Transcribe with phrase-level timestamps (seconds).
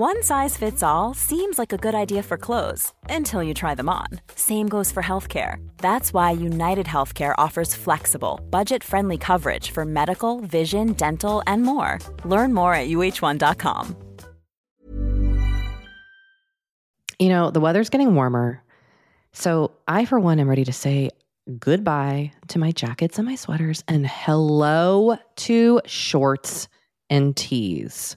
[0.00, 3.90] One size fits all seems like a good idea for clothes until you try them
[3.90, 4.06] on.
[4.34, 5.56] Same goes for healthcare.
[5.76, 11.98] That's why United Healthcare offers flexible, budget friendly coverage for medical, vision, dental, and more.
[12.24, 13.94] Learn more at uh1.com.
[17.18, 18.62] You know, the weather's getting warmer.
[19.34, 21.10] So I, for one, am ready to say
[21.58, 26.68] goodbye to my jackets and my sweaters and hello to shorts
[27.10, 28.16] and tees.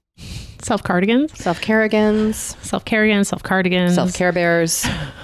[0.61, 4.83] Self cardigans, self carigans, self cardigans, self cardigans, self care bears.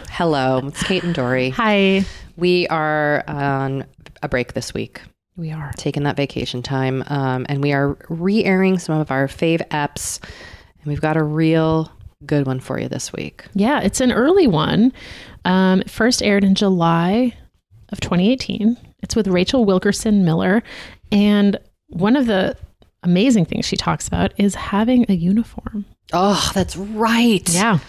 [0.10, 1.50] Hello, it's Kate and Doree.
[1.52, 2.06] Hi.
[2.38, 3.86] We are on
[4.24, 5.02] a break this week,
[5.36, 5.72] We are.
[5.78, 10.20] taking that vacation time, um, and we are re airing some of our fave apps.
[10.80, 11.92] And we've got a real
[12.26, 13.46] good one for you this week.
[13.54, 14.92] Yeah, it's an early one.
[15.46, 17.36] Um, it first aired in July
[17.90, 18.76] of 2018.
[19.04, 20.64] It's with Rachel Wilkerson Miller.
[21.12, 21.58] And
[21.90, 22.58] one of the
[23.08, 25.86] amazing things she talks about is having a uniform.
[26.14, 27.48] Oh, that's right.
[27.50, 27.80] Yeah.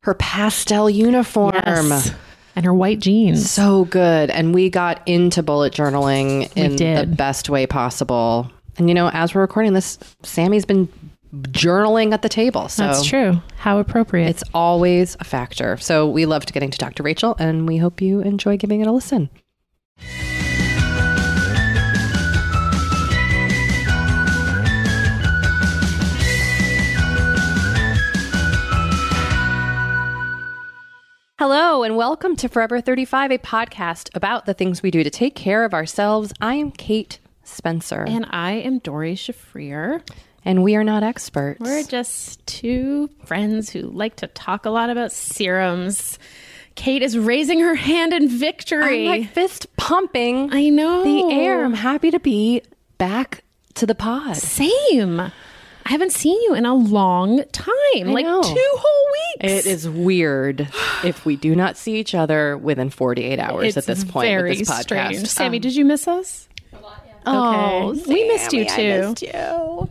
[0.00, 1.54] Her pastel uniform.
[1.54, 2.12] Yes.
[2.56, 3.50] And her white jeans.
[3.50, 4.30] So good.
[4.30, 8.50] And we got into bullet journaling in the best way possible.
[8.76, 10.88] And you know, as we're recording this, Sammy's been
[11.34, 12.68] journaling at the table.
[12.68, 13.42] So That's true.
[13.56, 14.28] How appropriate.
[14.28, 15.76] It's always a factor.
[15.78, 18.86] So we loved getting to talk to Rachel, and we hope you enjoy giving it
[18.86, 19.30] a listen.
[31.38, 35.34] Hello, and welcome to Forever 35, a podcast about the things we do to take
[35.34, 36.32] care of ourselves.
[36.40, 40.00] I am Kate Spencer, and I am Doree Shafrir.
[40.44, 41.58] and we are not experts.
[41.58, 46.20] We're just two friends who like to talk a lot about serums.
[46.76, 49.08] Kate is raising her hand in victory.
[49.08, 51.02] I'm like fist pumping I know.
[51.02, 51.64] the air.
[51.64, 52.62] I'm happy to be
[52.96, 53.42] back
[53.74, 54.36] to the pod.
[54.36, 55.32] Same.
[55.86, 58.42] I haven't seen you in a long time, like know.
[58.42, 59.66] two whole weeks.
[59.66, 60.60] It is weird
[61.04, 64.58] if we do not see each other within 48 hours at this point very with
[64.60, 64.82] this podcast.
[64.82, 65.26] strange.
[65.26, 66.48] Sammy, Um, did you miss us?
[67.26, 68.02] oh, okay.
[68.12, 69.08] We missed you Sammy, I too.
[69.08, 69.90] missed you.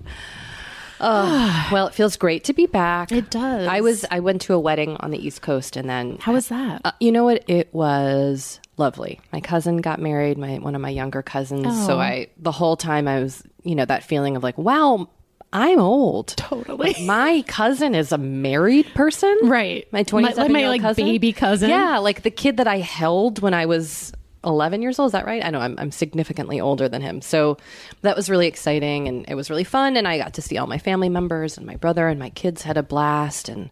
[1.05, 3.11] Oh, well, it feels great to be back.
[3.11, 3.67] It does.
[3.67, 6.47] I was I went to a wedding on the East Coast and then How was
[6.47, 6.81] that?
[6.85, 7.43] uh, you know what?
[7.49, 9.19] It was lovely.
[9.33, 11.85] My cousin got married, my one of my younger cousins.
[11.85, 11.99] So Oh.
[11.99, 15.09] I the whole time I was, you know, that feeling of like, wow,
[15.53, 16.29] I'm old.
[16.35, 16.93] Totally.
[16.93, 19.37] Like, my cousin is a married person.
[19.43, 19.87] right.
[19.93, 21.05] My 27 like my old like cousin.
[21.05, 21.69] baby cousin.
[21.69, 24.11] Yeah, like the kid that I held when I was
[24.43, 25.07] 11 years old.
[25.07, 25.45] Is that right?
[25.45, 27.21] I know I'm, I'm significantly older than him.
[27.21, 27.57] So
[28.01, 29.95] that was really exciting and it was really fun.
[29.95, 32.63] And I got to see all my family members and my brother and my kids
[32.63, 33.47] had a blast.
[33.47, 33.69] And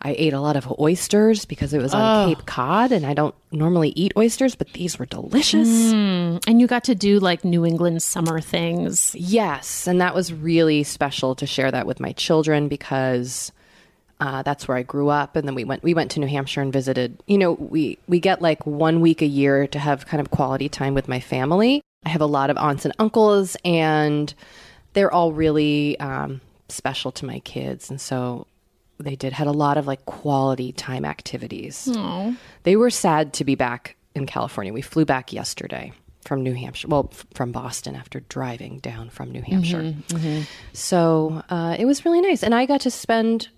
[0.00, 3.34] I ate a lot of oysters because it was on Cape Cod and I don't
[3.50, 5.68] normally eat oysters, but these were delicious.
[5.92, 9.14] And you got to do like New England summer things.
[9.16, 13.52] Yes, and that was really special to share that with my children because
[14.20, 16.60] Uh, that's where I grew up, and then we went we went to New Hampshire
[16.60, 17.22] and visited.
[17.28, 20.68] You know, we we get like one week a year to have kind of quality
[20.68, 21.82] time with my family.
[22.04, 24.34] I have a lot of aunts and uncles, and
[24.94, 28.47] they're all really um, special to my kids, and so
[28.98, 31.88] they did had a lot of like quality time activities.
[32.64, 34.72] They were sad to be back in California.
[34.72, 35.92] We flew back yesterday
[36.24, 39.82] from New Hampshire, well, f- from Boston after driving down from New mm-hmm, Hampshire.
[39.82, 40.42] Mm-hmm.
[40.74, 43.48] So uh, it was really nice, and I got to spend.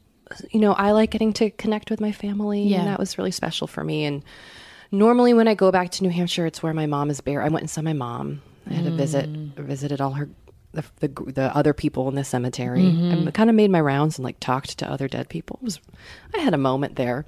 [0.51, 2.79] You know, I like getting to connect with my family, Yeah.
[2.79, 4.05] and that was really special for me.
[4.05, 4.23] And
[4.93, 7.45] normally, when I go back to New Hampshire, it's where my mom is buried.
[7.45, 8.41] I went and saw my mom.
[8.69, 9.53] I had a visit, mm.
[9.57, 10.29] visited all her
[10.73, 12.87] the, the the other people in the cemetery.
[12.87, 15.59] I kind of made my rounds and like talked to other dead people.
[15.63, 15.81] It was
[16.35, 17.25] I had a moment there.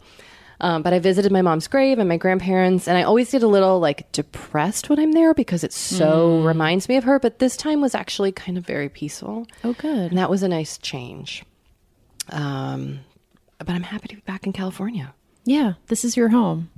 [0.61, 3.49] Um, but I visited my mom's grave and my grandparents, and I always get a
[3.49, 7.19] little like depressed when I'm there because it so reminds me of her.
[7.19, 10.11] But this time was actually kind of very peaceful, Oh, good.
[10.11, 11.43] and that was a nice change.
[12.31, 13.01] Um,
[13.59, 15.13] but I'm happy to be back in California.
[15.45, 16.71] Yeah, this is your home.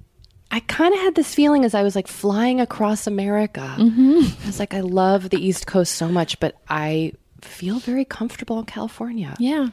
[0.54, 3.74] I kind of had this feeling as I was like flying across America.
[3.76, 4.44] Mm-hmm.
[4.44, 7.12] I was like, I love the East Coast so much, but I
[7.42, 9.34] feel very comfortable in California.
[9.40, 9.70] Yeah.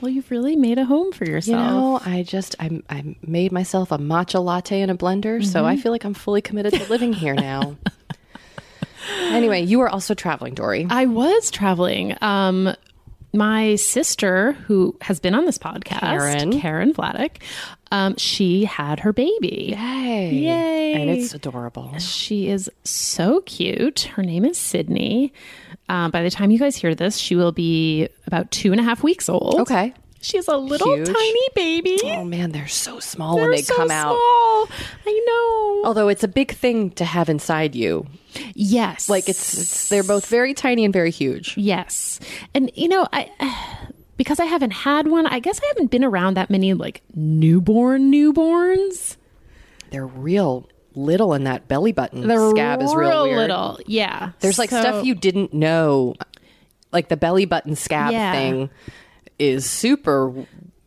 [0.00, 1.60] Well, you've really made a home for yourself.
[1.60, 5.58] You know, I just I I made myself a matcha latte in a blender, so
[5.58, 5.66] Mm-hmm.
[5.66, 7.76] I feel like I'm fully committed to living here now.
[9.20, 10.86] anyway, you were also traveling, Doree.
[10.88, 12.16] I was traveling.
[12.22, 12.74] Um,
[13.34, 16.60] my sister, who has been on this podcast, Karen.
[16.60, 17.36] Karen Vladeck,
[17.92, 19.76] um, she had her baby.
[19.78, 20.30] Yay!
[20.30, 20.94] Yay.
[20.94, 21.96] And it's adorable.
[21.98, 24.00] She is so cute.
[24.14, 25.32] Her name is Sydney.
[25.90, 28.84] Um, by the time you guys hear this, she will be about two and a
[28.84, 29.60] half weeks old.
[29.60, 29.92] Okay.
[30.22, 31.08] She's a little Huge.
[31.08, 31.98] tiny baby.
[32.04, 34.14] Oh man, they're so small They're when they so come out.
[34.14, 34.68] small.
[35.06, 35.88] I know.
[35.88, 38.06] Although it's a big thing to have inside you.
[38.54, 39.08] Yes.
[39.08, 41.58] Like it's, it's they're both very tiny and very huge.
[41.58, 42.20] Yes.
[42.54, 43.30] And you know, I
[44.22, 48.12] because I haven't had one, I guess I haven't been around that many like newborn
[48.12, 49.16] newborns.
[49.90, 53.36] They're real little in that belly button They're scab is real weird.
[53.36, 53.78] little.
[53.86, 54.30] Yeah.
[54.40, 56.14] There's like So- stuff you didn't know,
[56.92, 58.32] like the belly button scab Yeah.
[58.32, 58.70] thing
[59.38, 60.32] is super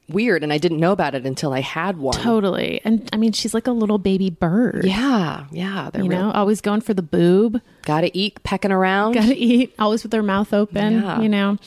[0.07, 2.13] weird, and I didn't know about it until I had one.
[2.13, 2.79] totally.
[2.85, 4.85] And I mean, she's like a little baby bird.
[4.85, 6.19] Yeah, yeah, they're You real.
[6.27, 7.59] know, always going for the boob.
[7.81, 9.13] Gotta eat, pecking around.
[9.13, 11.19] Gotta eat, always with their mouth open, Yeah.
[11.21, 11.57] you know.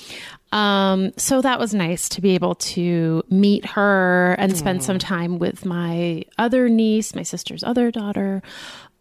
[0.53, 5.39] Um, so that was nice to be able to meet her and spend some time
[5.39, 8.43] with my other niece, my sister's other daughter,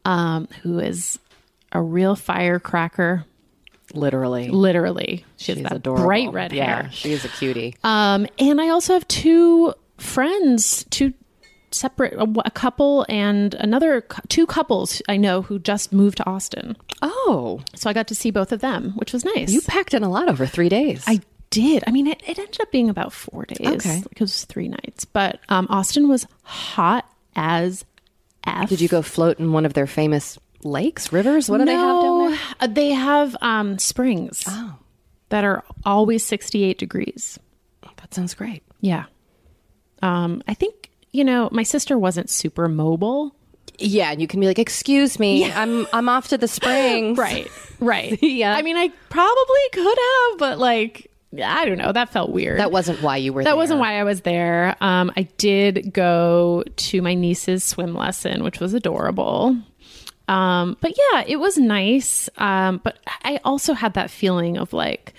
[0.03, 1.19] um, who is
[1.71, 3.25] a real firecracker.
[3.93, 6.03] Literally, Literally, she has she's that adorable.
[6.05, 6.91] bright red yeah, hair.
[6.91, 7.75] she is a cutie.
[7.85, 11.13] Um, and I also have two friends, two
[11.71, 16.75] separate, a, a couple and another two couples I know who just moved to Austin.
[17.01, 19.51] oh, So I got to see both of them, which was nice.
[19.51, 21.05] you packed in a lot over three days.
[21.07, 21.83] I did.
[21.87, 23.59] I mean, it, it ended up being about four days.
[23.85, 23.95] Okay.
[23.97, 25.05] Like, it was three nights.
[25.05, 27.85] But um, Austin was hot as
[28.45, 28.69] F.
[28.69, 31.49] Did you go float in one of their famous lakes, rivers?
[31.49, 32.29] What do they have down there?
[32.31, 34.75] No, uh, They have um, springs Oh,
[35.29, 37.39] that are always 68 degrees.
[37.97, 38.63] that sounds great.
[38.81, 39.05] Yeah.
[40.01, 43.33] Um, I think, you know, my sister wasn't super mobile.
[43.79, 47.47] Yeah, and you can be like, "Excuse me, I'm I'm off to the springs." Right.
[47.79, 48.17] Right.
[48.23, 48.55] Yeah.
[48.55, 51.91] I mean, I probably could have, but like, I don't know.
[51.91, 52.59] That felt weird.
[52.59, 53.43] That wasn't why you were.
[53.43, 53.51] There.
[53.51, 53.57] That there.
[53.57, 54.75] wasn't why I was there.
[54.81, 59.57] Um, I did go to my niece's swim lesson, which was adorable.
[60.27, 62.29] Um, but yeah, it was nice.
[62.37, 65.13] Um, but I also had that feeling of like,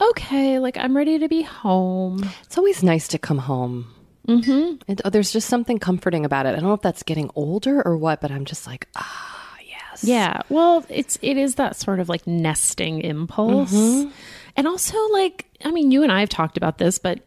[0.00, 2.28] okay, like I'm ready to be home.
[2.42, 3.92] It's always nice to come home.
[4.28, 4.76] Mm-hmm.
[4.88, 6.50] And, oh, there's just something comforting about it.
[6.50, 10.04] I don't know if that's getting older or what, but I'm just like, ah, yes.
[10.04, 10.40] Yeah.
[10.48, 13.72] Well, it's it is that sort of like nesting impulse.
[14.56, 17.20] And also like I mean, you and I have talked about this, but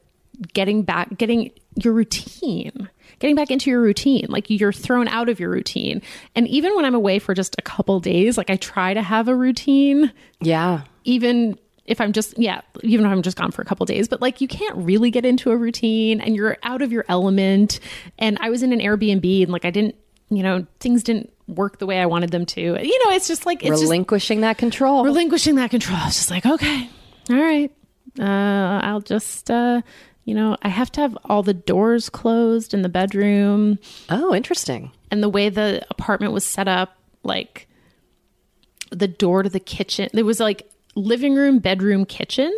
[0.53, 2.89] getting back getting your routine.
[3.19, 4.25] Getting back into your routine.
[4.29, 6.01] Like you're thrown out of your routine.
[6.35, 9.27] And even when I'm away for just a couple days, like I try to have
[9.27, 10.83] a routine Yeah.
[11.03, 14.21] even if I'm just yeah, even if I'm just gone for a couple days, but
[14.21, 17.79] like you can't really get into a routine and you're out of your element.
[18.19, 19.95] And I was in an Airbnb and like I didn't,
[20.29, 22.61] you know, things didn't work the way I wanted them to.
[22.61, 25.03] You know, it's just like it's just Relinquishing that control.
[25.05, 25.97] relinquishing that control.
[26.07, 26.89] It's just like, okay,
[27.29, 27.71] all right,
[28.19, 29.81] uh, I'll just, uh,
[30.25, 33.79] you know, I have to have all the doors closed in the bedroom
[34.09, 34.91] oh, interesting.
[35.11, 37.67] and the way the apartment was set up, like
[38.91, 42.51] the door to the kitchen, there was like living room, bedroom, kitchen.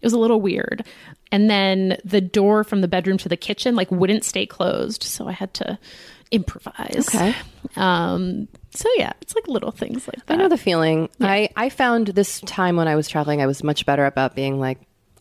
[0.00, 0.86] It was a little weird.
[1.30, 5.28] And then the door from the bedroom to the kitchen like wouldn't stay closed, so
[5.28, 5.78] I had to
[6.30, 7.08] improvise.
[7.08, 7.34] Okay.
[7.76, 10.34] Um so yeah, it's like little things like that.
[10.34, 11.08] I know the feeling.
[11.20, 14.60] I, I found this time when I was traveling, I was much better about being
[14.60, 14.78] like,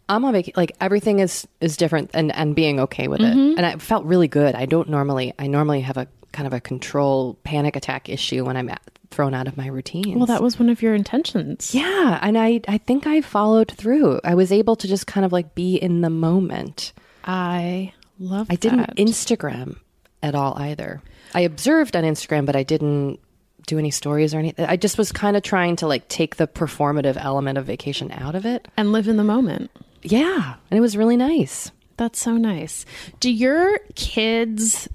[0.10, 0.54] I'm on vacation.
[0.56, 3.36] Like everything is is different, and and being okay with it.
[3.36, 3.58] Mm-hmm.
[3.58, 4.56] And I felt really good.
[4.56, 5.34] I don't normally.
[5.38, 9.34] I normally have a kind of a control panic attack issue when I'm at, thrown
[9.34, 10.18] out of my routine.
[10.18, 11.74] Well, that was one of your intentions.
[11.76, 14.22] yeah, and I I think I followed through.
[14.24, 16.94] I was able to just kind of like be in the moment.
[17.26, 18.96] I love I didn't.
[18.96, 19.78] Instagram
[20.24, 21.02] at all either.
[21.34, 23.20] I observed on Instagram, but I didn't
[23.68, 24.66] do any stories or anything.
[24.66, 28.34] I just was kind of trying to like take the performative element of vacation out
[28.34, 28.68] of it.
[28.76, 29.70] and live in the moment.
[30.02, 31.72] Yeah, and it was really nice.
[31.98, 32.86] That's so nice.
[33.20, 34.88] Do your kids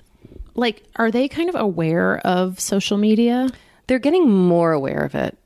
[0.55, 3.49] like are they kind of aware of social media?
[3.87, 5.37] They're getting more aware of it.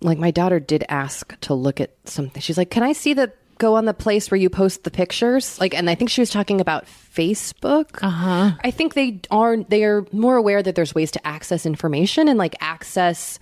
[0.00, 2.40] Like my daughter did ask to look at something.
[2.40, 5.58] She's like, "Can I see the go on the place where you post the pictures?"
[5.60, 8.02] Like, and I think she was talking about Facebook.
[8.02, 8.50] Uh huh.
[8.62, 12.38] I think they are they are more aware that there's ways to access information and
[12.38, 13.38] like access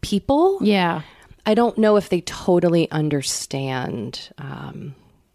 [0.00, 0.58] people.
[0.62, 1.02] Yeah.
[1.46, 4.94] I don't know if they totally understand um,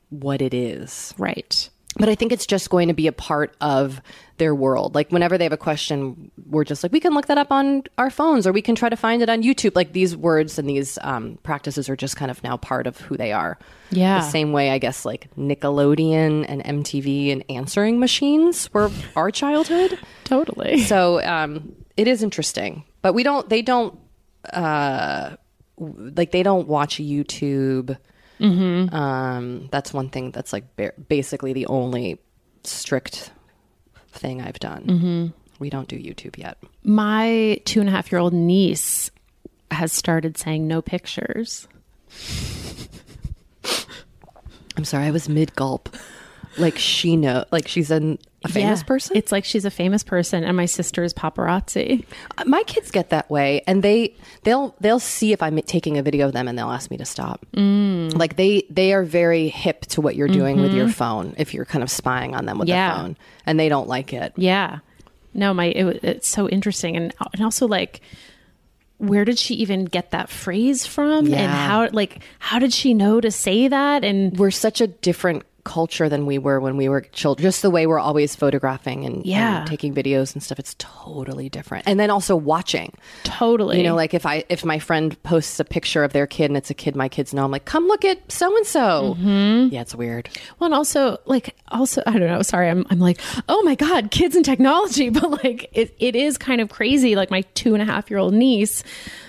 [0.10, 1.14] what it is.
[1.18, 1.70] Right.
[1.98, 4.02] But I think it's just going to be a part of
[4.38, 4.96] their world.
[4.96, 7.84] Like whenever they have a question, we're just like, we can look that up on
[7.98, 9.76] our phones or we can try to find it on YouTube.
[9.76, 13.16] Like these words and these um, practices are just kind of now part of who
[13.16, 13.58] they are.
[13.92, 14.20] Yeah.
[14.20, 19.98] The same way, I guess, like Nickelodeon and MTV and answering machines were our childhood.
[20.26, 20.80] Totally.
[20.80, 22.84] So um, it is interesting.
[23.02, 23.98] But we don't, they don't,
[24.52, 25.38] uh,
[25.78, 27.98] like, they don't watch YouTube.
[28.94, 32.20] Um, that's one thing that's like ba- basically the only
[32.64, 33.32] strict
[34.16, 34.84] thing I've done.
[34.84, 35.28] Mm-hmm.
[35.60, 36.58] We don't do YouTube yet.
[36.84, 39.10] My two and a half year old niece
[39.72, 41.68] has started saying no pictures.
[44.78, 45.96] I'm sorry, I was mid gulp.
[46.58, 48.86] Like she know, like she's an, a famous Yeah.
[48.86, 49.18] person.
[49.18, 52.06] It's like she's a famous person, and my sister is paparazzi.
[52.38, 56.04] Uh, My kids get that way, and they they'll they'll see if I'm taking a
[56.04, 57.46] video of them, and they'll ask me to stop.
[57.56, 58.16] Mm.
[58.18, 61.34] Like they they are very hip to what you're doing with your phone.
[61.38, 62.94] If you're kind of spying on them with Yeah.
[62.94, 64.34] the phone, and they don't like it.
[64.38, 64.80] Yeah.
[65.34, 68.00] No, my it, it's so interesting, and and also like,
[68.98, 73.20] where did she even get that phrase from, and how like how did she know
[73.20, 74.06] to say that?
[74.06, 77.44] And We're such a different culture than we were when we were children.
[77.44, 79.60] Just the way we're always photographing and, Yeah.
[79.60, 80.58] and taking videos and stuff.
[80.60, 81.86] It's totally different.
[81.88, 82.94] And then also watching.
[83.26, 86.46] totally, You know, like if I if my friend posts a picture of their kid
[86.46, 89.18] and it's a kid my kids know, I'm like, come look at so and so.
[89.20, 90.30] Yeah, it's weird.
[90.60, 92.42] Well, and also like also I don't know.
[92.44, 93.20] Sorry, I'm I'm like
[93.50, 97.16] oh my god, kids and technology, but like it, it is kind of crazy.
[97.16, 98.84] Like my two and a half year old niece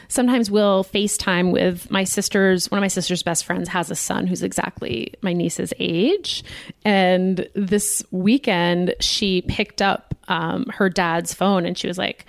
[0.08, 4.26] sometimes we'll FaceTime with my sister's one of my sister's best friends has a son
[4.26, 6.44] who's exactly my niece's age,
[6.84, 12.26] and this weekend she picked up um, her dad's phone and she was like.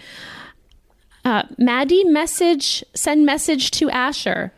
[1.25, 4.53] Uh, Maddie, message, send message to Asher.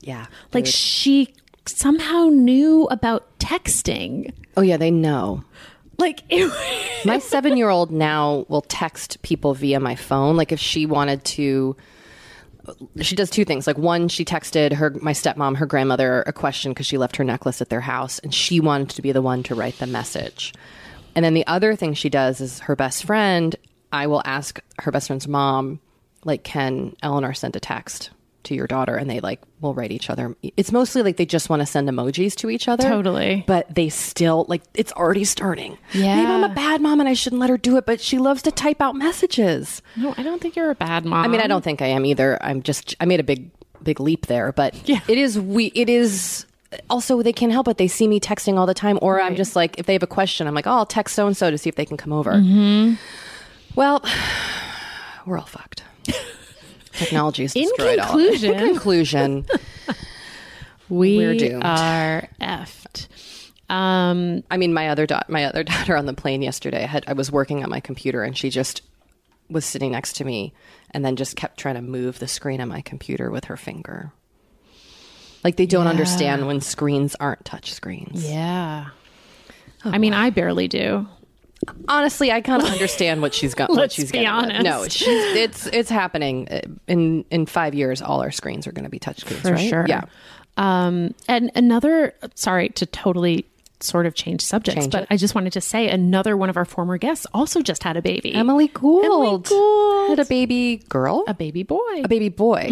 [0.00, 0.26] Yeah.
[0.52, 1.32] Like she
[1.66, 4.32] somehow knew about texting.
[4.56, 5.44] oh yeah, they know.
[5.98, 10.36] Like it, My seven year old now will text people via my phone.
[10.36, 11.76] Like if she wanted to,
[13.00, 13.66] she does two things.
[13.66, 17.24] Like one, she texted her my stepmom, her grandmother, a question because she left her
[17.24, 20.52] necklace at their house, and she wanted to be the one to write the message.
[21.14, 23.54] And then the other thing she does is her best friend.
[23.92, 25.80] I will ask her best friend's mom,
[26.24, 28.10] like, can Eleanor send a text
[28.44, 28.96] to your daughter?
[28.96, 30.36] And they like will write each other.
[30.56, 32.88] It's mostly like they just want to send emojis to each other.
[32.88, 33.44] Totally.
[33.46, 35.78] But they still like it's already starting.
[35.92, 36.16] Yeah.
[36.16, 38.42] Maybe I'm a bad mom and I shouldn't let her do it, but she loves
[38.42, 39.82] to type out messages.
[39.96, 41.24] no, I don't think you're a bad mom.
[41.24, 42.38] I mean, I don't think I am either.
[42.42, 43.50] I'm just I made a big
[43.82, 45.00] big leap there, but Yeah.
[45.08, 46.46] it is we it is
[46.88, 47.76] also they can't help it.
[47.76, 50.06] They see me texting all the time or I'm just like if they have a
[50.06, 52.12] question, I'm like, "Oh, I'll text so and so to see if they can come
[52.12, 52.94] over." Mm-hmm.
[53.74, 54.02] Well,
[55.26, 55.82] we're all fucked.
[56.92, 58.08] Technology is In destroyed all.
[58.16, 59.46] conclusion- In conclusion,
[60.88, 61.62] we doomed.
[61.62, 63.08] effed.
[63.70, 67.14] Um, I mean, my other daughter, my other daughter on the plane yesterday, had I
[67.14, 68.82] was working on my computer and she just
[69.48, 70.52] was sitting next to me
[70.90, 74.12] and then just kept trying to move the screen on my computer with her finger.
[75.44, 78.28] Like they don't understand when screens aren't touch screens.
[78.28, 78.88] yeah.
[79.84, 81.08] I mean, I barely do.
[81.88, 83.68] Honestly, I kind of understand what she's got.
[83.70, 84.34] what Let's she's be getting at.
[84.34, 84.62] honest.
[84.64, 86.46] No, she's, it's it's happening
[86.88, 88.02] in in five years.
[88.02, 89.68] All our screens are going to be touch screens, For right?
[89.68, 89.84] sure.
[89.88, 90.04] Yeah.
[90.56, 93.46] Um, and another, sorry to totally
[93.80, 95.06] sort of change subjects, Change but.
[95.10, 98.02] I just wanted to say another one of our former guests also just had a
[98.02, 98.34] baby.
[98.34, 100.08] Emily Gould, Emily Gould.
[100.10, 102.02] had a baby girl, a baby boy.
[102.04, 102.70] a baby boy.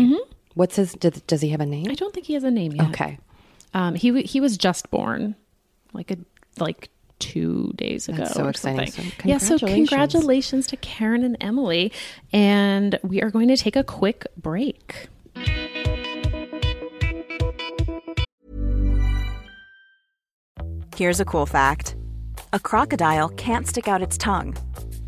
[0.54, 0.92] What's his?
[0.94, 1.86] Does, does he have a name?
[1.90, 2.88] I don't think he has a name yet.
[2.90, 3.18] Okay.
[3.72, 5.36] Um, he he was just born,
[5.92, 6.16] like a
[6.58, 6.90] like
[7.20, 8.18] two days ago.
[8.18, 8.90] That's so or exciting.
[8.90, 9.12] something.
[9.12, 9.88] So yeah, so congratulations.
[9.88, 11.92] congratulations to Karen and Emily,
[12.32, 15.08] and we are going to take a quick break.
[20.96, 21.96] Here's a cool fact
[22.52, 24.56] a crocodile can't stick out its tongue.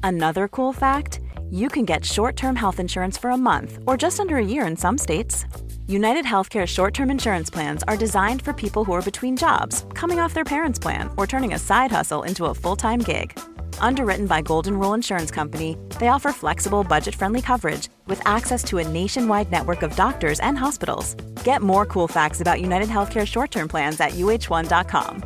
[0.02, 4.18] Another cool fact you can get short term health insurance for a month or just
[4.18, 5.44] under a year in some states.
[5.92, 10.20] United Healthcare short term insurance plans are designed for people who are between jobs, coming
[10.20, 13.38] off their parents' plan, or turning a side hustle into a full time gig.
[13.78, 18.78] Underwritten by Golden Rule Insurance Company, they offer flexible, budget friendly coverage with access to
[18.78, 21.14] a nationwide network of doctors and hospitals.
[21.44, 25.22] Get more cool facts about United Healthcare short term plans at uh1.com.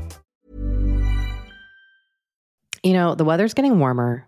[2.82, 4.26] You know, the weather's getting warmer.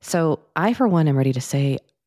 [0.00, 1.78] So I, for one, am ready to say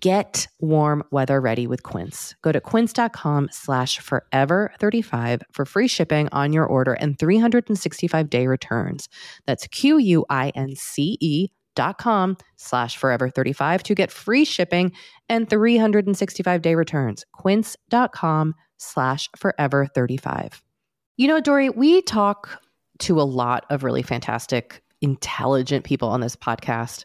[0.00, 2.34] get warm weather ready with Quince.
[2.42, 9.08] Go to quince.com slash forever35 for free shipping on your order and 365 day returns.
[9.46, 14.92] That's Q-U-I-N-C-E dot com slash forever35 to get free shipping
[15.28, 17.24] and 365 day returns.
[17.32, 20.60] Quince.com slash forever35.
[21.16, 22.60] You know, Doree, we talk
[23.00, 27.04] to a lot of really fantastic, intelligent people on this podcast.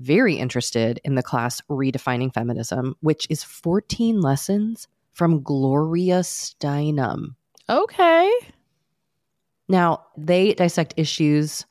[0.00, 7.34] very interested in the class Redefining Feminism, which is 14 lessons from Gloria Steinem.
[7.68, 8.32] Okay.
[9.68, 11.64] Now, they dissect issues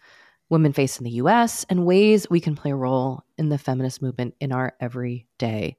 [0.49, 4.01] women face in the US and ways we can play a role in the feminist
[4.01, 5.77] movement in our everyday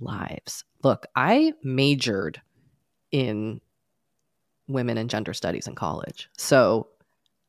[0.00, 0.64] lives.
[0.82, 2.40] Look, I majored
[3.10, 3.60] in
[4.68, 6.28] women and gender studies in college.
[6.36, 6.88] So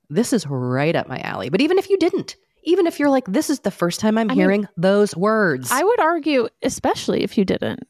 [0.09, 1.49] this is right up my alley.
[1.49, 4.30] But even if you didn't, even if you're like, this is the first time I'm
[4.30, 5.71] I mean, hearing those words.
[5.71, 7.82] I would argue, especially if you didn't.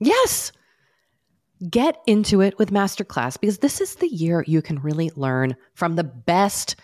[0.00, 0.52] Yes.
[1.70, 5.94] Get into it with Masterclass because this is the year you can really learn from
[5.94, 6.76] the best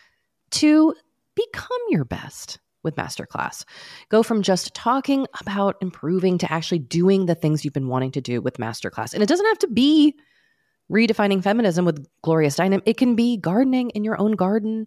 [0.52, 0.94] to
[1.34, 3.64] become your best with Masterclass.
[4.08, 8.20] Go from just talking about improving to actually doing the things you've been wanting to
[8.20, 9.14] do with Masterclass.
[9.14, 10.14] And it doesn't have to be
[10.90, 14.86] redefining feminism with Gloria Steinem, it can be gardening in your own garden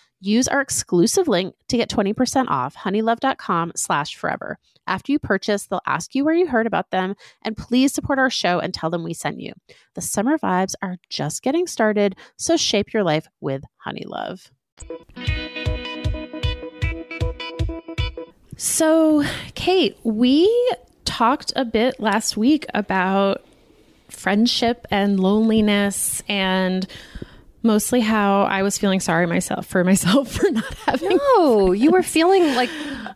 [0.23, 4.59] Use our exclusive link to get 20% off honeylove.com slash forever.
[4.85, 8.29] After you purchase, they'll ask you where you heard about them and please support our
[8.29, 9.53] show and tell them we sent you.
[9.95, 14.51] The summer vibes are just getting started, so shape your life with Honeylove.
[18.57, 19.23] So,
[19.55, 20.71] Kate, we
[21.03, 23.43] talked a bit last week about
[24.07, 26.85] friendship and loneliness and
[27.63, 32.03] mostly how I was feeling sorry myself for myself for not having No, you were
[32.03, 32.69] feeling like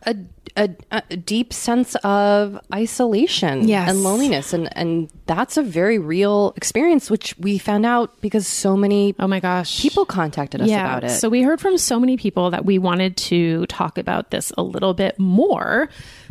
[0.04, 0.16] a,
[0.56, 3.90] a, a deep sense of isolation Yes.
[3.90, 4.52] and loneliness.
[4.52, 9.26] And, and that's a very real experience, which we found out because so many Oh
[9.26, 9.80] my gosh.
[9.82, 11.10] people contacted us about it.
[11.10, 14.62] So we heard from so many people that we wanted to talk about this a
[14.62, 15.88] little bit more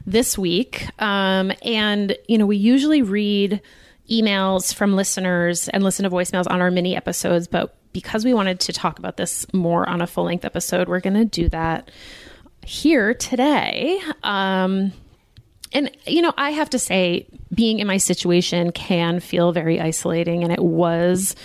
[0.08, 0.88] this week.
[1.01, 3.62] Um, and, you know, we usually read
[4.10, 8.60] emails from listeners and listen to voicemails on our mini episodes, but because we wanted
[8.60, 11.89] to talk about this more on a full length episode, we're going to do that
[12.65, 14.01] here today.
[14.21, 14.91] Um,
[15.71, 20.43] and you know i have to say being in my situation can feel very isolating
[20.43, 21.36] and it was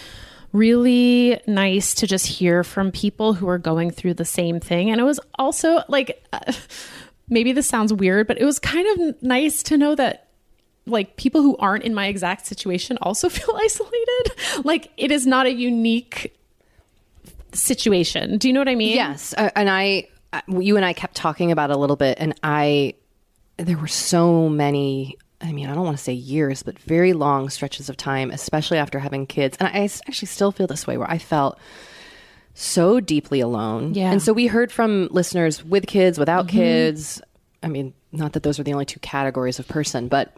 [0.53, 5.01] really nice to just hear from people who are going through the same thing and
[5.01, 6.53] it was also like uh,
[7.31, 10.29] maybe this sounds weird but it was kind of nice to know that
[10.87, 15.47] like people who aren't in my exact situation also feel isolated like it is not
[15.47, 16.37] a unique
[17.53, 20.93] situation do you know what i mean Yes, uh, and I, uh, you and I
[20.93, 22.95] kept talking about a little bit, and I,
[23.57, 25.17] there were so many.
[25.41, 28.79] I mean, I don't want to say years, but very long stretches of time, especially
[28.79, 29.73] after having kids, and I
[30.07, 31.59] actually still feel this way, where I felt
[32.55, 33.95] so deeply alone.
[33.95, 34.11] Yeah.
[34.13, 37.21] and so we heard from listeners with kids, without kids.
[37.63, 40.37] I mean, not that those are the only two categories of person, but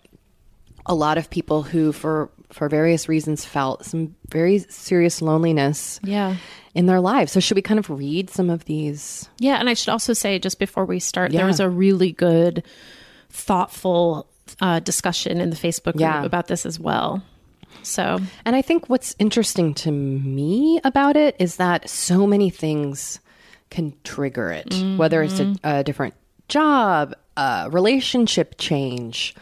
[0.87, 6.37] a lot of people who, for for various reasons, felt some very serious loneliness yeah
[6.75, 7.33] in their lives.
[7.33, 9.29] So should we kind of read some of these?
[9.38, 11.38] Yeah, and I should also say just before we start, Yeah.
[11.41, 12.62] there was a really good,
[13.31, 14.27] thoughtful
[14.61, 16.25] uh, discussion in the Facebook group Yeah.
[16.25, 17.23] about this as well.
[17.83, 23.19] So And I think what's interesting to me about it is that so many things
[23.71, 26.15] can trigger it, whether it's a, a different
[26.49, 29.35] job, a relationship change,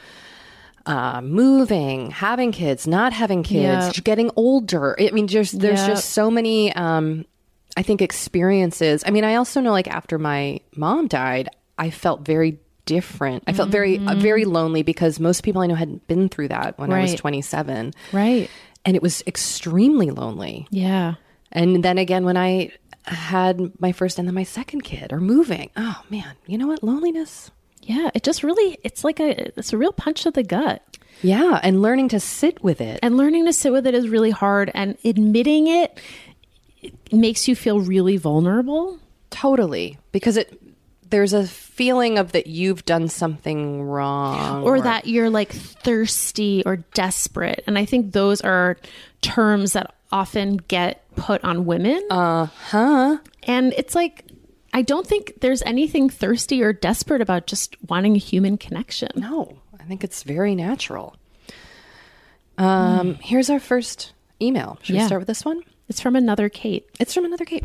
[0.87, 4.97] uh, moving, having kids, not having kids, getting older.
[5.01, 6.73] I mean, just there's just so many.
[6.75, 7.27] Um,
[7.77, 9.03] I think experiences.
[9.07, 13.45] I mean, I also know like after my mom died, I felt very different.
[13.47, 16.79] I felt very uh, very lonely because most people I know hadn't been through that
[16.79, 18.51] when I was 27 right,
[18.85, 20.67] and it was extremely lonely.
[20.71, 21.15] yeah,
[21.53, 22.73] And then again, when I
[23.05, 26.83] had my first and then my second kid or moving, oh man, you know what?
[26.83, 27.51] Loneliness.
[27.83, 28.11] Yeah.
[28.15, 30.83] It just really, it's like a, it's a real punch to the gut.
[31.23, 31.61] Yeah.
[31.63, 33.01] And learning to sit with it.
[33.03, 36.01] And learning to sit with it is really hard, and admitting it,
[36.83, 38.99] it makes you feel really vulnerable.
[39.31, 39.99] totally.
[40.13, 40.61] Because it,
[41.11, 46.77] there's a feeling of that you've done something wrong or that you're like thirsty or
[46.95, 47.65] desperate.
[47.67, 48.77] And I think those are
[49.21, 52.01] terms that often get put on women.
[52.11, 54.25] uh huh And it's like,
[54.73, 59.09] I don't think there's anything thirsty or desperate about just wanting a human connection.
[59.17, 61.17] no i think it's very natural.
[62.59, 64.79] Um here's our first email.
[64.83, 66.89] Should we start with this one It's from another Kate.
[67.01, 67.65] It's from another Kate.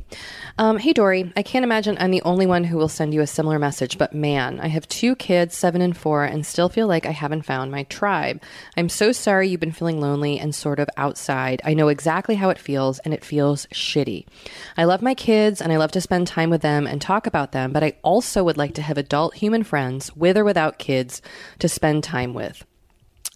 [0.57, 1.31] Um, hey, Doree.
[1.37, 4.15] I can't imagine I'm the only one who will send you a similar message, but
[4.15, 7.69] man, I have two kids, seven and four, and still feel like I haven't found
[7.69, 8.41] my tribe.
[8.75, 11.61] I'm so sorry you've been feeling lonely and sort of outside.
[11.63, 14.25] I know exactly how it feels, and it feels shitty.
[14.75, 17.51] I love my kids, and I love to spend time with them and talk about
[17.51, 21.21] them, but I also would like to have adult human friends, with or without kids,
[21.59, 22.65] to spend time with.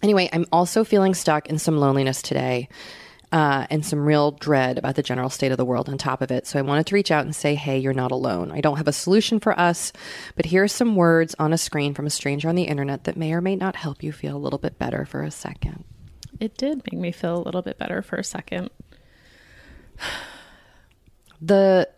[0.02, 2.68] Anyway, I'm also feeling stuck in some loneliness today
[3.32, 6.30] uh, and some real dread about the general state of the world on top of
[6.30, 6.46] it.
[6.46, 8.50] So I wanted to reach out and say, hey, you're not alone.
[8.50, 9.92] I don't have a solution for us,
[10.34, 13.16] but here are some words on a screen from a stranger on the internet that
[13.16, 15.84] may or may not help you feel a little bit better for a second.
[16.40, 18.70] It did make me feel a little bit better for a second.
[21.42, 21.88] The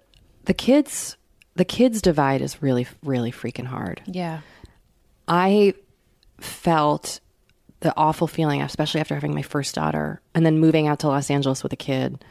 [0.44, 1.16] the kids
[1.56, 4.00] the kids divide is really really freaking hard.
[4.06, 4.42] Yeah.
[5.26, 5.74] I
[6.38, 7.18] felt
[7.82, 11.30] the awful feeling, especially after having my first daughter and then moving out to Los
[11.30, 12.24] Angeles with a kid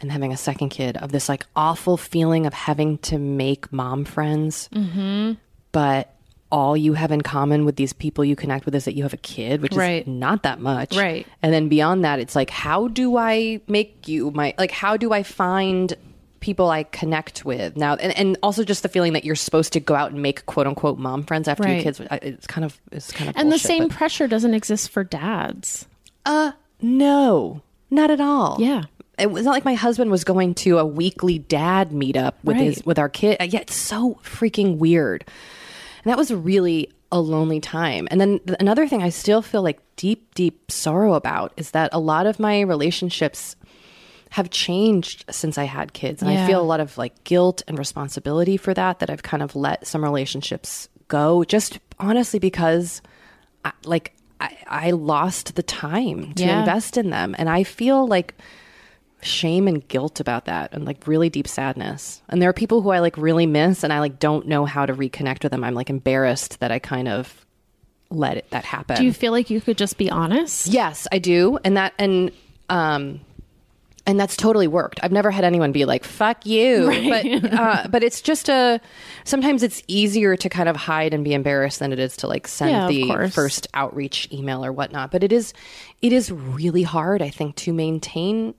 [0.00, 4.04] and having a second kid, of this like awful feeling of having to make mom
[4.04, 4.68] friends.
[4.72, 5.32] Mm-hmm.
[5.72, 6.14] But
[6.50, 9.12] all you have in common with these people you connect with is that you have
[9.12, 10.02] a kid, which Right.
[10.02, 10.96] is not that much.
[10.96, 11.26] Right.
[11.42, 15.12] And then beyond that, it's like, how do I make you my, like, how do
[15.12, 15.94] I find
[16.40, 17.94] people I connect with now?
[17.96, 20.66] And, and also just the feeling that you're supposed to go out and make quote
[20.66, 22.00] unquote mom friends after your kids.
[22.10, 25.86] It's kind of, it's kind of, And the same but- pressure doesn't exist for dads.
[26.26, 28.56] uh, no, not at all.
[28.60, 28.84] Yeah.
[29.18, 32.86] It was not like my husband was going to a weekly dad meetup with his
[32.86, 33.36] with our kid.
[33.40, 35.24] Uh, Yeah, it's so freaking weird.
[36.04, 38.06] And that was really a lonely time.
[38.12, 41.98] And then another thing I still feel like deep, deep sorrow about is that a
[41.98, 43.56] lot of my relationships
[44.30, 46.22] have changed since I had kids.
[46.22, 49.42] And I feel a lot of like guilt and responsibility for that, that I've kind
[49.42, 53.00] of let some relationships go just honestly because
[53.64, 56.58] I, like I, I lost the time to Yeah.
[56.58, 57.34] invest in them.
[57.38, 58.34] And I feel like
[59.20, 62.22] shame and guilt about that and like really deep sadness.
[62.28, 64.86] And there are people who I like really miss and I like don't know how
[64.86, 65.64] to reconnect with them.
[65.64, 67.44] I'm like embarrassed that I kind of
[68.10, 68.96] let it, that happen.
[68.96, 70.68] Do you feel like you could just be honest?
[70.68, 71.58] Yes, I do.
[71.64, 72.30] And that and
[72.70, 73.20] um
[74.08, 74.98] and that's totally worked.
[75.02, 78.80] I've never had anyone be like "fuck you," but uh, but it's just a.
[79.24, 82.48] Sometimes it's easier to kind of hide and be embarrassed than it is to like
[82.48, 85.10] send Yeah, the first outreach email or whatnot.
[85.12, 85.52] But it is,
[86.02, 87.22] it is really hard.
[87.22, 88.54] I think to maintain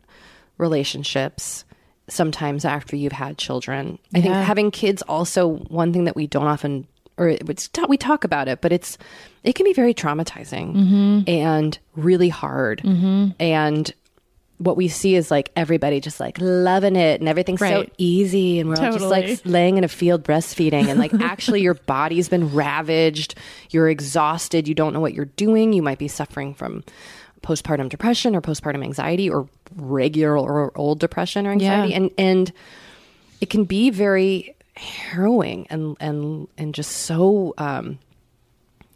[0.59, 1.65] relationships
[2.07, 3.99] sometimes after you've had children.
[4.13, 8.23] I think having kids also one thing that we don't often or it's we talk
[8.23, 8.97] about it, but it's
[9.43, 11.29] it can be very traumatizing Mm-hmm.
[11.29, 12.81] and really hard.
[12.83, 13.93] And
[14.59, 18.69] what we see is like everybody just like loving it and everything's so easy and
[18.69, 22.53] we're all just like laying in a field breastfeeding and like actually your body's been
[22.53, 23.35] ravaged,
[23.69, 26.83] you're exhausted, you don't know what you're doing, you might be suffering from
[27.41, 31.91] postpartum depression or postpartum anxiety or regular or old depression or anxiety.
[31.91, 31.97] Yeah.
[31.97, 32.53] and and
[33.39, 37.97] it can be very harrowing and and and just so um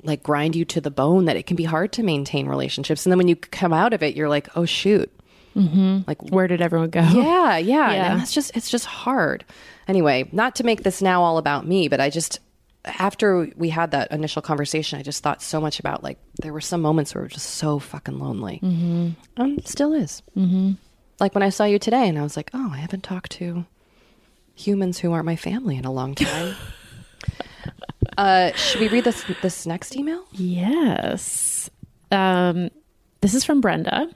[0.04, 3.06] like grind you to the bone that it can be hard to maintain relationships.
[3.06, 5.10] And then when you come out of it you're like oh shoot
[5.56, 7.02] like Where did everyone go?
[7.02, 8.12] yeah, yeah, Yeah.
[8.12, 9.46] And that's just it's just hard.
[9.88, 12.40] Anyway, not to make this now all about me, but I just
[12.86, 16.62] after we had that initial conversation, I just thought so much about like there were
[16.62, 18.60] some moments where it was just so fucking lonely.
[18.62, 19.42] Mm-hmm.
[19.42, 20.22] Um, still is.
[20.36, 20.74] Mm-hmm.
[21.20, 23.66] Like when I saw you today, and I was like, oh, I haven't talked to
[24.56, 26.56] humans who aren't my family in a long time.
[28.18, 30.24] uh, should we read this this next email?
[30.32, 31.70] Yes.
[32.12, 32.70] Um,
[33.22, 34.10] this is from Brenda.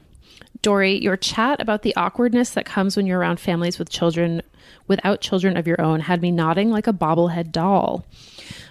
[0.61, 4.41] Doree, your chat about the awkwardness that comes when you're around families with children
[4.87, 8.05] without children of your own had me nodding like a bobblehead doll.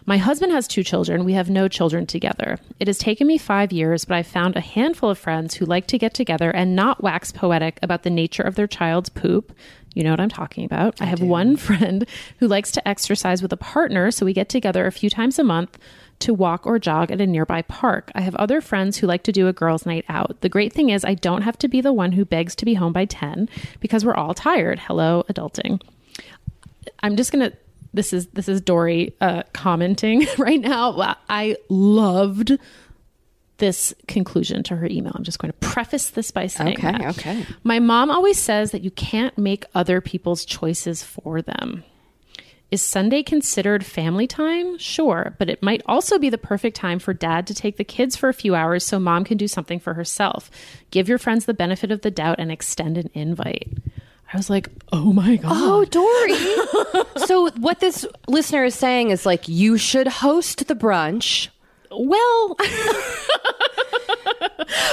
[0.04, 1.24] My husband has two children.
[1.24, 2.58] We have no children together.
[2.78, 5.86] It has taken me five years, but I found a handful of friends who like
[5.88, 9.52] to get together and not wax poetic about the nature of their child's poop.
[9.94, 11.00] You know what I'm talking about.
[11.00, 12.06] I, have one friend
[12.38, 15.44] who likes to exercise with a partner, so we get together a few times a
[15.44, 15.78] month
[16.20, 18.10] to walk or jog at a nearby park.
[18.14, 20.40] I have other friends who like to do a girls' night out.
[20.40, 22.74] The great thing is, I don't have to be the one who begs to be
[22.74, 23.48] home by 10
[23.80, 24.78] because we're all tired.
[24.78, 25.80] Hello, adulting.
[27.02, 27.52] I'm just gonna.
[27.94, 31.16] This is this is Doree uh, commenting right now.
[31.28, 32.58] I loved
[33.58, 35.12] this conclusion to her email.
[35.14, 37.18] I'm just going to preface this by saying Okay, that.
[37.18, 37.46] okay.
[37.64, 41.82] My mom always says that you can't make other people's choices for them.
[42.70, 44.76] Is Sunday considered family time?
[44.78, 48.16] Sure, but it might also be the perfect time for dad to take the kids
[48.16, 50.50] for a few hours so mom can do something for herself.
[50.90, 53.68] Give your friends the benefit of the doubt and extend an invite.
[54.32, 55.52] I was like, oh my God.
[55.54, 57.26] Oh, Doree.
[57.26, 61.48] so what this listener is saying is like you should host the brunch.
[61.92, 62.56] Well,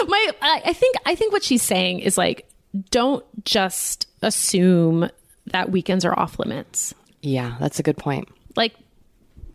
[0.08, 2.48] my I, think I think what she's saying is like
[2.92, 5.10] don't just assume
[5.48, 6.94] that weekends are off limits.
[7.24, 8.28] Yeah, that's a good point.
[8.56, 8.76] Like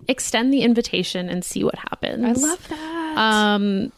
[0.09, 2.25] extend the invitation and see what happens.
[2.25, 3.19] I love that.
[3.19, 3.93] Um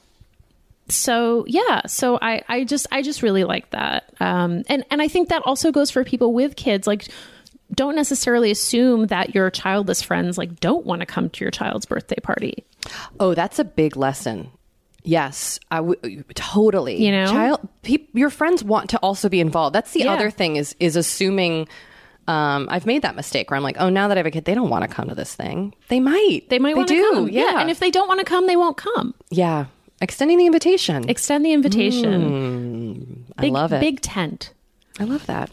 [0.89, 4.13] so yeah, so I I just I just really like that.
[4.21, 7.09] Um and and I think that also goes for people with kids like
[7.73, 11.87] don't necessarily assume that your childless friends like don't want to come to your child's
[11.87, 12.65] birthday party.
[13.21, 14.51] oh, that's a big lesson.
[15.05, 17.03] Yes, I w- totally.
[17.03, 17.27] You know?
[17.27, 19.75] child, peop your friends want to also be involved.
[19.75, 20.13] That's the Yeah.
[20.13, 21.69] other thing is is assuming.
[22.31, 24.45] Um, I've made that mistake where I'm like, oh, now that I have a kid,
[24.45, 25.75] they don't want to come to this thing.
[25.89, 26.43] They might.
[26.49, 27.11] They might want to do.
[27.13, 27.29] come.
[27.29, 27.61] Yeah.
[27.61, 29.15] And if they don't want to come, they won't come.
[29.31, 29.67] yeah,
[30.01, 31.09] extending the invitation.
[31.09, 33.27] Extend the invitation.
[33.37, 33.81] I Big, love it.
[33.81, 34.53] Big tent.
[34.99, 35.51] I love that.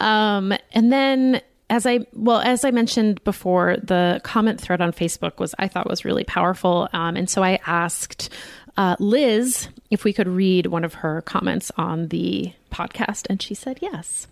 [0.00, 5.38] Um, and then as I well as I mentioned before, the comment thread on Facebook
[5.38, 6.88] was I thought was really powerful.
[6.92, 8.30] Um, and so I asked
[8.76, 13.54] uh, Liz if we could read one of her comments on the podcast, and she
[13.54, 14.26] said yes.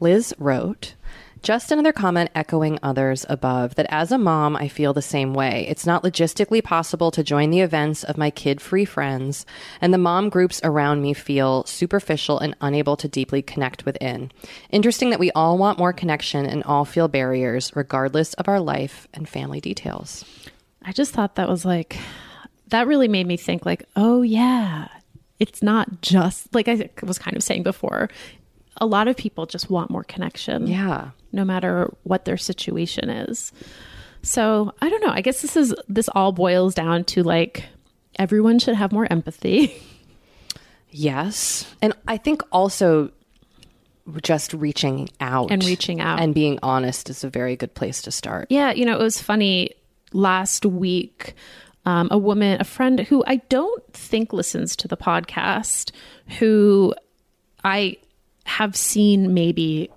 [0.00, 0.94] Liz wrote,
[1.42, 5.66] just another comment echoing others above that as a mom, I feel the same way.
[5.68, 9.46] It's not logistically possible to join the events of my kid free friends,
[9.80, 14.30] and the mom groups around me feel superficial and unable to deeply connect within.
[14.70, 19.08] Interesting that we all want more connection and all feel barriers, regardless of our life
[19.14, 20.24] and family details.
[20.82, 21.98] I just thought that was like
[22.68, 24.88] that really made me think like, oh yeah,
[25.38, 28.08] it's not just like I was kind of saying before.
[28.80, 30.66] A lot of people just want more connection.
[30.66, 31.10] Yeah.
[31.32, 33.52] no matter what their situation is.
[34.22, 35.12] So I don't know.
[35.12, 37.64] I guess this is this all boils down to like
[38.18, 39.80] everyone should have more empathy.
[40.90, 41.66] Yes.
[41.82, 43.10] And I think also
[44.22, 46.18] just reaching out And reaching out.
[46.18, 48.46] and being honest is a very good place to start.
[48.48, 49.72] yeah, you know, it was funny
[50.14, 51.34] last week.
[51.84, 55.90] Um, a woman, a friend who I don't think listens to the podcast,
[56.38, 56.94] who
[57.64, 57.96] I
[58.48, 59.90] have seen maybe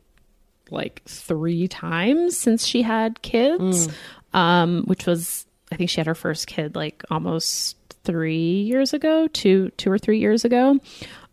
[0.70, 3.90] like three times since she had kids,
[4.34, 9.28] um, which was I think she had her first kid like almost three years ago,
[9.28, 10.78] two two or three years ago.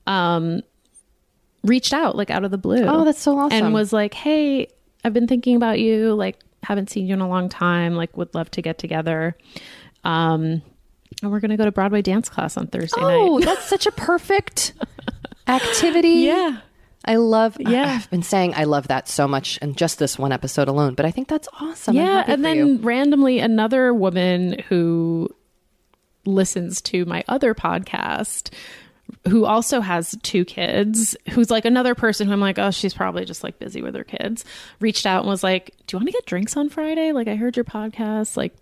[0.07, 0.63] Um,
[1.65, 2.85] reached out like out of the blue.
[2.85, 3.67] Oh, that's so awesome.
[3.67, 4.69] And was like, "Hey,
[5.05, 6.15] I've been thinking about you.
[6.15, 7.95] Like, haven't seen you in a long time.
[7.95, 9.37] Like, would love to get together."
[10.05, 10.63] Um,
[11.23, 13.17] and we're gonna go to Broadway dance class on Thursday Oh, night.
[13.19, 14.73] Oh, that's such a perfect
[15.49, 16.27] activity.
[16.31, 16.59] Yeah.
[17.05, 17.97] I love Yeah.
[17.97, 21.07] I've been saying I love that so much and just this one episode alone, but
[21.07, 21.95] I think that's awesome.
[21.95, 22.77] Yeah, and then you.
[22.79, 25.31] randomly another woman who
[26.25, 28.53] listens to my other podcast
[29.27, 33.25] who also has two kids who's like another person who I'm like oh she's probably
[33.25, 34.45] just like busy with her kids
[34.81, 37.37] reached out and was like do you want to get drinks on Friday like I
[37.37, 38.55] heard your podcast like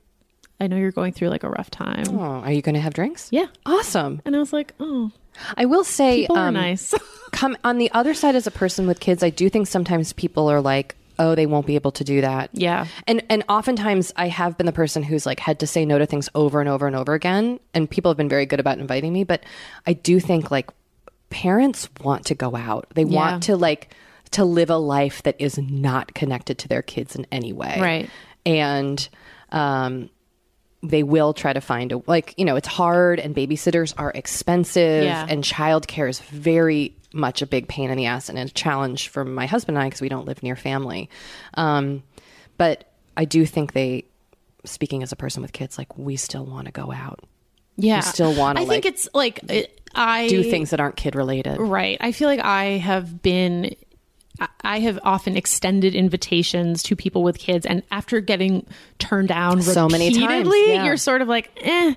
[0.61, 2.95] I know you're going through like a rough time Oh, are you going to have
[2.95, 3.29] drinks?
[3.31, 4.21] yeah Awesome.
[4.25, 5.11] and I was like oh
[5.57, 6.95] I will say people are um, nice
[7.33, 10.49] come on the other side as a person with kids, I do think sometimes people
[10.51, 14.29] are like, "Oh, they won't be able to do that." yeah And and oftentimes I
[14.29, 16.87] have been the person who's like had to say no to things over and over
[16.87, 19.45] and over again, and people have been very good about inviting me, but
[19.87, 20.71] I do think like
[21.29, 22.87] parents want to go out.
[22.95, 23.15] They Yeah.
[23.17, 23.95] want to like
[24.31, 27.77] to live a life that is not connected to their kids in any way.
[27.79, 28.11] Right.
[28.47, 29.07] And
[29.53, 30.09] um
[30.89, 35.05] they will try to find a like you know it's hard and babysitters are expensive
[35.05, 35.27] Yeah.
[35.29, 39.25] and childcare is very much a big pain in the ass and a challenge for
[39.25, 41.09] my husband and I because we don't live near family.
[41.55, 42.03] Um,
[42.59, 44.05] but I do think they,
[44.65, 47.21] speaking as a person with kids, like we still want to go out,
[47.77, 51.15] yeah still wanna, I think like, it's like it, I do things that aren't kid
[51.15, 51.59] related.
[51.59, 51.97] Right.
[52.01, 53.77] I feel like I have been
[54.63, 58.67] I- have often extended invitations to people with kids and after getting
[58.99, 60.85] turned down So many times, yeah.
[60.85, 61.95] you're sort of like, eh,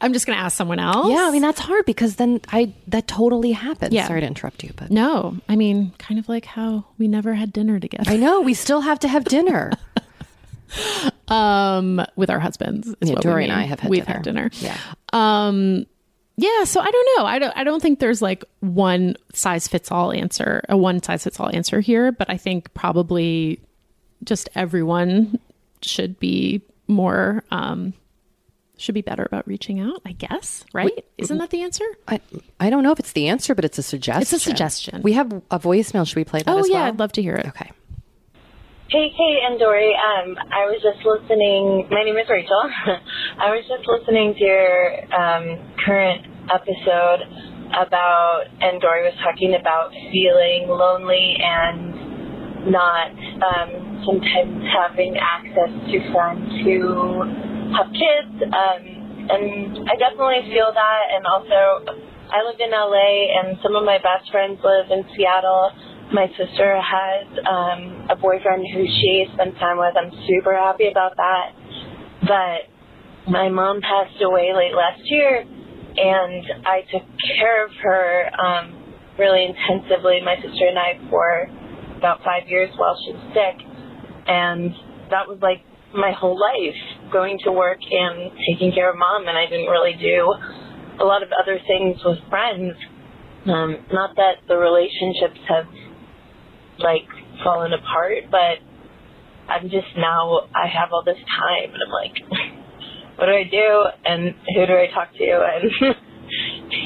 [0.00, 1.08] I'm just going to ask someone else.
[1.08, 3.92] Yeah, I mean that's hard because then I that totally happens.
[3.94, 4.06] Yeah.
[4.06, 7.52] Sorry to interrupt you, but no, I mean, kind of like how we never had
[7.52, 9.72] dinner together I know we still have to have dinner.
[11.28, 12.94] um, with our husbands.
[13.00, 13.52] Yeah, we Doree and.
[13.52, 14.14] I have had We've dinner.
[14.16, 14.50] had dinner.
[14.60, 14.76] Yeah.
[15.12, 15.86] Um,
[16.36, 16.64] yeah.
[16.64, 17.26] So I don't know.
[17.26, 17.56] I don't.
[17.56, 21.54] I don't think there's like one size fits all answer, a one size fits all
[21.54, 22.12] answer here.
[22.12, 23.60] But I think probably
[24.24, 25.38] just everyone
[25.82, 27.44] should be more.
[27.50, 27.94] Um,
[28.78, 30.02] should be better about reaching out.
[30.04, 30.64] I guess.
[30.74, 31.04] Right?
[31.16, 31.84] Isn't that the answer?
[32.08, 32.20] I,
[32.60, 34.22] I don't know if it's the answer, but it's a suggestion.
[34.22, 35.00] It's a suggestion.
[35.02, 36.06] We have a voicemail.
[36.06, 36.84] Should we play that Oh as yeah, well?
[36.84, 37.46] I'd love to hear it.
[37.46, 37.70] Okay.
[38.88, 39.98] Hey, Kate and Doree.
[39.98, 41.90] Um, I was just listening.
[41.90, 42.70] My name is Rachel.
[43.42, 44.78] I was just listening to your
[45.10, 47.26] um, current episode
[47.74, 53.10] about, and Doree was talking about feeling lonely and not
[53.42, 57.26] um, sometimes having access to friends who
[57.74, 58.38] have kids.
[58.38, 58.82] Um,
[59.34, 61.02] and I definitely feel that.
[61.10, 61.90] And also,
[62.30, 65.74] I live in LA, and some of my best friends live in Seattle
[66.16, 69.92] my sister has um, a boyfriend who she spends time with.
[69.92, 71.52] I'm super happy about that.
[72.24, 77.04] But my mom passed away late last year, and I took
[77.36, 81.50] care of her um, really intensively, my sister and I, for
[81.98, 83.66] about five years while she was sick.
[84.26, 84.72] And
[85.10, 85.60] that was like
[85.94, 90.00] my whole life, going to work and taking care of mom, and I didn't really
[90.00, 90.32] do
[90.98, 92.72] a lot of other things with friends.
[93.44, 95.66] Um, not that the relationships have
[96.78, 97.08] like
[97.44, 98.60] fallen apart, but
[99.48, 102.16] I'm just now I have all this time and I'm like,
[103.16, 103.68] what do I do
[104.04, 105.70] and who do I talk to and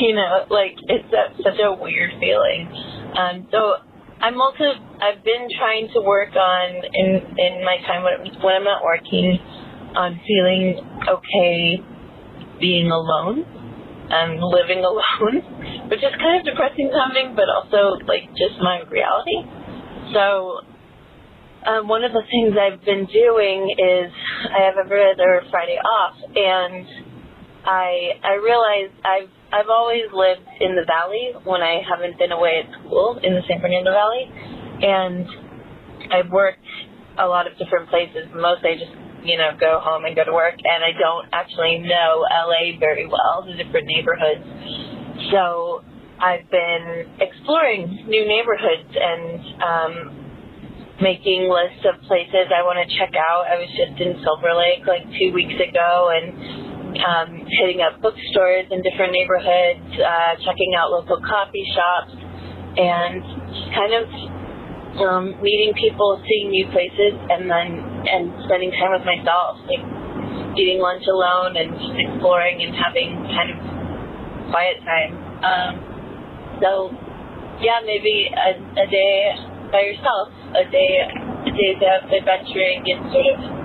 [0.01, 2.68] you know like it's a, such a weird feeling.
[3.16, 3.80] Um, so
[4.20, 4.64] I'm also
[5.01, 9.38] I've been trying to work on in in my time when when I'm not working
[9.97, 10.78] on feeling
[11.09, 11.82] okay
[12.61, 13.43] being alone
[14.11, 19.41] and living alone, which is kind of depressing sounding, but also like just my reality.
[20.12, 20.61] So
[21.66, 24.11] um, one of the things I've been doing is
[24.50, 26.86] I have every other Friday off, and
[27.64, 32.64] I I realize I've I've always lived in the valley when I haven't been away
[32.64, 34.24] at school in the San Fernando Valley,
[34.82, 35.26] and
[36.12, 36.64] I've worked
[37.18, 38.26] a lot of different places.
[38.34, 41.84] Mostly I just you know go home and go to work, and I don't actually
[41.84, 44.42] know LA very well, the different neighborhoods.
[45.30, 45.84] So
[46.20, 49.92] I've been exploring new neighborhoods and um,
[51.00, 53.48] making lists of places I want to check out.
[53.48, 56.28] I was just in Silver Lake like two weeks ago and
[57.00, 63.24] um, hitting up bookstores in different neighborhoods, uh, checking out local coffee shops, and
[63.56, 64.04] just kind of
[65.00, 67.68] um, meeting people, seeing new places, and then
[68.04, 69.80] and spending time with myself, like
[70.60, 73.58] eating lunch alone and just exploring and having kind of
[74.52, 75.16] quiet time.
[75.40, 75.89] Um,
[76.61, 76.92] so,
[77.61, 78.50] yeah, maybe a,
[78.80, 79.34] a day
[79.72, 83.61] by yourself, a day, a day of adventuring and sort of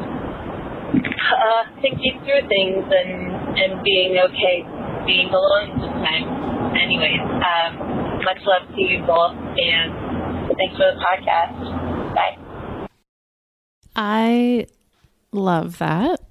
[0.95, 4.63] uh, thinking through things and and being okay,
[5.05, 6.75] being alone sometimes.
[6.75, 11.55] Anyways, um, much love to you both, and thanks for the podcast.
[12.15, 12.87] Bye.
[13.95, 14.67] I
[15.31, 16.21] love that.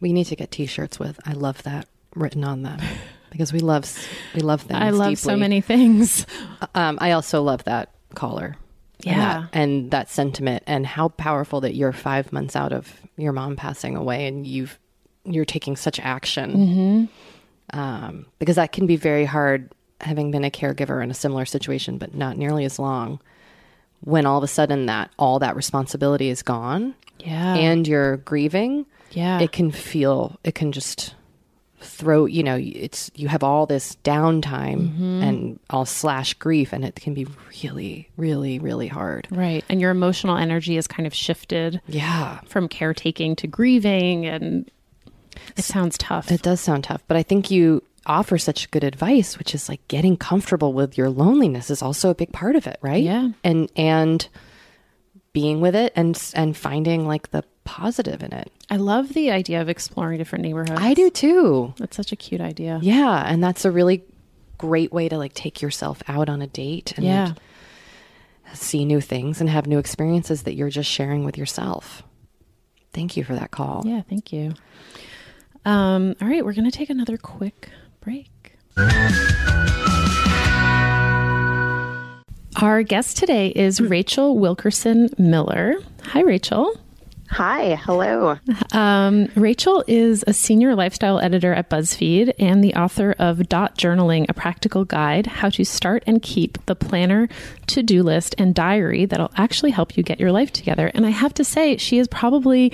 [0.00, 2.80] We need to get T-shirts with "I love that" written on them
[3.30, 3.84] because we love
[4.34, 4.80] we love things.
[4.80, 5.16] I love deeply.
[5.16, 6.26] so many things.
[6.74, 8.56] Um, I also love that caller.
[9.04, 9.40] and Yeah.
[9.40, 13.56] that- and that sentiment, and how powerful that you're five months out of your mom
[13.56, 14.78] passing away, and you've
[15.24, 17.08] you're taking such action.
[17.72, 21.98] Um, because that can be very hard, having been a caregiver in a similar situation,
[21.98, 23.20] but not nearly as long.
[24.00, 27.54] When all of a sudden that all that responsibility is gone, Yeah.
[27.54, 29.40] and you're grieving, yeah.
[29.40, 31.14] it can feel it can just
[31.86, 35.22] throw you know it's you have all this downtime Mm-hmm.
[35.22, 37.26] and all slash grief and it can be
[37.62, 39.64] really really really hard right.
[39.68, 44.70] And your emotional energy is kind of shifted yeah from caretaking to grieving and
[45.56, 46.30] it sounds tough.
[46.32, 49.86] it does sound tough but i think you offer such good advice which is like
[49.88, 53.30] getting comfortable with your loneliness is also a big part of it right Yeah.
[53.44, 54.28] and and
[55.36, 59.60] being with it and and finding like the positive in it I love the idea
[59.60, 60.80] of exploring different neighborhoods.
[60.80, 62.78] i do too That's such a cute idea.
[62.82, 64.02] Yeah, and that's a really
[64.58, 67.34] great way to like take yourself out on a date and Yeah.
[68.54, 72.02] see new things and have new experiences that you're just sharing with yourself.
[72.94, 73.82] Thank you for that call.
[73.84, 74.54] Yeah, thank you.
[75.66, 77.68] Um, all right, we're going to take another quick
[78.00, 78.56] break.
[82.58, 85.74] Our guest today is Rachel Wilkerson Miller.
[86.04, 86.80] Hi, Rachel.
[87.30, 88.38] Hi, hello.
[88.72, 94.26] Um, Rachel is a senior lifestyle editor at BuzzFeed and the author of Dot Journaling,
[94.28, 97.28] a practical guide how to start and keep the planner,
[97.66, 100.90] to do list, and diary that'll actually help you get your life together.
[100.94, 102.72] And I have to say, she is probably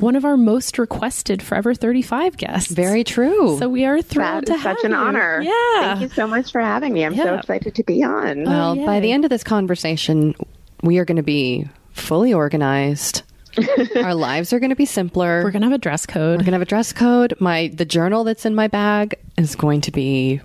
[0.00, 2.72] one of our most requested Forever 35 guests.
[2.72, 3.58] Very true.
[3.58, 4.96] So we are thrilled That to is have such an you.
[4.98, 5.40] honor.
[5.40, 5.80] Yeah.
[5.80, 7.04] Thank you so much for having me.
[7.04, 8.44] I'm so excited to be on.
[8.44, 10.34] well, by the end of this conversation,
[10.82, 13.22] we are going to be fully organized.
[13.96, 15.42] Our lives are going to be simpler.
[15.44, 16.38] We're going to have a dress code.
[16.38, 17.34] We're gonna have a dress code.
[17.40, 20.40] My the journal that's in my bag is going to be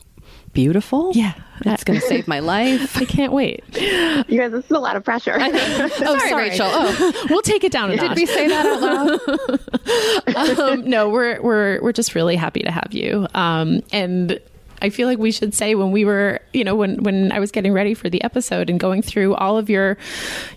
[0.53, 1.11] beautiful.
[1.13, 1.33] Yeah.
[1.65, 2.97] It's going to save my life.
[2.97, 3.63] I can't wait.
[3.77, 5.35] You guys, this is a lot of pressure.
[5.39, 6.67] oh, sorry, Rachel.
[6.69, 7.27] Oh.
[7.29, 8.15] we'll take it down a Did notch.
[8.15, 10.59] we say that out loud?
[10.59, 13.27] um, no, we're we're we're just really happy to have you.
[13.33, 14.39] Um, and
[14.81, 17.51] I feel like we should say when we were, you know, when when I was
[17.51, 19.97] getting ready for the episode and going through all of your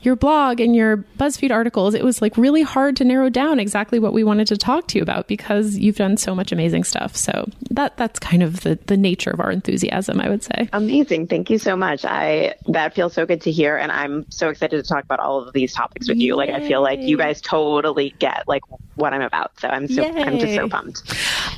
[0.02, 3.98] your blog and your BuzzFeed articles, it was like really hard to narrow down exactly
[3.98, 7.16] what we wanted to talk to you about because you've done so much amazing stuff.
[7.16, 10.68] So that that's kind of the the nature of our enthusiasm, I would say.
[10.72, 11.26] Amazing.
[11.28, 12.04] Thank you so much.
[12.04, 15.40] I that feels so good to hear and I'm so excited to talk about all
[15.40, 16.36] of these topics with you.
[16.36, 18.62] Like I feel like you guys totally get like
[18.96, 19.58] what I'm about.
[19.60, 21.02] So I'm so I'm just so pumped.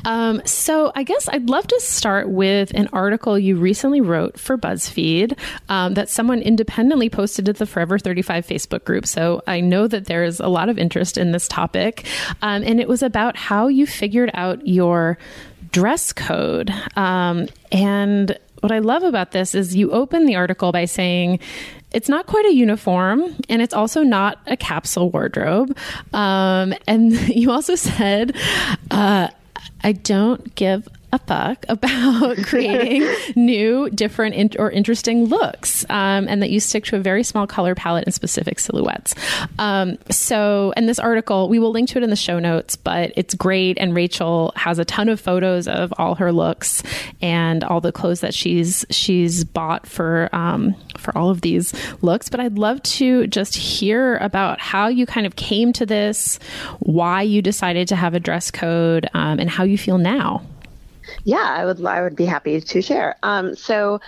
[0.05, 4.57] Um, so I guess I'd love to start with an article you recently wrote for
[4.57, 5.39] BuzzFeed
[5.69, 9.07] um, that someone independently posted to the Forever 35 Facebook group.
[9.07, 12.07] So I know that there is a lot of interest in this topic.
[12.43, 15.19] Um, and it was about how you figured out your
[15.73, 16.73] dress code.
[16.97, 21.41] Um, and what I love about this is you open the article by saying,
[21.93, 25.77] it's not quite a uniform and it's also not a capsule wardrobe.
[26.13, 28.37] Um, and you also said,
[28.91, 29.29] uh,
[29.83, 36.43] I don't give a fuck about creating new, different, in- or interesting looks, um, and
[36.43, 39.15] that you stick to a very small color palette and specific silhouettes.
[39.59, 43.13] Um, so, and this article, we will link to it in the show notes, but
[43.17, 43.79] it's great.
[43.79, 46.83] And Rachel has a ton of photos of all her looks
[47.23, 52.29] and all the clothes that she's she's bought for um, for all of these looks.
[52.29, 56.39] But I'd love to just hear about how you kind of came to this,
[56.81, 60.43] why you decided to have a dress code, um, and how you feel now.
[61.25, 63.17] Yeah, I would I would be happy to share.
[63.23, 64.01] Um, so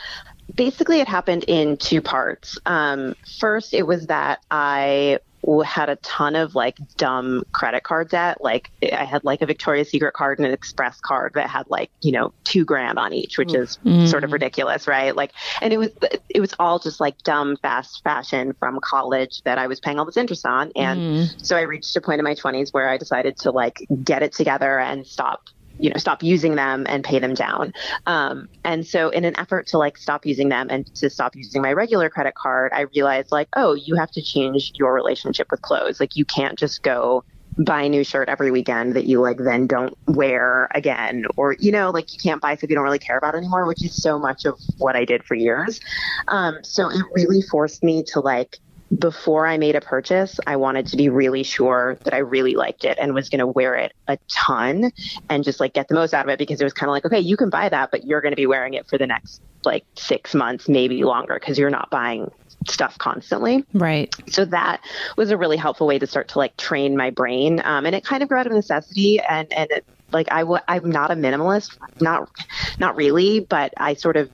[0.55, 2.59] basically, it happened in two parts.
[2.67, 5.19] Um, first, it was that I
[5.65, 8.43] had a ton of like dumb credit card debt.
[8.43, 11.91] Like I had like a Victoria's Secret card and an Express card that had like
[12.03, 13.79] you know two grand on each, which is
[14.11, 15.15] sort of ridiculous, right?
[15.15, 15.91] Like, and it was
[16.29, 20.05] it was all just like dumb fast fashion from college that I was paying all
[20.05, 20.99] this interest on, and
[21.43, 24.33] so I reached a point in my twenties where I decided to like get it
[24.33, 25.45] together and stop
[25.79, 27.73] you know stop using them and pay them down.
[28.07, 31.63] Um, and so in an effort to like stop using them and to stop using
[31.63, 35.63] my regular credit card i realized like oh you have to change your relationship with
[35.63, 36.01] clothes.
[36.01, 37.25] Like you can't just go
[37.59, 41.25] buy a new shirt every weekend that you like then don't wear again.
[41.37, 43.85] Or you know like you can't buy stuff you don't really care about anymore which
[43.85, 45.81] is so much of what i did for years.
[46.29, 48.59] Um, so it really forced me to like
[48.97, 52.85] before I made a purchase, I wanted to be really sure that I really liked
[52.85, 54.93] it and was going to wear it a ton
[55.29, 57.05] and just like get the most out of it because it was kind of like,
[57.05, 59.41] okay, you can buy that, but you're going to be wearing it for the next
[59.65, 62.31] like six months, maybe longer because you're not buying
[62.69, 63.65] stuff constantly.
[63.75, 64.15] Right.
[64.29, 64.81] So that
[65.17, 67.61] was a really helpful way to start to like train my brain.
[67.65, 70.63] Um, and it kind of grew out of necessity and, and it, like I w-
[70.69, 72.31] I'm not a minimalist, not,
[72.79, 74.31] not really, but I sort of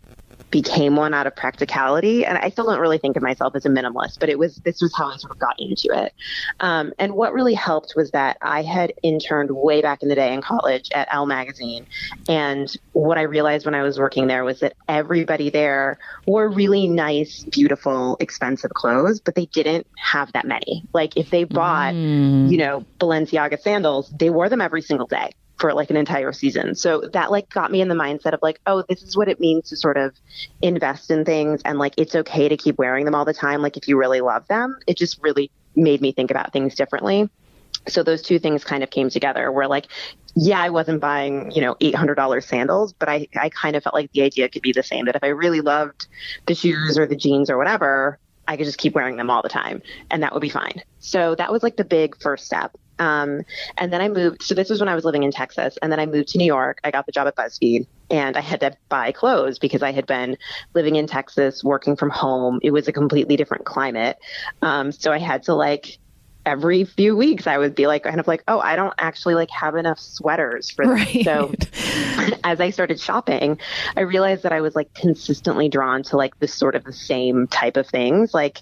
[0.52, 2.24] became one out of practicality.
[2.24, 4.80] And I still don't really think of myself as a minimalist, but it was this
[4.80, 6.14] was how I sort of got into it.
[6.60, 10.32] Um, and what really helped was that I had interned way back in the day
[10.32, 11.86] in college at Elle Magazine.
[12.28, 16.86] And what I realized when I was working there was that everybody there wore really
[16.86, 20.84] nice, beautiful, expensive clothes, but they didn't have that many.
[20.92, 25.32] Like if they bought, you know, Balenciaga sandals, they wore them every single day
[25.62, 26.74] for like an entire season.
[26.74, 29.38] So that like got me in the mindset of like, oh, this is what it
[29.38, 30.12] means to sort of
[30.60, 33.62] invest in things and like it's okay to keep wearing them all the time.
[33.62, 37.30] Like if you really love them, it just really made me think about things differently.
[37.86, 39.86] So those two things kind of came together where like,
[40.34, 44.10] yeah, I wasn't buying, you know, $800 sandals, but I, I kind of felt like
[44.10, 46.08] the idea could be the same that if I really loved
[46.46, 48.18] the shoes or the jeans or whatever,
[48.52, 50.82] I could just keep wearing them all the time and that would be fine.
[50.98, 52.76] So that was like the big first step.
[52.98, 53.42] Um,
[53.78, 54.42] and then I moved.
[54.42, 55.78] So this was when I was living in Texas.
[55.80, 56.78] And then I moved to New York.
[56.84, 60.06] I got the job at BuzzFeed and I had to buy clothes because I had
[60.06, 60.36] been
[60.74, 62.60] living in Texas, working from home.
[62.62, 64.18] It was a completely different climate.
[64.60, 65.98] Um, so I had to like,
[66.44, 69.50] every few weeks I would be like kind of like, oh, I don't actually like
[69.50, 71.14] have enough sweaters for this.
[71.14, 71.24] Right.
[71.24, 71.52] So
[72.44, 73.58] as I started shopping,
[73.96, 77.46] I realized that I was like consistently drawn to like this sort of the same
[77.48, 78.34] type of things.
[78.34, 78.60] Like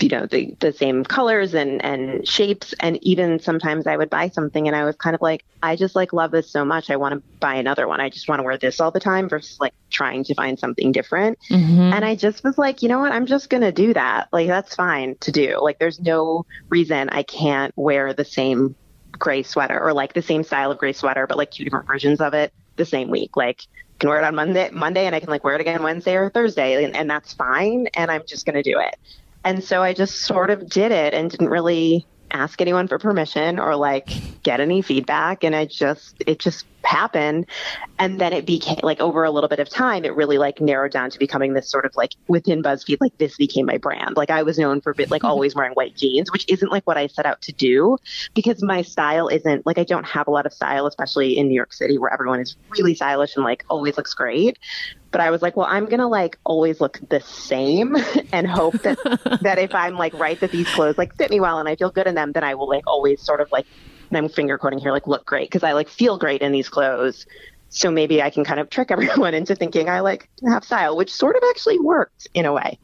[0.00, 2.74] you know the the same colors and and shapes.
[2.80, 5.94] And even sometimes I would buy something and I was kind of like I just
[5.94, 8.00] like love this so much I want to buy another one.
[8.00, 10.92] I just want to wear this all the time versus like trying to find something
[10.92, 11.38] different.
[11.50, 11.92] Mm-hmm.
[11.92, 13.12] And I just was like you know what?
[13.12, 14.28] I'm just going to do that.
[14.32, 15.58] Like that's fine to do.
[15.60, 18.74] Like there's no reason I can't wear the same
[19.12, 22.20] gray sweater or like the same style of gray sweater but like two different versions
[22.20, 23.36] of it the same week.
[23.36, 23.66] Like
[24.00, 26.30] can wear it on Monday Monday and I can like wear it again Wednesday or
[26.30, 28.96] Thursday and, and that's fine and I'm just going to do it
[29.44, 33.58] and so I just sort of did it and didn't really ask anyone for permission
[33.58, 35.44] or like get any feedback.
[35.44, 37.46] And I just, it just happen.
[37.98, 40.92] And then it became like over a little bit of time it really like narrowed
[40.92, 44.16] down to becoming this sort of like within buzzfeed like this became my brand.
[44.16, 47.06] Like i was known for like always wearing white jeans which isn't like what i
[47.06, 47.98] set out to do
[48.34, 51.54] because my style isn't like i don't have a lot of style especially in new
[51.54, 54.58] york city where everyone is really stylish and like always looks great.
[55.12, 57.96] But I was like, well, I'm gonna like always look the same
[58.32, 58.98] and hope that
[59.42, 61.90] that if I'm like right that these clothes like fit me well and I feel
[61.90, 63.66] good in them, then I will like always sort of like
[64.16, 67.26] I'm finger quoting here like look great because I like feel great in these clothes.
[67.68, 71.12] So maybe I can kind of trick everyone into thinking I like have style, which
[71.12, 72.78] sort of actually worked in a way.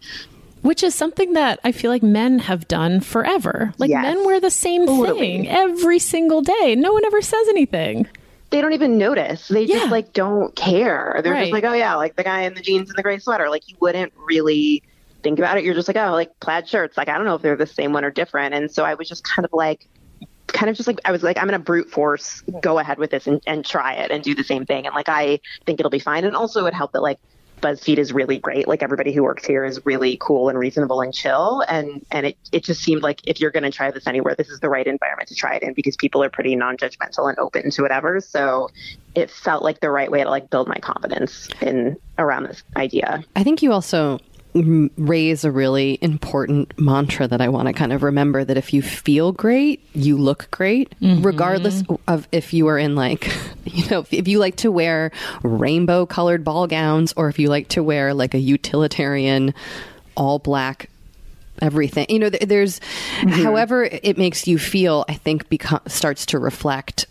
[0.62, 3.72] Which is something that I feel like men have done forever.
[3.78, 4.02] Like Yes.
[4.02, 5.18] men wear the same Totally.
[5.18, 6.74] thing every single day.
[6.76, 8.08] No one ever says anything.
[8.50, 9.48] They don't even notice.
[9.48, 9.78] They Yeah.
[9.80, 11.20] just like don't care.
[11.22, 11.40] They're Right.
[11.42, 13.48] just like, oh yeah, like the guy in the jeans and the gray sweater.
[13.50, 14.82] Like you wouldn't really
[15.22, 15.64] think about it.
[15.64, 16.96] You're just like, oh, like plaid shirts.
[16.96, 18.54] Like I don't know if they're the same one or different.
[18.54, 19.88] And so I was just kind of like,
[20.46, 23.26] kind of just like I was like, I'm gonna brute force go ahead with this
[23.26, 24.86] and, and try it and do the same thing.
[24.86, 26.24] And like I think it'll be fine.
[26.24, 27.18] And also it helped that like
[27.60, 28.68] BuzzFeed is really great.
[28.68, 31.62] Like everybody who works here is really cool and reasonable and chill.
[31.68, 34.48] And and it, it just seemed like if you're going to try this anywhere, this
[34.48, 37.70] is the right environment to try it in because people are pretty non-judgmental and open
[37.70, 38.20] to whatever.
[38.20, 38.70] So
[39.14, 43.24] it felt like the right way to like build my confidence in around this idea.
[43.34, 44.20] I think you also
[44.96, 48.82] raise a really important mantra that I want to kind of remember that if you
[48.82, 51.22] feel great, you look great, mm-hmm.
[51.22, 53.30] regardless of if you are in like,
[53.64, 57.68] you know, if you like to wear rainbow colored ball gowns or if you like
[57.68, 59.54] to wear like a utilitarian
[60.16, 60.88] all black
[61.60, 62.06] everything.
[62.08, 63.28] You know, th- there's mm-hmm.
[63.28, 67.06] however it makes you feel, I think become starts to reflect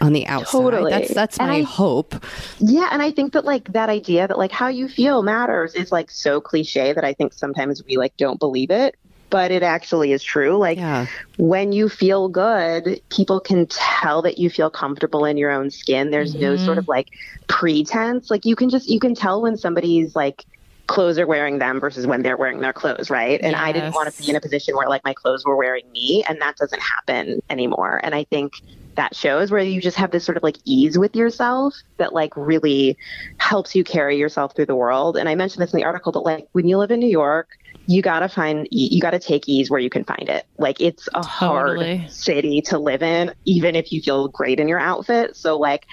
[0.00, 0.60] on the outside.
[0.60, 0.90] Totally.
[0.90, 2.14] That's that's my I- hope.
[2.58, 5.92] Yeah, and I think that like that idea that like how you feel matters is
[5.92, 8.96] like so cliche that I think sometimes we like don't believe it,
[9.30, 10.56] but it actually is true.
[10.56, 11.06] Like Yeah.
[11.38, 16.10] when you feel good, people can tell that you feel comfortable in your own skin.
[16.10, 16.90] There's no sort of mm-hmm.
[16.90, 17.08] like
[17.48, 18.30] pretense.
[18.30, 20.44] Like you can just you can tell when somebody's like
[20.86, 23.40] clothes are wearing them versus when they're wearing their clothes, right?
[23.42, 25.90] And I didn't want to be in a position where like my clothes were wearing
[25.92, 28.00] me and that doesn't happen anymore.
[28.02, 28.60] And I think
[28.96, 32.36] that shows where you just have this sort of like ease with yourself that like
[32.36, 32.96] really
[33.38, 35.16] helps you carry yourself through the world.
[35.16, 37.48] And I mentioned this in the article, but like when you live in New York,
[37.86, 40.44] you gotta find you gotta take ease where you can find it.
[40.58, 41.96] Like it's a Totally.
[41.98, 45.36] hard city to live in, even if you feel great in your outfit.
[45.36, 45.84] So like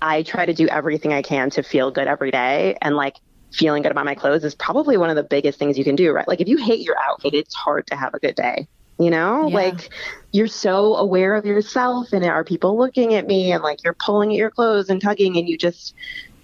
[0.00, 3.16] I try to do everything I can to feel good every day and like
[3.52, 6.12] feeling good about my clothes is probably one of the biggest things you can do,
[6.12, 6.28] right?
[6.28, 8.68] Like if you hate your outfit, it's hard to have a good day.
[8.98, 9.54] You know, Yeah.
[9.54, 9.90] like
[10.32, 14.30] you're so aware of yourself and are people looking at me and like you're pulling
[14.30, 15.94] at your clothes and tugging and you just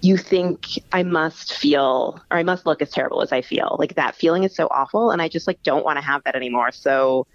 [0.01, 3.77] you think I must feel or I must look as terrible as I feel.
[3.79, 6.35] Like that feeling is so awful and I just like don't want to have that
[6.35, 6.71] anymore.
[6.73, 7.25] So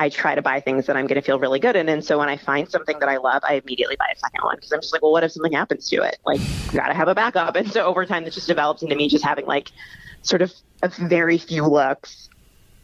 [0.00, 1.88] I try to buy things that I'm going to feel really good in.
[1.88, 4.56] And so when I find something that I love, I immediately buy a second one
[4.56, 6.18] because I'm just like, well, what if something happens to it?
[6.24, 6.40] Like,
[6.72, 7.56] you got to have a backup.
[7.56, 9.72] And so over time, it just develops into me just having like
[10.22, 10.52] sort of
[10.82, 12.27] a very few looks,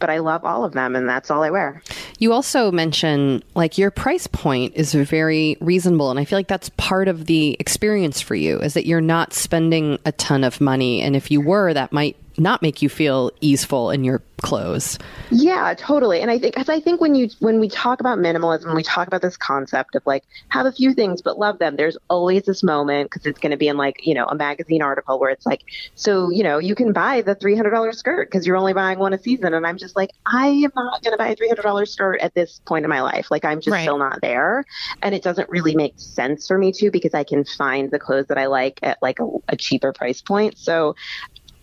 [0.05, 1.83] but I love all of them, and that's all I wear.
[2.19, 6.69] You also mention like your price point is very reasonable, and I feel like that's
[6.77, 11.01] part of the experience for you is that you're not spending a ton of money,
[11.01, 14.99] and if you were, that might not make you feel easeful in your clothes.
[15.31, 16.21] Yeah, totally.
[16.21, 19.07] And I think, because I think when you when we talk about minimalism, we talk
[19.07, 21.77] about this concept of like have a few things but love them.
[21.77, 24.83] There's always this moment because it's going to be in like you know a magazine
[24.83, 25.63] article where it's like,
[25.95, 28.99] so you know you can buy the three hundred dollars skirt because you're only buying
[28.99, 31.49] one a season, and I'm just like, I am not going to buy a three
[31.49, 33.31] hundred dollars skirt at this point in my life.
[33.31, 33.83] Like I'm just Right.
[33.83, 34.65] still not there,
[35.03, 38.27] and it doesn't really make sense for me to because I can find the clothes
[38.29, 40.59] that I like at like a, a cheaper price point.
[40.59, 40.95] So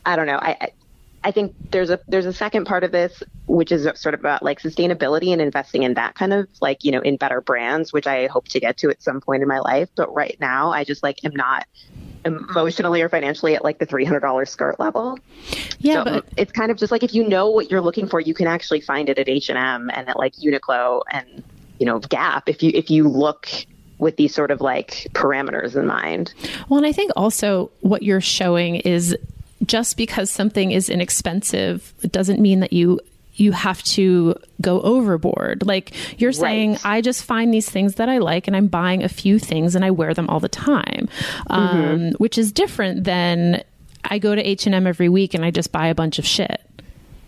[0.05, 0.37] I don't know.
[0.37, 0.69] I, I
[1.23, 4.41] I think there's a there's a second part of this which is sort of about
[4.41, 8.07] like sustainability and investing in that kind of like you know in better brands, which
[8.07, 9.89] I hope to get to at some point in my life.
[9.95, 11.67] But right now, I just like am not
[12.25, 15.19] emotionally or financially at like the three hundred dollars skirt level.
[15.79, 18.19] Yeah, So but it's kind of just like if you know what you're looking for,
[18.19, 21.43] you can actually find it at H and M and at like Uniqlo and
[21.79, 23.47] you know Gap if you if you look
[23.99, 26.33] with these sort of like parameters in mind.
[26.67, 29.15] Well, and I think also what you're showing is
[29.65, 32.99] just because something is inexpensive doesn't mean that you
[33.35, 35.65] you have to go overboard.
[35.65, 36.85] Like you're saying, Right.
[36.85, 39.85] I just find these things that I like and I'm buying a few things and
[39.85, 41.07] I wear them all the time,
[41.47, 43.63] um, which is different than
[44.03, 46.61] I go to H&M every week and I just buy a bunch of shit.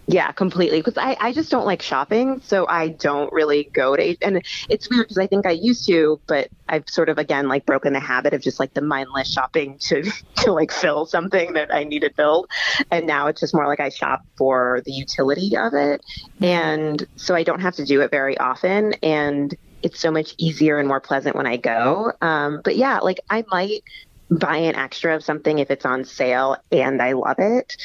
[0.08, 0.80] Yeah, completely.
[0.80, 4.18] Because I, I just don't like shopping, so I don't really go to.
[4.22, 7.66] And it's weird because I think I used to, but I've sort of again like
[7.66, 10.04] broken the habit of just like the mindless shopping to
[10.38, 12.50] to like fill something that I needed filled,
[12.92, 16.02] and now it's just more like I shop for the utility of it,
[16.42, 18.94] and so I don't have to do it very often.
[19.04, 22.12] And it's so much easier and more pleasant when I go.
[22.22, 23.84] Um, but yeah, like I might
[24.30, 27.78] buy an extra of something if it's on sale and I love it.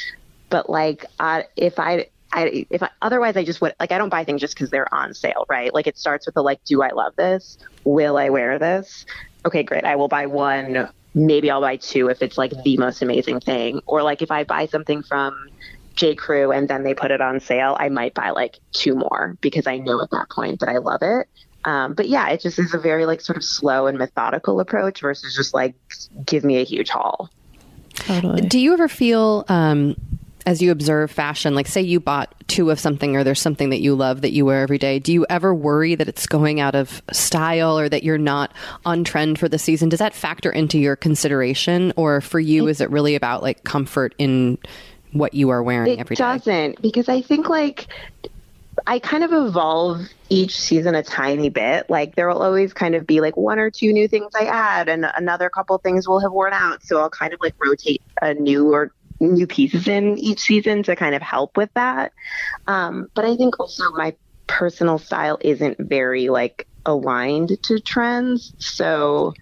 [0.51, 4.09] But like, uh, if I, I, if I, otherwise I just would like I don't
[4.09, 5.72] buy things just because they're on sale, right?
[5.72, 7.59] Like it starts with the like, do I love this?
[7.84, 9.07] Will I wear this?
[9.46, 9.84] Okay, great.
[9.84, 10.88] I will buy one.
[11.14, 13.80] Maybe I'll buy two if it's like the most amazing thing.
[13.86, 15.49] Or like if I buy something from
[15.94, 16.14] J.
[16.14, 19.66] Crew and then they put it on sale, I might buy like two more because
[19.66, 21.28] I know at that point that I love it.
[21.64, 25.01] Um, but yeah, it just is a very like sort of slow and methodical approach
[25.01, 25.74] versus just like
[26.24, 27.30] give me a huge haul.
[27.94, 28.42] Totally.
[28.42, 29.96] Do you ever feel, um,
[30.49, 33.82] as you observe fashion, like say you bought two of something or there's something that
[33.82, 36.74] you love that you wear every day, do you ever worry that it's going out
[36.74, 38.51] of style or that you're not
[38.86, 39.90] on trend for the season?
[39.90, 41.92] Does that factor into your consideration?
[41.96, 44.57] Or for you, is it really about like comfort in
[45.12, 46.22] what you are wearing It every day?
[46.24, 47.86] doesn't because I think like
[48.86, 51.90] I kind of evolve each season a tiny bit.
[51.90, 54.88] Like there will always kind of be like one or two new things I add,
[54.88, 56.82] and another couple things will have worn out.
[56.82, 60.97] So I'll kind of like rotate a new or new pieces in each season to
[60.97, 62.12] kind of help with that.
[62.66, 64.14] Um, but I think also my
[64.47, 69.35] personal style isn't very like aligned to trends, so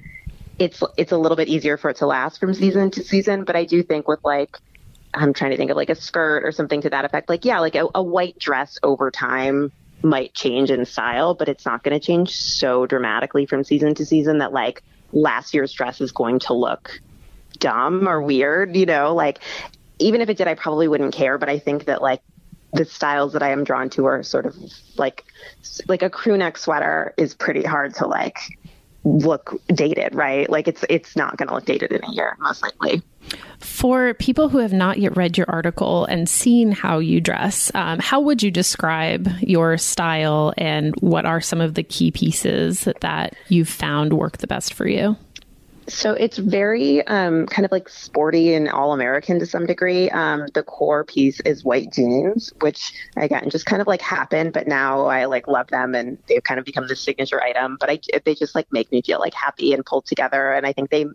[0.58, 3.44] it's it's a little bit easier for it to last from season to season.
[3.44, 4.58] But I do think with like
[5.14, 7.28] I'm trying to think of like a skirt or something to that effect.
[7.28, 9.72] Like, yeah, like a, a white dress over time
[10.02, 14.04] might change in style, but it's not going to change so dramatically from season to
[14.04, 17.00] season that like last year's dress is going to look
[17.58, 19.14] dumb or weird, you know?
[19.14, 19.40] Like,
[19.98, 21.38] even if it did, I probably wouldn't care.
[21.38, 22.22] But I think that like
[22.72, 24.56] the styles that I am drawn to are sort of
[24.96, 25.24] like
[25.88, 28.38] like a crew neck sweater is pretty hard to like
[29.04, 30.50] look dated, right?
[30.50, 33.02] Like it's it's not going to look dated in a year, most likely.
[33.60, 37.98] For people who have not yet read your article and seen how you dress, um,
[37.98, 43.00] how would you describe your style and what are some of the key pieces that,
[43.00, 45.16] that you've found work the best for you?
[45.88, 50.10] So it's very um, kind of like sporty and all American to some degree.
[50.10, 54.66] Um, the core piece is white jeans, which again just kind of like happened, but
[54.66, 57.76] now I like love them and they've kind of become the signature item.
[57.78, 60.72] But I, they just like make me feel like happy and pulled together, and I
[60.72, 61.06] think they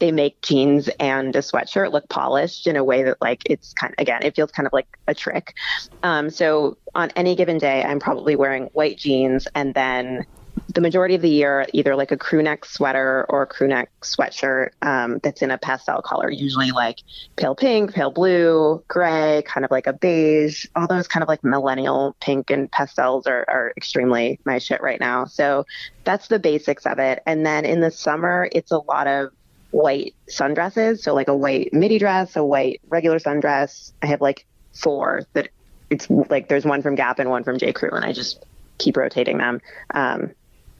[0.00, 3.94] they make jeans and a sweatshirt look polished in a way that like it's kind
[3.96, 5.54] of, again it feels kind of like a trick.
[6.02, 10.26] Um, so on any given day, I'm probably wearing white jeans and then
[10.74, 13.90] the majority of the year, either like a crew neck sweater or a crew neck
[14.02, 17.00] sweatshirt um, that's in a pastel color, usually like
[17.36, 20.66] pale pink, pale blue, gray, kind of like a beige.
[20.76, 25.00] All those kind of like millennial pink and pastels are, are extremely my shit right
[25.00, 25.24] now.
[25.24, 25.66] So
[26.04, 27.22] that's the basics of it.
[27.26, 29.30] And then in the summer, it's a lot of
[29.72, 31.00] white sundresses.
[31.00, 33.92] So like a white midi dress, a white regular sundress.
[34.02, 35.48] I have like four that
[35.90, 37.72] it's like there's one from Gap and one from J.
[37.72, 38.44] Crew, and I just
[38.78, 39.60] keep rotating them.
[39.92, 40.30] Um,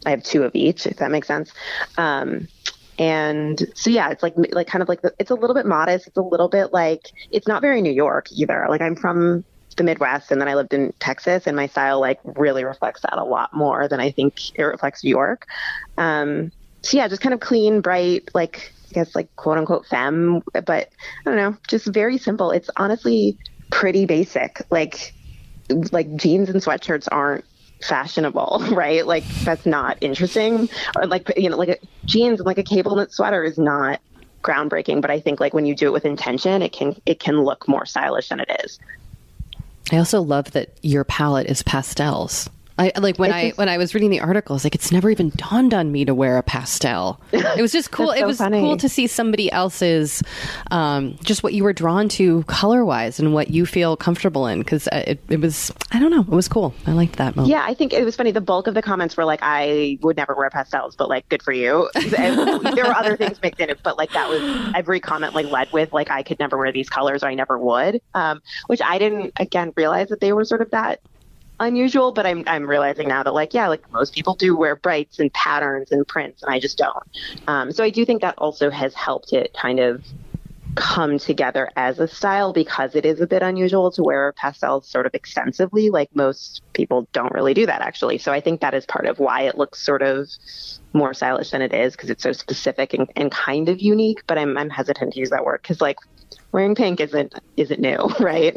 [0.07, 1.53] I have two of each, if that makes sense.
[1.99, 2.49] Um,
[2.99, 6.07] and so yeah, it's like like kind of like the, it's a little bit modest.
[6.07, 8.67] It's a little bit like it's not very New York either.
[8.69, 9.45] Like I'm from
[9.77, 13.17] the Midwest, and then I lived in Texas, and my style like really reflects that
[13.17, 15.47] a lot more than I think it reflects New York.
[15.97, 20.43] Um, so yeah, just kind of clean, bright, like I guess like quote unquote femme,
[20.53, 20.91] but I
[21.25, 22.51] don't know, just very simple.
[22.51, 23.39] It's honestly
[23.71, 24.61] pretty basic.
[24.71, 25.15] Like
[25.91, 27.45] like jeans and sweatshirts aren't
[27.83, 29.07] fashionable, right?
[29.07, 30.69] Like that's not interesting.
[30.97, 34.01] Or like you know, like a, jeans and like a cable knit sweater is not
[34.43, 35.01] groundbreaking.
[35.01, 37.69] But I think like when you do it with intention, it can it can look
[37.69, 38.79] more stylish than it is.
[39.93, 42.49] I also love that your palette is pastels.
[42.81, 45.75] I like when I when I was reading the articles, like it's never even dawned
[45.75, 47.21] on me to wear a pastel.
[47.31, 48.11] It was just cool.
[48.11, 48.61] It so was funny.
[48.61, 50.23] cool to see somebody else's,
[50.71, 54.61] um, just what you were drawn to color wise and what you feel comfortable in.
[54.61, 56.75] Because it, it was, I don't know, it was cool.
[56.87, 57.51] I liked that moment.
[57.51, 58.31] Yeah, I think it was funny.
[58.31, 61.43] The bulk of the comments were like, "I would never wear pastels," but like, good
[61.43, 61.89] for you.
[62.21, 64.43] And there were other things mixed in it, but like that was
[64.75, 67.59] every comment like led with like, "I could never wear these colors," or "I never
[67.59, 71.01] would," um, which I didn't again realize that they were sort of that
[71.61, 72.13] unusual.
[72.13, 75.33] But I'm I'm realizing now that like yeah, like most people do wear brights and
[75.33, 77.05] patterns and prints, and I just don't.
[77.47, 80.05] Um, so I do think that also has helped it kind of
[80.77, 85.07] come together as a style because it is a bit unusual to wear pastels sort
[85.07, 85.91] of extensively.
[85.91, 88.19] Like most people don't really do that actually.
[88.19, 90.29] So I think that is part of why it looks sort of
[90.93, 94.23] more stylish than it is because it's so specific and, and kind of unique.
[94.27, 95.99] But I'm I'm hesitant to use that word because like
[96.53, 98.57] wearing pink isn't isn't new, right?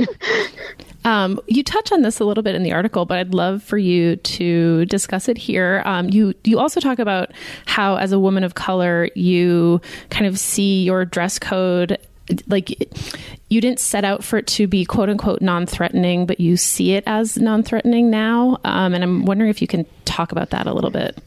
[1.05, 3.77] Um, you touch on this a little bit in the article, but I'd love for
[3.77, 5.81] you to discuss it here.
[5.85, 7.31] Um, you you also talk about
[7.65, 11.97] how, as a woman of color, you kind of see your dress code
[12.47, 12.69] like
[13.49, 17.03] you didn't set out for it to be quote unquote non-threatening, but you see it
[17.05, 18.57] as non-threatening now.
[18.63, 21.21] Um, and I'm wondering if you can talk about that a little bit.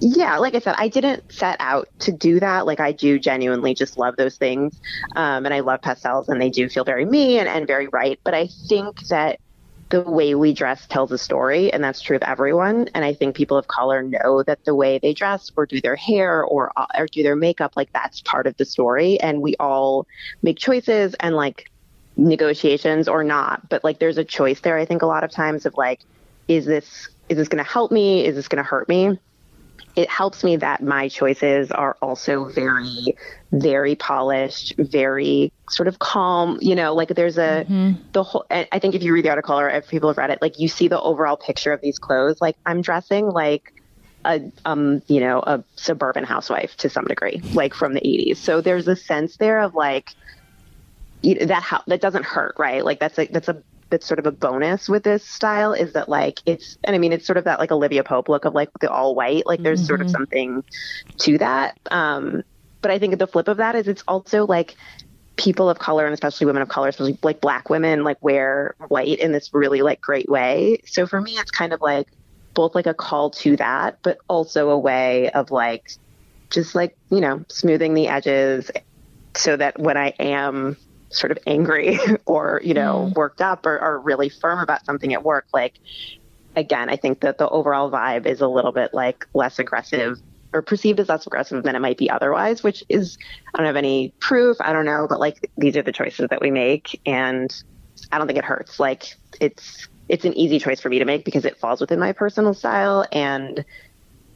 [0.00, 2.66] Yeah, like I said, I didn't set out to do that.
[2.66, 4.78] Like I do genuinely just love those things,
[5.16, 8.20] um, and I love pastels, and they do feel very me and, and very right.
[8.24, 9.40] But I think that
[9.92, 12.88] the way we dress tells a story, and that's true of everyone.
[12.94, 15.96] And I think people of color know that the way they dress or do their
[15.96, 19.20] hair or uh, or do their makeup, like that's part of the story.
[19.20, 20.06] And we all
[20.42, 21.70] make choices and like
[22.16, 24.78] negotiations or not, but like there's a choice there.
[24.78, 26.00] I think a lot of times of like,
[26.48, 28.24] is this is this going to help me?
[28.24, 29.18] Is this going to hurt me?
[29.94, 33.14] It helps me that my choices are also very
[33.52, 37.92] very polished very sort of calm you know like there's a mm-hmm.
[38.12, 40.40] the whole i think if you read the article or if people have read it
[40.40, 43.74] like you see the overall picture of these clothes like i'm dressing like
[44.24, 48.60] a um you know a suburban housewife to some degree like from the 80s so
[48.60, 50.14] there's a sense there of like
[51.22, 53.62] that how that doesn't hurt right like that's a that's a
[53.92, 57.12] that's sort of a bonus with this style is that like it's and I mean
[57.12, 59.80] it's sort of that like Olivia Pope look of like the all white like there's
[59.80, 59.86] mm-hmm.
[59.86, 60.12] sort of mm-hmm.
[60.12, 60.64] something
[61.18, 62.42] to that um
[62.80, 64.74] but I think the flip of that is it's also like
[65.36, 69.18] people of color and especially women of color especially like black women like wear white
[69.18, 72.08] in this really like great way so for me it's kind of like
[72.54, 75.92] both like a call to that but also a way of like
[76.50, 78.70] just like you know smoothing the edges
[79.34, 80.76] so that when I am
[81.12, 83.14] sort of angry or you know mm.
[83.14, 85.74] worked up or, or really firm about something at work like
[86.56, 90.18] again i think that the overall vibe is a little bit like less aggressive
[90.52, 93.18] or perceived as less aggressive than it might be otherwise which is
[93.54, 96.40] i don't have any proof i don't know but like these are the choices that
[96.40, 97.62] we make and
[98.10, 98.80] i don't think it hurts.
[98.80, 102.12] Like it's it's an easy choice for me to make because it falls within my
[102.12, 103.64] personal style and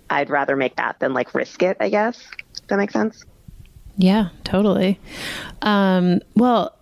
[0.09, 2.23] i'd rather make that than like risk it i guess.
[2.53, 3.25] Does that make sense
[3.97, 4.99] yeah, totally.
[5.63, 6.77] Um, well,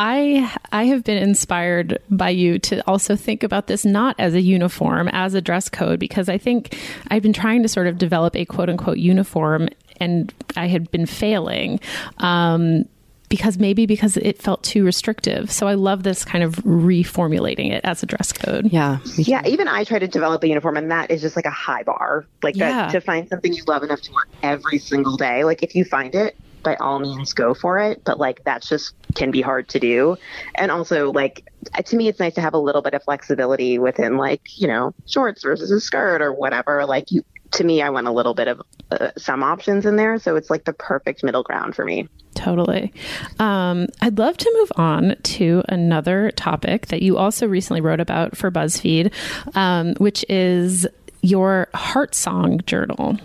[0.00, 4.40] I I have been inspired by you to also think about this not as a
[4.40, 6.76] uniform, as a dress code, because I think
[7.08, 11.06] I've been trying to sort of develop a quote unquote uniform, and I had been
[11.06, 11.80] failing.
[12.18, 12.86] Um,
[13.28, 15.52] because maybe because it felt too restrictive.
[15.52, 18.72] So I love this kind of reformulating it as a dress code.
[18.72, 18.98] Yeah.
[19.16, 19.46] Yeah.
[19.46, 22.26] Even I try to develop a uniform and that is just like a high bar.
[22.42, 22.70] Like yeah.
[22.70, 25.44] that to find something you love enough to wear every single day.
[25.44, 28.94] Like if you find it, by all means go for it but like that's just
[29.14, 30.16] can be hard to do
[30.54, 31.48] and also like
[31.84, 34.94] to me it's nice to have a little bit of flexibility within like you know
[35.06, 38.48] shorts versus a skirt or whatever like you to me i want a little bit
[38.48, 42.08] of uh, some options in there so it's like the perfect middle ground for me
[42.34, 42.92] Totally.
[43.38, 48.36] Um, I'd love to move on to another topic that you also recently wrote about
[48.36, 49.12] for BuzzFeed,
[49.54, 50.86] um, which is
[51.22, 53.18] your heart song journal.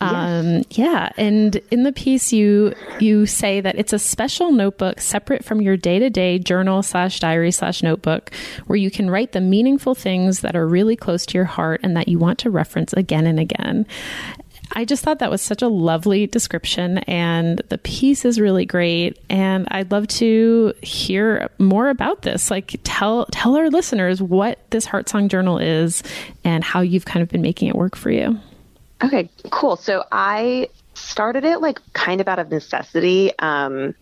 [0.00, 5.44] Um, yeah, and in the piece, you you say that it's a special notebook separate
[5.44, 8.30] from your day to day journal slash diary slash notebook,
[8.66, 11.96] where you can write the meaningful things that are really close to your heart and
[11.96, 13.86] that you want to reference again and again.
[14.72, 19.18] I just thought that was such a lovely description, and the piece is really great.
[19.30, 22.50] And I'd love to hear more about this.
[22.50, 26.02] Like, tell tell our listeners what this Heart Song Journal is
[26.44, 28.38] and how you've kind of been making it work for you.
[29.02, 29.76] Okay, cool.
[29.76, 33.32] So I started it like kind of out of necessity.
[33.38, 33.94] Um,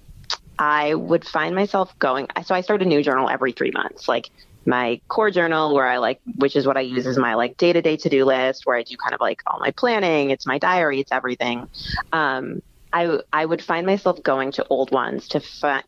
[0.59, 2.28] I would find myself going.
[2.44, 4.09] So I start a new journal every three months.
[4.09, 4.30] Like
[4.64, 7.72] my core journal where I like, which is what I use as my like day
[7.72, 10.30] to day to do list, where I do kind of like all my planning.
[10.30, 11.01] It's my diary.
[11.01, 11.68] It's everything.
[12.12, 12.62] Um,
[12.97, 15.40] I I would find myself going to old ones to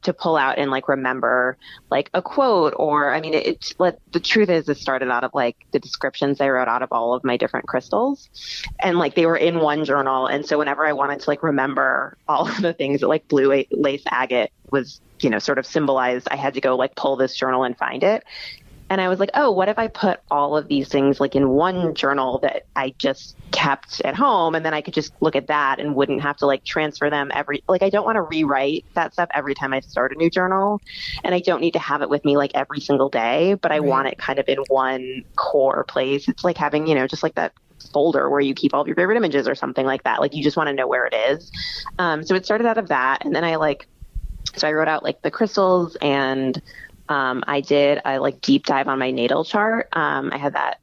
[0.03, 1.57] to pull out and like remember
[1.91, 5.31] like a quote or I mean it, let the truth is it started out of
[5.33, 8.29] like the descriptions I wrote out of all of my different crystals.
[8.79, 10.27] And like they were in one journal.
[10.27, 13.65] And so whenever I wanted to like remember all of the things that like blue
[13.71, 17.35] lace agate was you know sort of symbolized I had to go like pull this
[17.35, 18.23] journal and find it
[18.91, 21.51] and I was like, oh, what if I put all of these things like in
[21.51, 25.49] one journal that I just kept at home and then I could just look at
[25.49, 28.85] that and wouldn't have to like transfer them every like I don't want to rewrite
[28.95, 30.81] that stuff every time I start a new journal
[31.23, 33.79] and I don't need to have it with me like every single day, but I
[33.79, 33.89] right.
[33.89, 36.29] want it kind of in one core place.
[36.29, 37.53] It's like having, you know, just like that
[37.93, 40.21] folder where you keep all of your favorite images or something like that.
[40.21, 41.53] Like you just want to know where it is.
[41.99, 43.87] Um, so it started out of that and then I like
[44.57, 46.61] so I wrote out like the crystals and
[47.09, 49.89] um, I did a like deep dive on my natal chart.
[49.93, 50.81] Um, I had that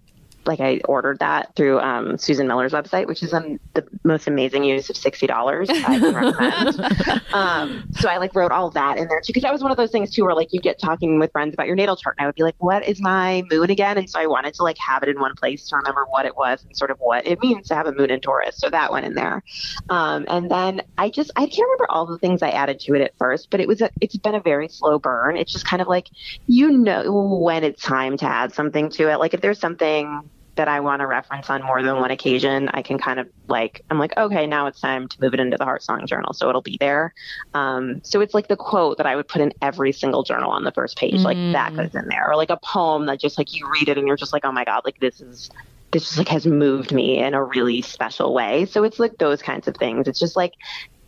[0.47, 4.63] like I ordered that through um, Susan Miller's website, which is um, the most amazing
[4.63, 5.69] use of sixty dollars.
[5.69, 7.21] I can recommend.
[7.33, 9.77] um, so I like wrote all that in there too, because that was one of
[9.77, 12.25] those things too, where like you get talking with friends about your natal chart, and
[12.25, 14.77] I would be like, "What is my moon again?" And so I wanted to like
[14.77, 17.41] have it in one place to remember what it was and sort of what it
[17.41, 18.57] means to have a moon in Taurus.
[18.57, 19.43] So that went in there,
[19.89, 23.01] um, and then I just I can't remember all the things I added to it
[23.01, 25.37] at first, but it was a, it's been a very slow burn.
[25.37, 26.09] It's just kind of like
[26.47, 29.17] you know when it's time to add something to it.
[29.17, 32.81] Like if there's something that I want to reference on more than one occasion, I
[32.81, 35.65] can kind of like, I'm like, okay, now it's time to move it into the
[35.65, 36.33] Heart Song Journal.
[36.33, 37.13] So it'll be there.
[37.53, 40.63] Um, so it's like the quote that I would put in every single journal on
[40.63, 41.77] the first page, like that Mm.
[41.77, 42.29] goes in there.
[42.29, 44.51] Or like a poem that just like you read it and you're just like, oh
[44.51, 45.49] my God, like this is,
[45.91, 48.65] this just like has moved me in a really special way.
[48.65, 50.07] So it's like those kinds of things.
[50.07, 50.53] It's just like,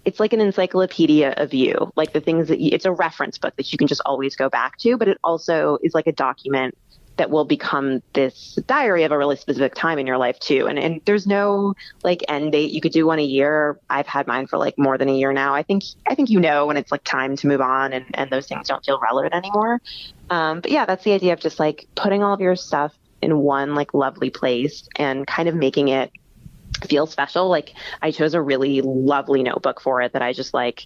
[0.06, 3.54] it's like an encyclopedia of you, like the things that you, it's a reference book
[3.58, 6.76] that you can just always go back to, but it also is like a document
[7.18, 10.68] that will become this diary of a really specific time in your life too.
[10.68, 12.72] And and there's no like end date.
[12.72, 13.80] You could do one a year.
[13.90, 15.54] I've had mine for like more than a year now.
[15.54, 18.30] I think I think you know when it's like time to move on and, and
[18.30, 19.82] those things don't feel relevant anymore.
[20.30, 23.38] Um, but yeah, that's the idea of just like putting all of your stuff in
[23.40, 26.12] one like lovely place and kind of making it
[26.88, 27.50] feel special.
[27.50, 30.86] Like I chose a really lovely notebook for it that I just like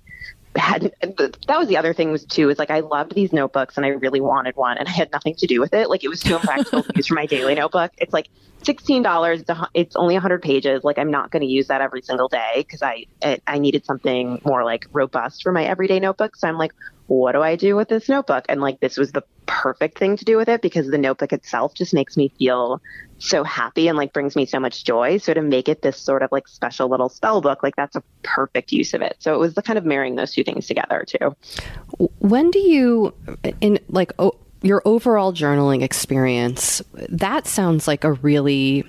[0.55, 3.85] had that was the other thing was too is like I loved these notebooks and
[3.85, 5.89] I really wanted one and I had nothing to do with it.
[5.89, 7.91] Like it was too impractical to use for my daily notebook.
[7.97, 8.27] It's like
[8.63, 9.43] sixteen dollars.
[9.73, 10.83] It's only hundred pages.
[10.83, 13.05] Like I'm not going to use that every single day because I
[13.47, 16.35] I needed something more like robust for my everyday notebook.
[16.35, 16.73] So I'm like,
[17.11, 18.45] what do I do with this notebook?
[18.47, 21.73] And like this was the perfect thing to do with it because the notebook itself
[21.73, 22.81] just makes me feel
[23.19, 25.17] so happy and like brings me so much joy.
[25.17, 28.03] So to make it this sort of like special little spell book, like that's a
[28.23, 29.17] perfect use of it.
[29.19, 31.35] So it was the kind of marrying those two things together too.
[32.19, 33.13] When do you,
[33.59, 34.13] in like
[34.61, 38.85] your overall journaling experience, that sounds like a really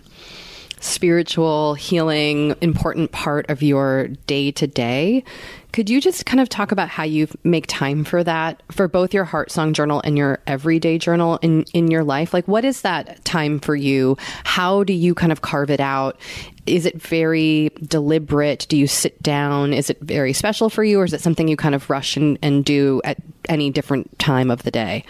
[0.78, 5.24] spiritual, healing, important part of your day to day.
[5.72, 9.14] Could you just kind of talk about how you make time for that for both
[9.14, 12.34] your heart song journal and your everyday journal in, in your life?
[12.34, 14.18] Like, what is that time for you?
[14.44, 16.20] How do you kind of carve it out?
[16.66, 18.66] Is it very deliberate?
[18.68, 19.72] Do you sit down?
[19.72, 22.38] Is it very special for you, or is it something you kind of rush and,
[22.42, 23.16] and do at
[23.48, 25.04] any different time of the day?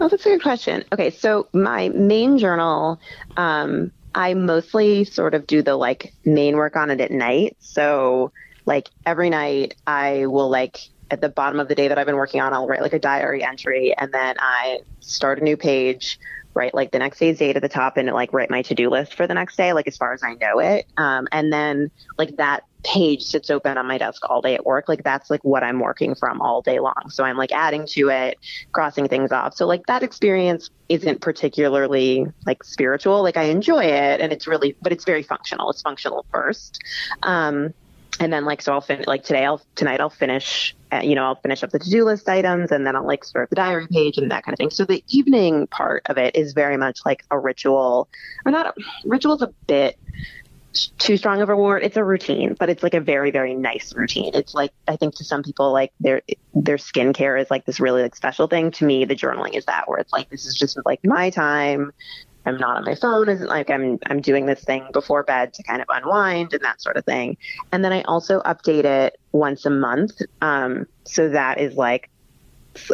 [0.00, 0.84] Oh, that's a good question.
[0.92, 3.00] Okay, so my main journal,
[3.38, 7.56] um, I mostly sort of do the like main work on it at night.
[7.60, 8.32] So
[8.68, 10.78] like every night I will like
[11.10, 12.98] at the bottom of the day that I've been working on, I'll write like a
[12.98, 16.20] diary entry and then I start a new page,
[16.52, 19.14] write like the next day's date at the top and like write my to-do list
[19.14, 20.86] for the next day, like as far as I know it.
[20.98, 24.86] Um, and then like that page sits open on my desk all day at work.
[24.86, 27.08] Like that's like what I'm working from all day long.
[27.08, 28.38] So I'm like adding to it,
[28.72, 29.54] crossing things off.
[29.54, 33.22] So like that experience isn't particularly like spiritual.
[33.22, 35.70] Like I enjoy it and it's really, but it's very functional.
[35.70, 36.80] It's functional first.
[37.22, 37.72] Um,
[38.20, 41.24] and then like so I'll finish like today I'll tonight I'll finish uh, you know
[41.24, 44.18] I'll finish up the to-do list items and then I'll like start the diary page
[44.18, 44.70] and that kind of thing.
[44.70, 48.08] So the evening part of it is very much like a ritual
[48.44, 49.98] or not a, ritual's a bit
[50.98, 51.82] too strong of a word.
[51.82, 54.32] It's a routine, but it's like a very, very nice routine.
[54.34, 56.22] It's like I think to some people like their
[56.54, 58.70] their skincare is like this really like special thing.
[58.72, 61.92] To me, the journaling is that where it's like this is just like my time.
[62.46, 63.28] I'm not on my phone.
[63.28, 66.80] Isn't like I'm I'm doing this thing before bed to kind of unwind and that
[66.80, 67.36] sort of thing.
[67.72, 70.22] And then I also update it once a month.
[70.40, 72.10] Um, so that is like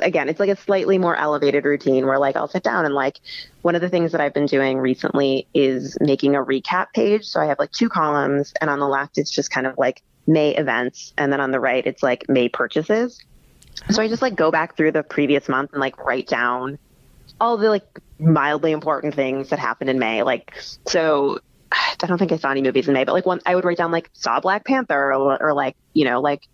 [0.02, 3.20] again, it's like a slightly more elevated routine where like I'll sit down and like
[3.62, 7.24] one of the things that I've been doing recently is making a recap page.
[7.24, 10.02] So I have like two columns and on the left it's just kind of like
[10.26, 13.20] May events and then on the right it's like May purchases.
[13.90, 16.78] So I just like go back through the previous month and like write down
[17.40, 17.84] all the like
[18.18, 20.22] mildly important things that happened in May.
[20.22, 20.54] Like
[20.86, 21.38] so
[21.72, 23.78] I don't think I saw any movies in May, but like one I would write
[23.78, 26.48] down like saw Black Panther or, or like, you know, like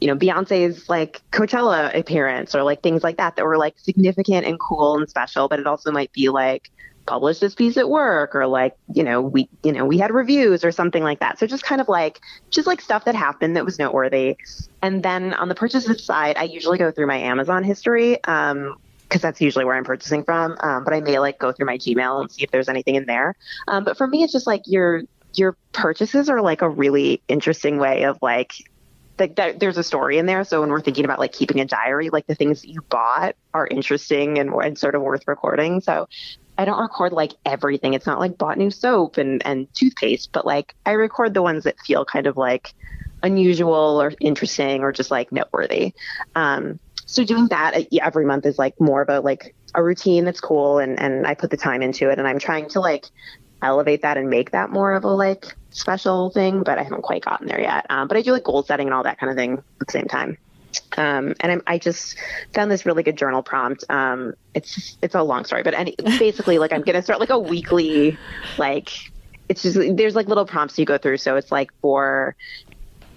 [0.00, 4.44] you know, Beyonce's like Coachella appearance or like things like that that were like significant
[4.44, 6.70] and cool and special, but it also might be like
[7.06, 10.64] published this piece at work or like, you know, we, you know, we had reviews
[10.64, 11.38] or something like that.
[11.38, 14.36] So just kind of like, just like stuff that happened that was noteworthy.
[14.82, 18.22] And then on the purchases side, I usually go through my Amazon history.
[18.24, 18.76] Um,
[19.08, 20.56] because that's usually where I'm purchasing from.
[20.60, 23.06] Um, but I may like go through my Gmail and see if there's anything in
[23.06, 23.36] there.
[23.68, 25.02] Um, but for me, it's just like your
[25.34, 28.52] your purchases are like a really interesting way of like
[29.18, 30.44] like that, there's a story in there.
[30.44, 33.66] So when we're thinking about like keeping a diary, like the things you bought are
[33.66, 35.80] interesting and, and sort of worth recording.
[35.80, 36.08] So
[36.58, 37.94] I don't record like everything.
[37.94, 41.64] It's not like bought new soap and, and toothpaste, but like I record the ones
[41.64, 42.74] that feel kind of like
[43.22, 45.94] unusual or interesting or just like noteworthy.
[46.34, 50.40] Um, so doing that every month is like more of a like a routine that's
[50.40, 53.06] cool and, and I put the time into it and I'm trying to like
[53.62, 57.24] elevate that and make that more of a like special thing, but I haven't quite
[57.24, 57.86] gotten there yet.
[57.90, 59.92] Um, but I do like goal setting and all that kind of thing at the
[59.92, 60.38] same time.
[60.96, 62.16] Um, and I'm, I just
[62.52, 63.84] found this really good journal prompt.
[63.88, 67.38] Um, it's it's a long story, but any, basically, like I'm gonna start like a
[67.38, 68.18] weekly,
[68.58, 68.90] like
[69.48, 71.18] it's just there's like little prompts you go through.
[71.18, 72.34] So it's like for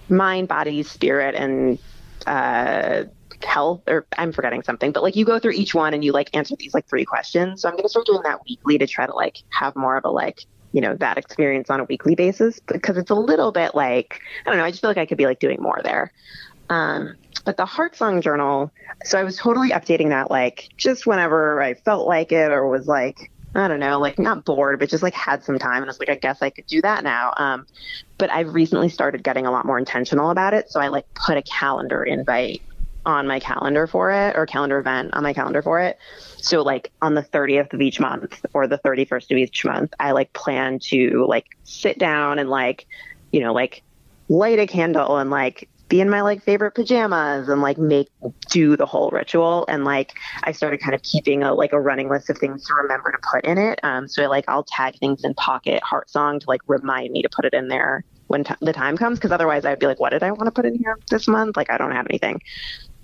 [0.08, 1.78] mind, body, spirit, and
[2.26, 3.04] uh,
[3.44, 3.82] health.
[3.86, 6.56] Or I'm forgetting something, but like you go through each one and you like answer
[6.56, 7.62] these like three questions.
[7.62, 10.10] So I'm gonna start doing that weekly to try to like have more of a
[10.10, 14.20] like you know that experience on a weekly basis because it's a little bit like
[14.44, 14.64] I don't know.
[14.64, 16.12] I just feel like I could be like doing more there.
[16.70, 18.70] Um, but the Heart Song Journal,
[19.04, 22.86] so I was totally updating that like just whenever I felt like it or was
[22.86, 25.76] like, I don't know, like not bored, but just like had some time.
[25.76, 27.32] And I was like, I guess I could do that now.
[27.36, 27.66] Um,
[28.18, 30.70] but I've recently started getting a lot more intentional about it.
[30.70, 32.60] So I like put a calendar invite
[33.06, 35.98] on my calendar for it or calendar event on my calendar for it.
[36.36, 40.12] So like on the 30th of each month or the 31st of each month, I
[40.12, 42.86] like plan to like sit down and like,
[43.32, 43.82] you know, like
[44.28, 48.08] light a candle and like be in my like favorite pajamas and like make
[48.50, 49.64] do the whole ritual.
[49.68, 50.12] And like
[50.44, 53.18] i started kind of keeping a like a running list of things to remember to
[53.30, 53.80] put in it.
[53.82, 57.28] Um so like i'll tag things in pocket heart song to like remind me to
[57.30, 59.18] put it in there when t- the time comes.
[59.18, 61.56] Because otherwise i'd be like what did i want to put in here this month?
[61.56, 62.40] Like i don't have anything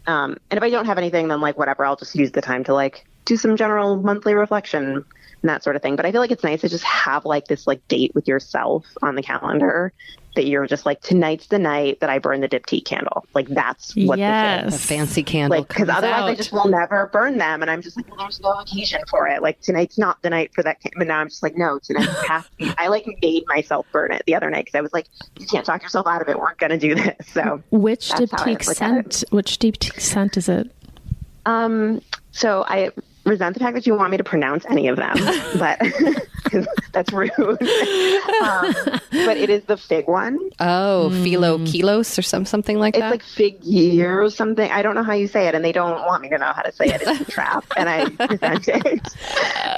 [0.07, 2.65] um and if i don't have anything then like whatever i'll just use the time
[2.65, 5.05] to like do some general monthly reflection
[5.45, 5.97] and that sort of thing.
[5.97, 8.87] But i feel like it's nice to just have like this like date with yourself
[9.03, 9.93] on the calendar
[10.35, 13.25] that you're just like tonight's the night that I burn the diptyque candle.
[13.35, 14.73] Like that's what yes.
[14.73, 15.59] The fancy candle.
[15.59, 16.29] Like because otherwise out.
[16.29, 19.27] I just will never burn them, and I'm just like, well, there's no occasion for
[19.29, 19.43] it.
[19.43, 20.81] Like tonight's not the night for that.
[20.81, 20.93] Can-.
[20.97, 22.73] But now I'm just like, no, tonight has to be.
[22.79, 25.07] I like made myself burn it the other night because I was like,
[25.39, 26.39] you can't talk yourself out of it.
[26.39, 27.15] We're not gonna do this.
[27.35, 29.25] So which that's how I diptyque scent?
[29.31, 30.71] Which diptyque scent is it?
[31.47, 32.91] um, so I
[33.25, 35.15] resent the fact that you want me to pronounce any of them,
[35.59, 35.79] but
[36.45, 37.31] 'cause that's rude.
[37.41, 38.75] um,
[39.13, 40.39] but it is the fig one.
[40.61, 43.15] oh, philo kilos or some something like It's that.
[43.15, 44.71] It's like fig year or something.
[44.71, 46.63] I don't know how you say it, and they don't want me to know how
[46.63, 47.03] to say it.
[47.03, 49.07] It's a trap, and I resent it.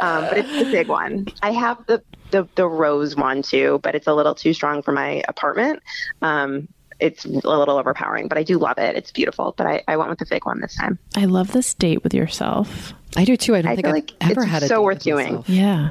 [0.00, 1.28] Um, but it's the fig one.
[1.42, 4.92] I have the, the the rose one too, but it's a little too strong for
[4.92, 5.82] my apartment.
[6.22, 6.68] Um,
[6.98, 8.96] it's a little overpowering, but I do love it.
[8.96, 9.54] It's beautiful.
[9.56, 10.98] But I, I went with the fig one this time.
[11.14, 12.94] I love this date with yourself.
[13.16, 13.54] I do too.
[13.54, 15.02] I don't I think feel I've like ever it's had a so date worth with
[15.04, 15.26] doing.
[15.36, 15.48] myself.
[15.48, 15.90] Yeah.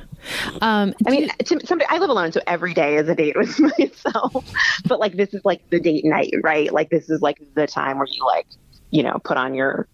[0.62, 3.60] Um, I mean, to, somebody, I live alone, so every day is a date with
[3.60, 4.46] myself.
[4.86, 6.72] but like, this is like the date night, right?
[6.72, 8.48] Like, this is like the time where you like,
[8.92, 9.88] you know, put on your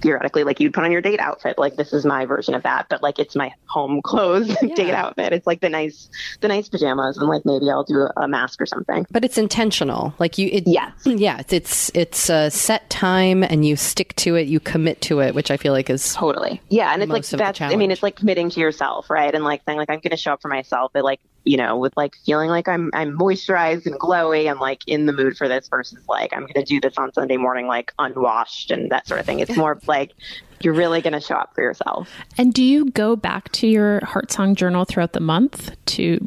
[0.00, 1.58] theoretically like you'd put on your date outfit.
[1.58, 5.32] Like, this is my version of that, but like, it's my home clothes date outfit.
[5.32, 8.60] It's like the nice, the nice pajamas, and like maybe I'll do a, a mask
[8.60, 9.06] or something.
[9.10, 10.14] But it's intentional.
[10.18, 10.92] Like you, it, Yes.
[11.04, 11.38] yeah.
[11.40, 14.46] It's it's it's a set time, and you stick to it.
[14.46, 16.60] You commit to it, which I feel like is Totally.
[16.68, 17.60] Yeah, and it's like that's.
[17.60, 19.34] I mean, it's like committing to yourself, right?
[19.34, 21.76] And like saying like I'm going to show up for myself, but like you know,
[21.76, 25.48] with like feeling like I'm I'm moisturized and glowy and like in the mood for
[25.48, 29.06] this versus like I'm going to do this on Sunday morning like unwashed and that
[29.06, 29.40] sort of thing.
[29.40, 30.12] It's more like
[30.60, 32.10] you're really going to show up for yourself.
[32.36, 36.20] and do you go back to your heart song journal throughout the month to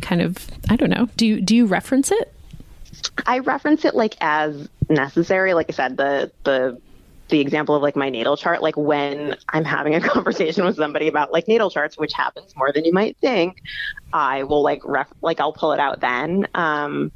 [0.00, 1.08] kind of I don't know.
[1.16, 2.32] Do you do you reference it?
[3.26, 5.54] I reference it like as necessary.
[5.54, 6.80] Like I said, the the
[7.28, 11.08] the example of like my natal chart, like when I'm having a conversation with somebody
[11.08, 13.62] about like natal charts, which happens more than you might think,
[14.12, 16.46] I will like ref like I'll pull it out then.
[16.54, 17.12] Um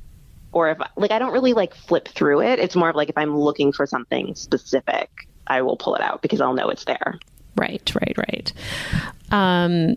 [0.52, 2.58] or if like I don't really like flip through it.
[2.58, 5.10] It's more of like if I'm looking for something specific,
[5.46, 7.18] I will pull it out because I'll know it's there.
[7.56, 8.52] Right, right, right.
[9.30, 9.96] Um,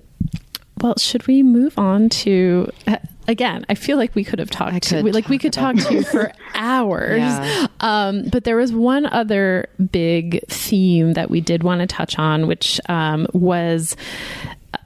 [0.85, 3.65] well, should we move on to uh, again?
[3.67, 4.91] I feel like we could have talked.
[4.91, 7.17] we, like we could talk to you for hours.
[7.17, 7.67] Yeah.
[7.79, 12.45] Um, but there was one other big theme that we did want to touch on,
[12.45, 13.95] which um, was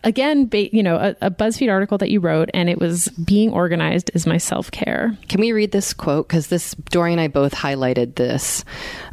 [0.04, 3.52] again, ba- you know, a, a BuzzFeed article that you wrote, and it was being
[3.52, 5.18] organized is my self care.
[5.28, 6.28] Can we read this quote?
[6.28, 8.64] Because this, Doree and I both highlighted this.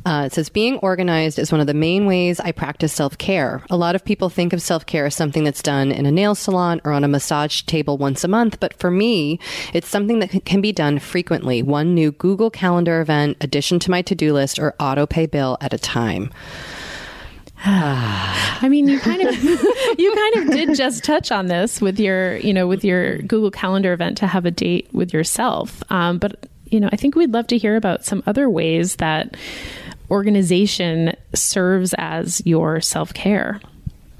[0.04, 3.62] Uh, it says, Being organized is one of the main ways I practice self care.
[3.70, 6.34] A lot of people think of self care as something that's done in a nail
[6.34, 9.38] salon or on a massage table once a month, but for me,
[9.72, 11.62] it's something that can be done frequently.
[11.62, 15.58] One new Google Calendar event, addition to my to do list, or auto pay bill
[15.60, 16.30] at a time.
[17.68, 19.42] I mean, you kind of
[19.98, 23.50] you kind of did just touch on this with your you know with your Google
[23.50, 25.82] Calendar event to have a date with yourself.
[25.90, 29.36] Um, but you know, I think we'd love to hear about some other ways that
[30.10, 33.60] organization serves as your self care.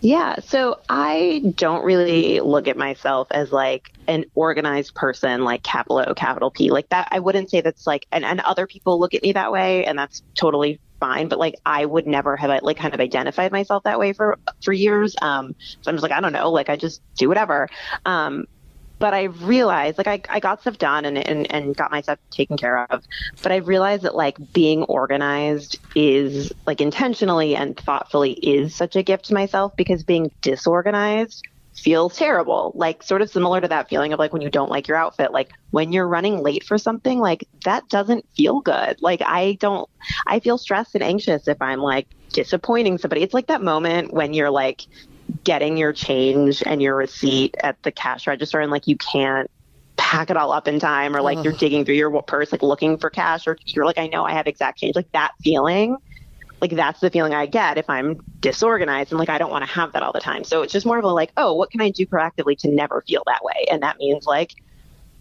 [0.01, 6.05] Yeah, so I don't really look at myself as like an organized person, like capital
[6.06, 7.09] O, capital P, like that.
[7.10, 9.98] I wouldn't say that's like, and, and other people look at me that way, and
[9.98, 11.28] that's totally fine.
[11.28, 14.73] But like, I would never have like kind of identified myself that way for for
[14.73, 15.14] years.
[15.20, 17.68] Um, so I'm just like, I don't know, like I just do whatever.
[18.05, 18.44] Um,
[18.98, 22.18] but I realized like I, I got stuff done and, and, and got my stuff
[22.31, 23.05] taken care of.
[23.43, 29.02] But I realized that like being organized is like intentionally and thoughtfully is such a
[29.02, 31.43] gift to myself because being disorganized
[31.77, 32.73] feels terrible.
[32.74, 35.32] Like sort of similar to that feeling of like when you don't like your outfit,
[35.32, 38.97] like when you're running late for something, like that doesn't feel good.
[39.01, 39.89] Like I don't
[40.27, 43.23] I feel stressed and anxious if I'm like disappointing somebody.
[43.23, 44.82] It's like that moment when you're like
[45.44, 49.51] getting your change and your receipt at the cash register and like you can't
[49.97, 51.44] pack it all up in time or like Ugh.
[51.44, 54.32] you're digging through your purse like looking for cash or you're like I know I
[54.32, 55.97] have exact change like that feeling
[56.61, 59.70] like that's the feeling I get if I'm disorganized and like I don't want to
[59.70, 60.45] have that all the time.
[60.45, 63.03] So it's just more of a like, oh, what can I do proactively to never
[63.07, 63.66] feel that way?
[63.70, 64.55] And that means like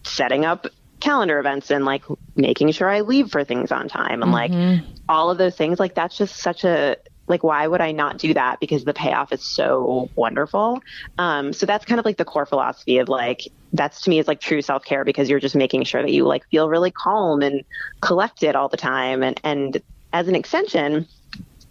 [0.03, 0.67] setting up
[0.99, 2.03] calendar events and like
[2.35, 4.73] making sure I leave for things on time and mm-hmm.
[4.77, 5.79] like all of those things.
[5.79, 6.97] Like that's just such a
[7.27, 10.81] like why would I not do that because the payoff is so wonderful.
[11.17, 13.41] Um, so that's kind of like the core philosophy of like
[13.73, 16.25] that's to me is like true self care because you're just making sure that you
[16.25, 17.63] like feel really calm and
[18.01, 19.81] collected all the time and and
[20.13, 21.07] as an extension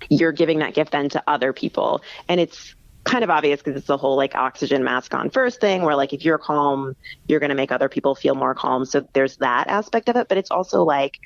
[0.08, 2.02] you're giving that gift then to other people.
[2.28, 2.74] And it's
[3.04, 6.12] kind of obvious because it's the whole like oxygen mask on first thing where like
[6.12, 6.96] if you're calm,
[7.28, 8.84] you're going to make other people feel more calm.
[8.84, 10.28] So there's that aspect of it.
[10.28, 11.18] But it's also like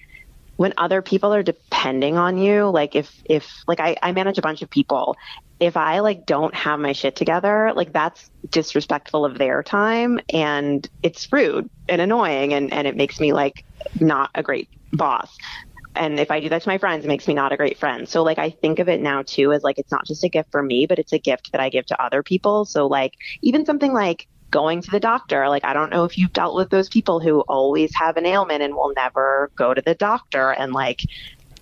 [0.56, 4.42] when other people are depending on you, like if, if like I, I manage a
[4.42, 5.16] bunch of people,
[5.60, 10.88] if I like don't have my shit together, like that's disrespectful of their time and
[11.02, 13.64] it's rude and annoying and, and it makes me like
[14.00, 15.36] not a great boss
[15.94, 18.08] and if I do that to my friends, it makes me not a great friend.
[18.08, 20.50] So like I think of it now too as like it's not just a gift
[20.50, 22.64] for me, but it's a gift that I give to other people.
[22.64, 26.32] So like even something like going to the doctor, like I don't know if you've
[26.32, 29.94] dealt with those people who always have an ailment and will never go to the
[29.94, 31.02] doctor and like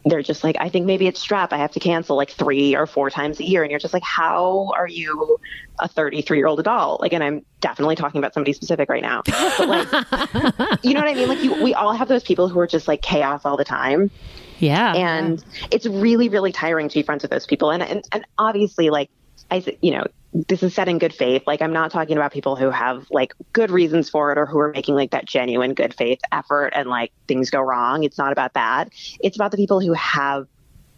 [0.07, 1.49] they're just like, I think maybe it's strep.
[1.53, 3.62] I have to cancel like three or four times a year.
[3.62, 5.39] And you're just like, how are you
[5.81, 7.01] a 33 year old adult?
[7.01, 9.23] Like, and I'm definitely talking about somebody specific right now.
[9.27, 9.89] But like,
[10.85, 11.28] you know what I mean?
[11.28, 14.12] Like, you, we all have those people who are just like chaos all the time.
[14.61, 14.95] Yeah.
[14.95, 17.73] And it's really, really tiring to be friends with those people.
[17.73, 19.11] And, and, and obviously, like,
[19.51, 20.05] I, you know,
[20.48, 21.43] this is said in good faith.
[21.47, 24.59] Like, I'm not talking about people who have like good reasons for it or who
[24.59, 28.05] are making like that genuine good faith effort and like things go wrong.
[28.05, 28.90] It's not about that.
[29.20, 30.47] It's about the people who have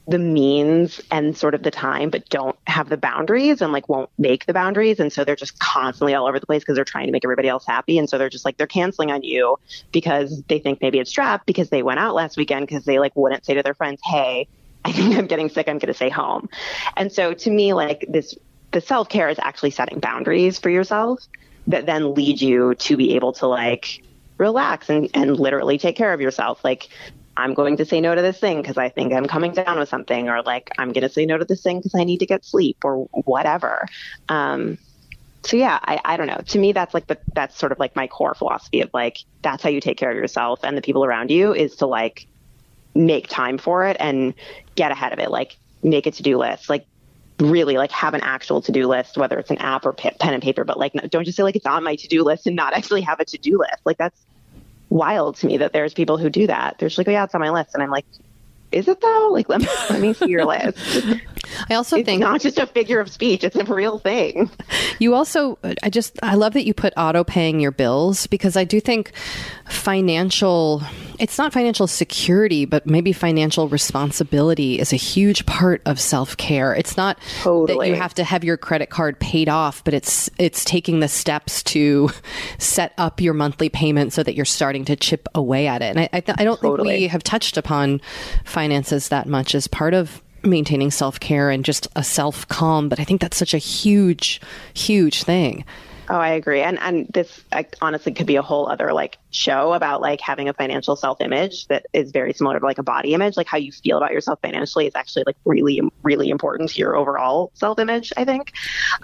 [0.09, 4.09] the means and sort of the time, but don't have the boundaries and like won't
[4.17, 4.99] make the boundaries.
[4.99, 7.47] And so they're just constantly all over the place because they're trying to make everybody
[7.47, 7.99] else happy.
[7.99, 9.59] And so they're just like, they're canceling on you
[9.93, 13.13] because they think maybe it's strep because they went out last weekend because they like
[13.17, 14.49] wouldn't say to their friends, Hey,
[14.85, 15.69] I think I'm getting sick.
[15.69, 16.49] I'm going to stay home.
[16.97, 18.35] And so to me, like this
[18.71, 21.21] the self care is actually setting boundaries for yourself
[21.67, 24.03] that then lead you to be able to like
[24.39, 26.65] relax and, and literally take care of yourself.
[26.65, 26.89] Like,
[27.37, 29.89] I'm going to say no to this thing because I think I'm coming down with
[29.89, 32.27] something, or like I'm going to say no to this thing because I need to
[32.27, 33.87] get sleep, or whatever.
[34.29, 34.79] Um,
[35.45, 36.41] so yeah, I, I don't know.
[36.49, 39.63] To me, that's like the that's sort of like my core philosophy of like that's
[39.63, 42.27] how you take care of yourself and the people around you is to like
[42.95, 44.35] make time for it and
[44.75, 45.31] get ahead of it.
[45.31, 46.69] Like make a to do list.
[46.69, 46.87] Like
[47.41, 50.65] really like have an actual to-do list whether it's an app or pen and paper
[50.65, 53.21] but like don't just say like it's on my to-do list and not actually have
[53.21, 54.21] a to-do list like that's
[54.91, 57.35] wild to me that there's people who do that they're just like oh yeah it's
[57.35, 58.07] on my list and i'm like
[58.73, 60.79] is it though like let me let me see your list
[61.71, 64.51] I also it's think not just a figure of speech; it's a real thing.
[64.99, 68.65] You also, I just, I love that you put auto paying your bills because I
[68.65, 69.13] do think
[69.67, 70.83] financial,
[71.19, 76.75] it's not financial security, but maybe financial responsibility is a huge part of self care.
[76.75, 77.89] It's not totally.
[77.89, 81.09] that you have to have your credit card paid off, but it's it's taking the
[81.09, 82.11] steps to
[82.59, 85.97] set up your monthly payment so that you're starting to chip away at it.
[85.97, 86.89] And I, I, I don't totally.
[86.91, 88.01] think we have touched upon
[88.59, 92.89] finances that much as part of maintaining self care and just a self calm.
[92.89, 94.41] But I think that's such a huge,
[94.75, 95.65] huge thing.
[96.11, 96.61] Oh, I agree.
[96.61, 100.49] And and this I, honestly could be a whole other like show about like having
[100.49, 103.37] a financial self image that is very similar to like a body image.
[103.37, 106.97] Like how you feel about yourself financially is actually like really really important to your
[106.97, 108.13] overall self image.
[108.17, 108.55] I think.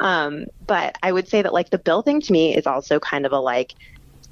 [0.01, 3.25] Um, but I would say that like the bill thing to me is also kind
[3.25, 3.75] of a like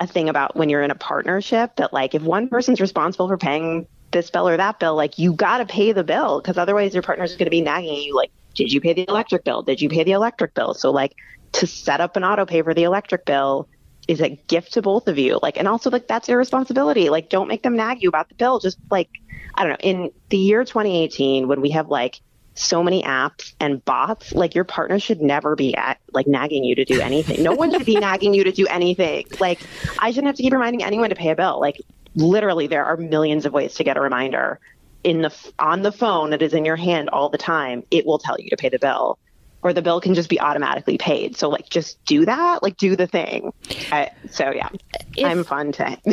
[0.01, 3.39] a thing about when you're in a partnership that like if one person's responsible for
[3.39, 6.95] paying this bill or that bill, like you got to pay the bill because otherwise
[6.95, 9.63] your partner's going to be nagging you like, did you pay the electric bill?
[9.63, 10.75] Did you pay the electric bill?
[10.75, 11.17] So like
[11.53, 13.69] to set up an auto pay for the electric bill
[14.09, 15.39] is a gift to both of you.
[15.43, 17.09] Like, and also like that's your responsibility.
[17.09, 18.59] Like, don't make them nag you about the bill.
[18.59, 19.11] Just like,
[19.55, 22.21] I don't know, in the year 2018, when we have like
[22.55, 26.75] so many apps and bots, like your partner should never be at like nagging you
[26.75, 27.43] to do anything.
[27.43, 29.27] No one should be nagging you to do anything.
[29.41, 29.61] Like,
[29.99, 31.61] I shouldn't have to keep reminding anyone to pay a bill.
[31.61, 31.81] Like,
[32.15, 34.59] literally there are millions of ways to get a reminder
[35.05, 38.19] in the on the phone that is in your hand all the time it will
[38.19, 39.19] tell you to pay the bill
[39.63, 41.37] or the bill can just be automatically paid.
[41.37, 43.53] So like just do that, like do the thing.
[43.93, 44.69] I, so yeah,
[45.17, 45.85] If- I'm fun to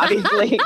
[0.00, 0.58] obviously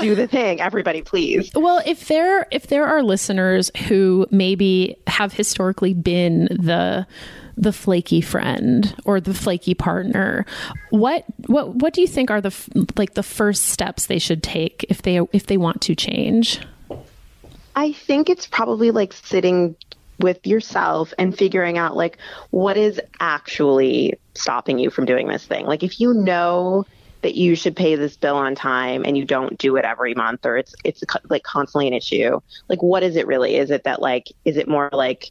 [0.00, 0.60] do the thing.
[0.60, 1.50] Everybody, please.
[1.54, 7.06] Well, if there if there are listeners who maybe have historically been the
[7.56, 10.46] the flaky friend or the flaky partner,
[10.90, 12.54] what what what do you think are the
[12.96, 16.60] like the first steps they should take if they if they want to change?
[17.74, 19.76] I think it's probably like sitting
[20.18, 22.18] with yourself and figuring out like
[22.50, 25.66] what is actually stopping you from doing this thing.
[25.66, 26.86] Like if you know
[27.22, 30.44] that you should pay this bill on time and you don't do it every month
[30.44, 32.40] or it's it's like constantly an issue.
[32.68, 33.56] Like what is it really?
[33.56, 35.30] Is it that like is it more like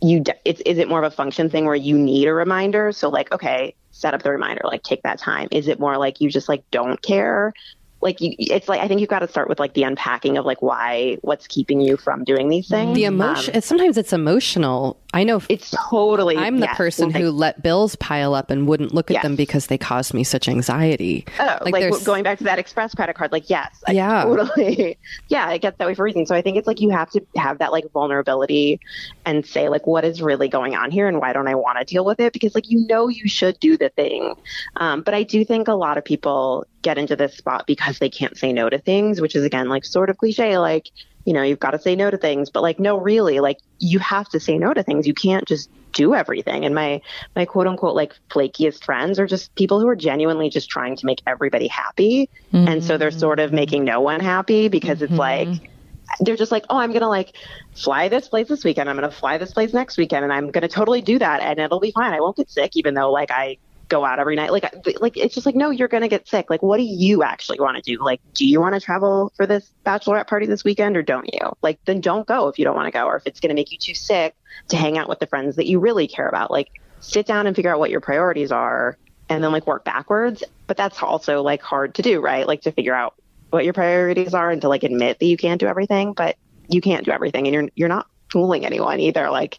[0.00, 2.92] you it's is it more of a function thing where you need a reminder?
[2.92, 5.48] So like okay, set up the reminder, like take that time.
[5.50, 7.52] Is it more like you just like don't care?
[8.00, 10.46] Like you, it's like I think you've got to start with like the unpacking of
[10.46, 12.94] like why what's keeping you from doing these things.
[12.94, 13.56] The emotion.
[13.56, 14.96] it's, sometimes it's emotional.
[15.14, 15.40] I know.
[15.48, 16.36] It's totally.
[16.36, 19.22] I'm the yes, person like- who let bills pile up and wouldn't look at Yes.
[19.24, 21.24] them because they caused me such anxiety.
[21.40, 24.22] Oh, like, there's- going back to that express credit card, like yes, I Yeah.
[24.24, 24.96] totally,
[25.28, 26.24] yeah, it gets that way for a reason.
[26.26, 28.78] So I think it's like you have to have that like vulnerability
[29.26, 31.84] and say like what is really going on here and why don't I want to
[31.84, 34.34] deal with it because like you know you should do the thing,
[34.76, 38.10] um, but I do think a lot of people get into this spot because they
[38.10, 40.90] can't say no to things, which is again like sort of cliche, like
[41.24, 43.98] you know you've got to say no to things, but like no, really, like you
[43.98, 45.06] have to say no to things.
[45.06, 46.64] You can't just do everything.
[46.64, 47.00] And my
[47.34, 51.06] my quote unquote like flakiest friends are just people who are genuinely just trying to
[51.06, 52.30] make everybody happy.
[52.52, 56.24] And so they're sort of making no one happy because it's like mm-hmm.
[56.24, 57.34] they're just like, oh, I'm gonna like
[57.74, 58.88] fly this place this weekend.
[58.88, 61.80] I'm gonna fly this place next weekend, and I'm gonna totally do that, and it'll
[61.80, 62.12] be fine.
[62.12, 63.58] I won't get sick, even though like I
[63.88, 64.52] go out every night.
[64.52, 64.64] Like,
[65.00, 66.50] like it's just like, no, you're gonna get sick.
[66.50, 68.02] Like, what do you actually want to do?
[68.02, 71.56] Like, do you want to travel for this bachelorette party this weekend, or don't you?
[71.62, 73.72] Like, then don't go if you don't want to go, or if it's gonna make
[73.72, 74.34] you too sick
[74.68, 76.50] to hang out with the friends that you really care about.
[76.50, 76.70] Like,
[77.00, 78.96] sit down and figure out what your priorities are,
[79.28, 80.42] and then like work backwards.
[80.66, 82.46] But that's also like hard to do, right?
[82.46, 83.14] Like to figure out
[83.50, 86.36] what your priorities are and to like admit that you can't do everything, but
[86.68, 89.30] you can't do everything and you're you're not fooling anyone either.
[89.30, 89.58] Like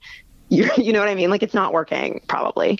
[0.49, 1.29] you you know what I mean?
[1.29, 2.79] Like it's not working probably.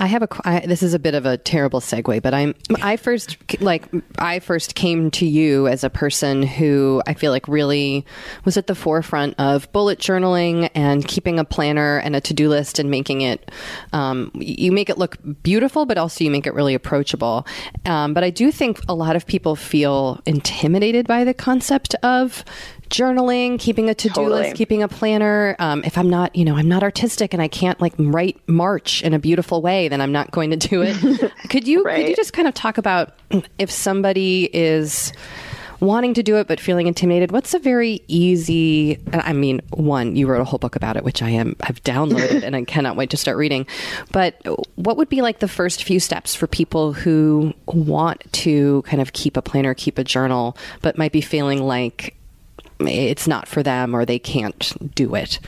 [0.00, 0.66] I have a.
[0.66, 2.56] this is a bit of a terrible segue, but I'm.
[2.82, 3.84] I first like.
[4.18, 8.04] I first came to you as a person who I feel like really
[8.44, 12.48] was at the forefront of bullet journaling and keeping a planner and a to do
[12.48, 13.52] list and making it.
[13.92, 17.46] Um, you make it look beautiful, but also you make it really approachable.
[17.86, 22.44] Um, but I do think a lot of people feel intimidated by the concept of
[22.94, 24.42] journaling, keeping a to do Totally.
[24.42, 25.56] list, keeping a planner.
[25.58, 29.02] Um, if I'm not, you know, I'm not artistic and I can't like write March
[29.02, 30.96] in a beautiful way, then I'm not going to do it.
[31.50, 33.14] could you could you just kind of talk about
[33.58, 35.12] if somebody is
[35.80, 37.32] wanting to do it but feeling intimidated?
[37.32, 38.98] What's a very easy?
[39.12, 42.42] I mean, one, you wrote a whole book about it, which I am I've downloaded
[42.44, 43.66] and I cannot wait to start reading.
[44.12, 44.40] But
[44.76, 49.12] what would be like the first few steps for people who want to kind of
[49.12, 52.14] keep a planner, keep a journal, but might be feeling like
[52.80, 55.38] it's not for them or they can't do it.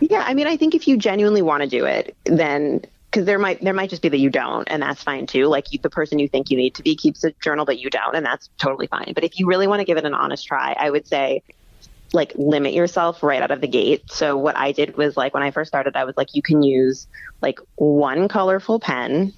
[0.00, 3.38] Yeah, I mean, I think if you genuinely want to do it, then because there
[3.38, 5.46] might there might just be that you don't, and that's fine too.
[5.46, 7.90] Like you, the person you think you need to be keeps a journal, but you
[7.90, 9.12] don't, and that's totally fine.
[9.14, 11.42] But if you really want to give it an honest try, I would say
[12.12, 14.10] like limit yourself right out of the gate.
[14.10, 16.62] So what I did was like when I first started, I was like, you can
[16.62, 17.06] use
[17.40, 19.32] like one colorful pen.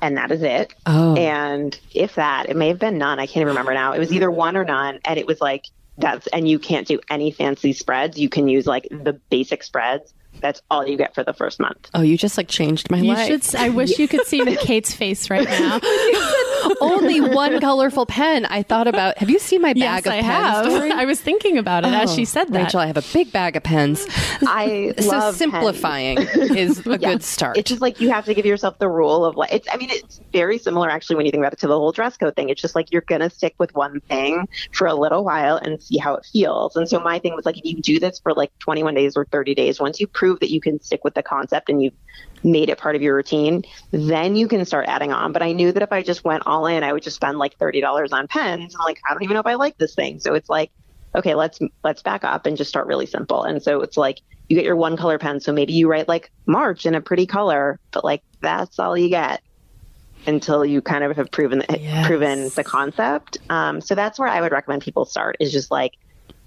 [0.00, 0.74] And that is it.
[0.84, 1.14] Oh.
[1.14, 3.20] And if that, it may have been none.
[3.20, 3.92] I can't even remember now.
[3.92, 4.98] It was either one or none.
[5.04, 5.66] And it was like,
[5.96, 8.18] that's, and you can't do any fancy spreads.
[8.18, 10.14] You can use like the basic spreads.
[10.42, 11.88] That's all you get for the first month.
[11.94, 13.26] Oh, you just like changed my You life.
[13.28, 13.40] should.
[13.40, 15.80] s- I wish you could see Kate's face right now.
[16.80, 18.44] Only one colorful pen.
[18.46, 19.18] I thought about.
[19.18, 20.26] Have you seen my yes, bag of I pens?
[20.26, 20.64] have.
[20.66, 20.90] Doree?
[20.94, 22.64] I was thinking about it as Oh, she said that.
[22.64, 24.06] Rachel, I have a big bag of pens.
[24.46, 25.36] I so love pens.
[25.36, 27.12] simplifying is a Yeah.
[27.12, 27.56] good start.
[27.56, 29.90] It's just like you have to give yourself the rule of like it's I mean
[29.90, 32.48] it's very similar actually when you think about it to the whole dress code thing.
[32.48, 35.98] It's just like you're gonna stick with one thing for a little while and see
[35.98, 36.76] how it feels.
[36.76, 39.24] And so my thing was like if you do this for like 21 days or
[39.26, 41.94] 30 days, once you prove that you can stick with the concept and you've
[42.44, 45.32] made it part of your routine, then you can start adding on.
[45.32, 47.56] But I knew that if I just went all in, I would just spend like
[47.58, 48.74] $30 on pens.
[48.74, 50.20] And like I don't even know if I like this thing.
[50.20, 50.70] So it's like
[51.14, 53.44] okay, let's let's back up and just start really simple.
[53.44, 56.30] And so it's like you get your one color pen, so maybe you write like
[56.46, 59.40] March in a pretty color, but like that's all you get
[60.26, 62.06] until you kind of have proven Yes.
[62.06, 63.38] proven the concept.
[63.50, 65.92] Um, so that's where I would recommend people start is just like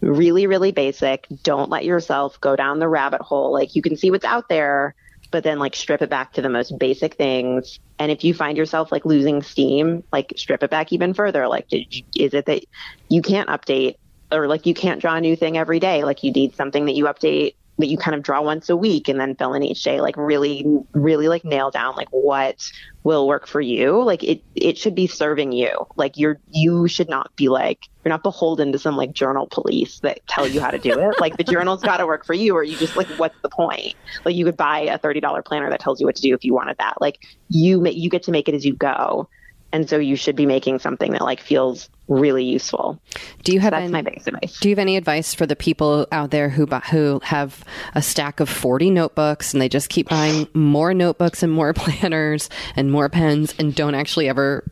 [0.02, 1.28] really really basic.
[1.44, 3.52] Don't let yourself go down the rabbit hole.
[3.52, 4.96] Like you can see what's out there,
[5.32, 7.80] but then like strip it back to the most basic things.
[8.00, 11.48] And if you find yourself like losing steam, like strip it back even further.
[11.48, 12.64] Like you, is it that
[13.10, 13.96] you can't update
[14.32, 16.04] or like you can't draw a new thing every day.
[16.04, 19.10] Like you need something that you update that you kind of draw once a week
[19.10, 20.00] and then fill in each day.
[20.00, 22.72] Like really, really like nail down like what
[23.04, 24.02] will work for you.
[24.02, 25.86] Like it, it should be serving you.
[25.96, 30.00] Like you're, you should not be like, you're not beholden to some like journal police
[30.00, 31.16] that tell you how to do it.
[31.20, 33.96] like the journal's got to work for you or you just like, what's the point?
[34.24, 36.54] Like you could buy a $30 planner that tells you what to do if you
[36.54, 37.02] wanted that.
[37.02, 39.28] Like you, you get to make it as you go.
[39.72, 43.02] And so you should be making something that like feels really useful.
[43.44, 44.60] do you have That's any, my biggest advice.
[44.60, 47.64] Do you have any advice for the people out there who who have
[47.96, 52.50] a stack of 40 notebooks and they just keep buying more notebooks and more planners
[52.76, 54.64] and more pens and don't actually ever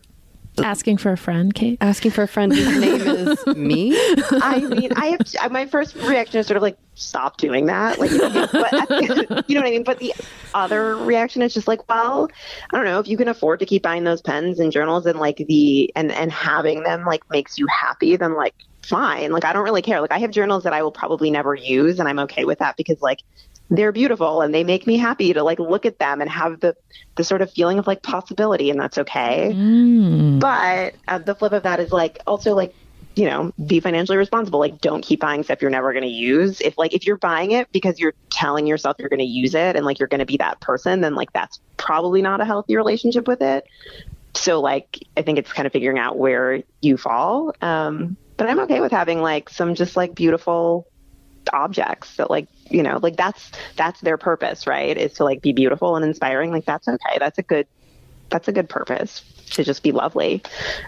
[0.60, 1.78] Asking for a friend, Kate.
[1.82, 3.96] asking for a friend whose name is me?
[4.42, 8.12] I mean, I have my first reaction is sort of like stop doing that, like,
[8.12, 8.72] but,
[9.50, 9.84] you know what I mean.
[9.84, 10.14] But the
[10.54, 12.30] other reaction is just like, well,
[12.72, 15.20] I don't know if you can afford to keep buying those pens and journals and
[15.20, 18.54] like the and and having them like makes you happy, then like
[18.84, 19.32] fine.
[19.32, 20.02] Like I don't really care.
[20.02, 22.78] Like I have journals that I will probably never use, and I'm okay with that
[22.78, 23.22] because like
[23.70, 26.76] they're beautiful and they make me happy to like look at them and have the
[27.16, 29.54] the sort of feeling of like possibility, and that's okay.
[30.40, 32.74] But uh, the flip of that is like also like
[33.16, 34.60] you know be financially responsible.
[34.60, 36.62] Like don't keep buying stuff you're never going to use.
[36.62, 39.76] If like if you're buying it because you're telling yourself you're going to use it
[39.76, 42.76] and like you're going to be that person, then like that's probably not a healthy
[42.76, 43.66] relationship with it.
[44.36, 47.56] So like I think it's kind of figuring out where you fall.
[47.62, 50.88] Um, but I'm okay with having like some just like beautiful
[51.52, 54.98] objects that like you know like that's that's their purpose right?
[54.98, 56.52] Is to like be beautiful and inspiring.
[56.52, 57.18] Like that's okay.
[57.20, 57.68] That's a good
[58.30, 59.22] that's a good purpose
[59.52, 60.42] to just be lovely.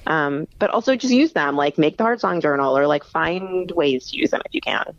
[0.08, 3.70] Um, but also just use them like make the heart song journal or like find
[3.72, 4.96] ways to use them if you can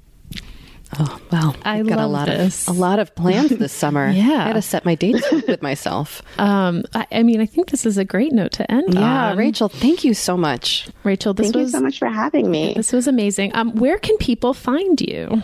[0.98, 2.68] Oh, well, I I've got a lot this.
[2.68, 4.08] of a lot of plans this summer.
[4.10, 4.44] Yeah.
[4.44, 6.22] I got to set my dates with myself.
[6.38, 9.02] Um, I, I mean, I think this is a great note to end on.
[9.02, 9.38] Yeah, on.
[9.38, 10.86] Rachel, thank you so much.
[11.02, 13.54] Rachel, this thank was you so much for having me this was amazing.
[13.54, 15.42] Um, where can people find you?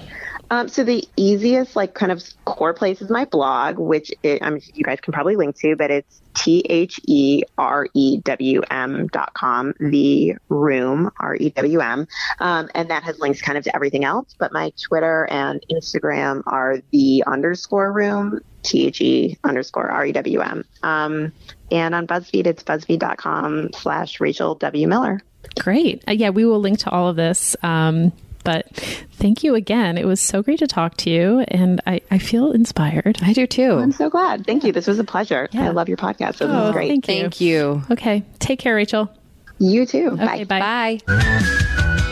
[0.52, 4.60] Um, so the easiest, like, kind of core place is my blog, which it, mean,
[4.74, 9.06] you guys can probably link to, but it's T H E R E W M
[9.06, 12.06] dot com, the room, R E W M.
[12.38, 14.34] Um, and that has links kind of to everything else.
[14.38, 20.12] But my Twitter and Instagram are the underscore room, T H E underscore R E
[20.12, 20.64] W M.
[20.82, 21.32] Um,
[21.70, 24.86] and on BuzzFeed, it's buzzfeed.com slash Rachel W.
[24.86, 25.22] Miller.
[25.58, 26.04] Great.
[26.06, 27.56] Uh, yeah, we will link to all of this.
[27.62, 28.12] Um,
[28.44, 28.66] but
[29.12, 29.96] thank you again.
[29.98, 33.18] It was so great to talk to you, and I, I feel inspired.
[33.22, 33.72] I do too.
[33.78, 34.46] I'm so glad.
[34.46, 34.72] Thank you.
[34.72, 35.48] This was a pleasure.
[35.52, 35.66] Yeah.
[35.66, 36.36] I love your podcast.
[36.36, 36.88] So this Oh, is great.
[36.88, 37.14] thank you.
[37.22, 37.82] Thank you.
[37.90, 39.10] Okay, take care, Rachel.
[39.58, 40.16] You too.
[40.20, 40.98] Okay, Bye.
[41.06, 42.08] bye.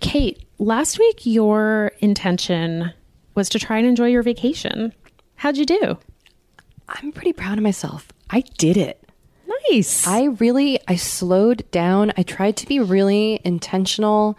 [0.00, 2.92] Kate, last week your intention
[3.34, 4.92] was to try and enjoy your vacation.
[5.36, 5.96] How'd you do?
[6.88, 8.08] I'm pretty proud of myself.
[8.28, 9.01] I did it.
[9.70, 10.06] Nice.
[10.06, 12.12] I really I slowed down.
[12.16, 14.36] I tried to be really intentional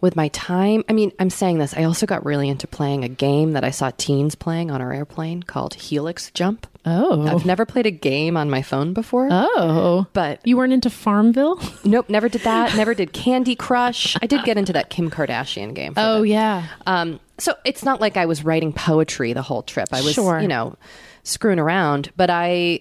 [0.00, 0.82] with my time.
[0.88, 1.74] I mean, I'm saying this.
[1.76, 4.92] I also got really into playing a game that I saw teens playing on our
[4.94, 6.66] airplane called Helix Jump.
[6.86, 7.26] oh.
[7.26, 9.28] I've never played a game on my phone before.
[9.30, 10.06] oh.
[10.14, 11.60] But You weren't into Farmville?
[11.84, 12.74] nope, never did that.
[12.76, 14.16] Never did Candy Crush.
[14.22, 15.92] I did get into that Kim Kardashian game.
[15.98, 16.66] Oh, the- yeah.
[16.86, 19.88] Um, so it's not like I was writing poetry the whole trip.
[19.92, 20.40] I was, Sure.
[20.40, 20.76] you know,
[21.24, 22.10] screwing around.
[22.16, 22.80] But I,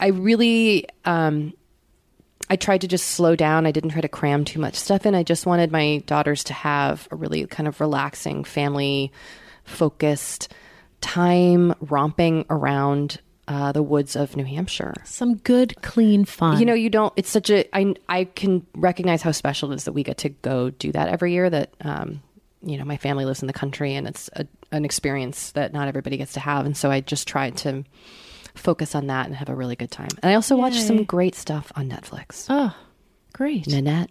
[0.00, 1.52] I really, um,
[2.48, 3.66] I tried to just slow down.
[3.66, 5.14] I didn't try to cram too much stuff in.
[5.14, 9.12] I just wanted my daughters to have a really kind of relaxing, family
[9.64, 10.52] focused
[11.00, 14.94] time romping around uh, the woods of New Hampshire.
[15.04, 16.58] Some good, clean fun.
[16.58, 17.12] You know, you don't.
[17.16, 17.64] It's such a.
[17.76, 21.08] I I can recognize how special it is that we get to go do that
[21.08, 21.50] every year.
[21.50, 22.22] That um,
[22.62, 25.88] you know, my family lives in the country, and it's a, an experience that not
[25.88, 26.66] everybody gets to have.
[26.66, 27.84] And so I just tried to
[28.60, 30.08] focus on that and have a really good time.
[30.22, 32.46] And I also watched some great stuff on Netflix.
[32.48, 32.74] oh,
[33.32, 33.66] great.
[33.66, 34.10] Nanette,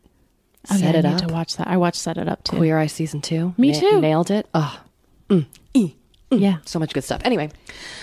[0.69, 1.27] Oh, yeah, set it I need up.
[1.27, 1.67] to watch that.
[1.69, 2.57] I watched Set It Up too.
[2.57, 3.53] Queer Eye season two.
[3.57, 4.01] Me too.
[4.01, 4.47] Nailed it.
[4.53, 4.81] Oh,
[6.31, 6.57] Yeah.
[6.65, 7.21] so much good stuff.
[7.25, 7.49] Anyway,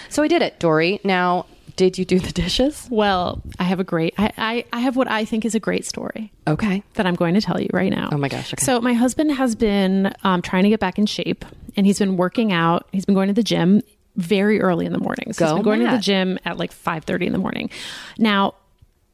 [0.08, 0.98] so I did it, Doree.
[1.04, 1.46] Now,
[1.76, 2.88] did you do the dishes?
[2.90, 5.84] Well, I have a great, I, I, I have what I think is a great
[5.84, 6.82] story Okay.
[6.94, 8.08] that I'm going to tell you right now.
[8.10, 8.64] Oh my gosh, okay.
[8.64, 11.44] So my husband has been um, trying to get back in shape
[11.76, 12.88] and he's been working out.
[12.92, 13.82] He's been going to the gym
[14.16, 15.24] very early in the morning.
[15.28, 17.70] he's Go been going to the gym at like 5.30 in the morning.
[18.18, 18.54] Now,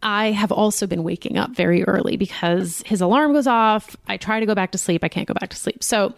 [0.03, 3.95] I have also been waking up very early because his alarm goes off.
[4.09, 5.05] I try to go back to sleep.
[5.05, 5.83] I can't go back to sleep.
[5.85, 6.15] So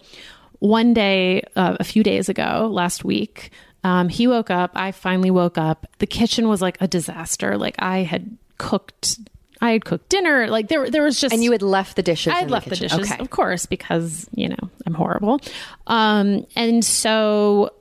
[0.61, 3.51] one day, uh, a few days ago, last week,
[3.83, 4.71] um, he woke up.
[4.75, 5.87] I finally woke up.
[5.99, 7.59] The kitchen was like a disaster.
[7.59, 9.19] Like I had cooked,
[9.61, 10.47] I had cooked dinner.
[10.49, 12.33] Like there, there was just And you had left the dishes.
[12.33, 12.89] I had left the, kitchen.
[12.97, 13.21] dishes, Okay.
[13.23, 15.41] of course, because you know I'm horrible.
[15.87, 17.75] Um, and so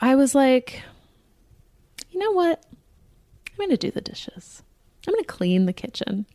[0.00, 0.82] I was like,
[2.10, 2.64] you know what?
[3.50, 4.62] I'm going to do the dishes.
[5.06, 6.26] I'm going to clean the kitchen.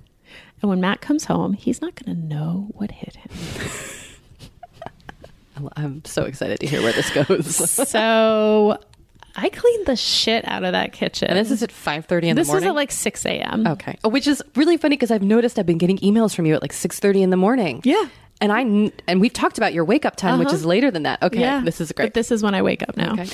[0.61, 3.31] And when Matt comes home, he's not going to know what hit him.
[5.75, 7.55] I'm so excited to hear where this goes.
[7.89, 8.77] so
[9.35, 11.29] I cleaned the shit out of that kitchen.
[11.29, 12.35] and this is at 5:30 in the morning.
[12.35, 13.67] this was at like 6 a.m.
[13.67, 16.55] okay, oh, which is really funny because I've noticed I've been getting emails from you
[16.55, 17.81] at like 6:30 in the morning.
[17.83, 18.07] Yeah.
[18.43, 21.23] And I and we've talked about your wake up time, which is later than that.
[21.23, 22.13] Okay, Yeah, this is But great.
[22.13, 23.13] this is when I wake up now.
[23.13, 23.29] Okay.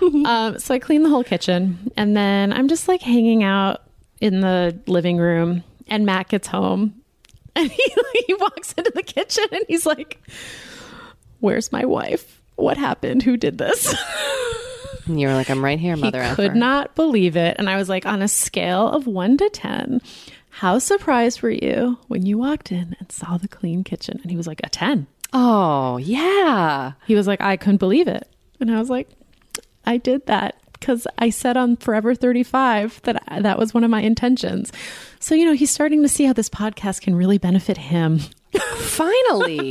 [0.24, 3.82] um, so I clean the whole kitchen, and then I'm just like hanging out
[4.20, 5.64] in the living room.
[5.88, 6.94] And Matt gets home,
[7.56, 7.92] and he
[8.26, 10.20] he walks into the kitchen, and he's like,
[11.40, 12.40] "Where's my wife?
[12.56, 13.22] What happened?
[13.22, 13.94] Who did this?"
[15.06, 16.22] And you were like, I'm right here, mother.
[16.22, 19.48] he could not believe it, and I was like, on a scale of one to
[19.48, 20.02] ten.
[20.58, 24.18] How surprised were you when you walked in and saw the clean kitchen?
[24.22, 25.06] And he was like, a 10.
[25.32, 26.92] Oh yeah.
[27.06, 28.28] He was like, I couldn't believe it.
[28.60, 29.08] And I was like,
[29.86, 33.90] I did that because I said on Forever 35 that I- that was one of
[33.90, 34.72] my intentions.
[35.20, 38.18] So, you know, he's starting to see how this podcast can really benefit him.
[38.78, 39.70] Finally.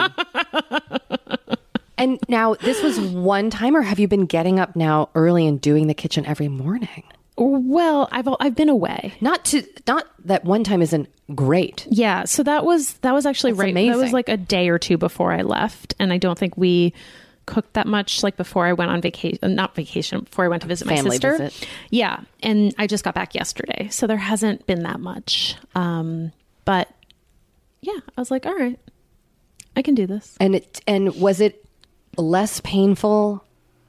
[1.98, 5.60] and now this was one time, or have you been getting up now early and
[5.60, 7.04] doing the kitchen every morning?
[7.38, 9.14] Well, I've I've been away.
[9.22, 11.86] Not to not that one time isn't great.
[11.90, 13.88] Yeah, so that was that was actually That's right.
[13.92, 16.94] That was like a day or two before I left, and I don't think we
[17.46, 18.24] cooked that much.
[18.24, 21.12] Like before I went on vacation, not vacation, before I went to visit my Family
[21.12, 21.38] sister.
[21.38, 21.68] visit.
[21.92, 25.56] Yeah, and I just got back yesterday, so there hasn't been that much.
[25.76, 26.32] Um,
[26.66, 26.90] but
[27.82, 28.80] yeah, I was like, all right,
[29.76, 30.36] I can do this.
[30.40, 31.64] And it and was it
[32.18, 33.44] less painful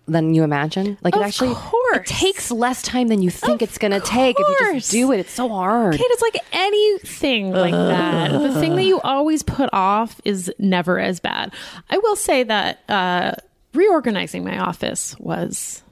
[0.06, 0.98] than you imagine?
[1.02, 1.54] Like it Of actually
[1.92, 2.10] course.
[2.10, 4.90] it takes less time than you think Of it's going to take if you just
[4.90, 5.20] do it.
[5.20, 5.94] It's so hard.
[5.94, 8.32] Kate, it's like anything like that.
[8.32, 11.52] The thing that you always put off is never as bad.
[11.90, 13.32] I will say that uh,
[13.74, 15.82] reorganizing my office was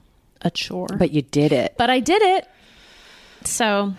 [0.41, 1.75] a chore, But you did it.
[1.77, 2.47] but I did it.
[3.43, 3.93] So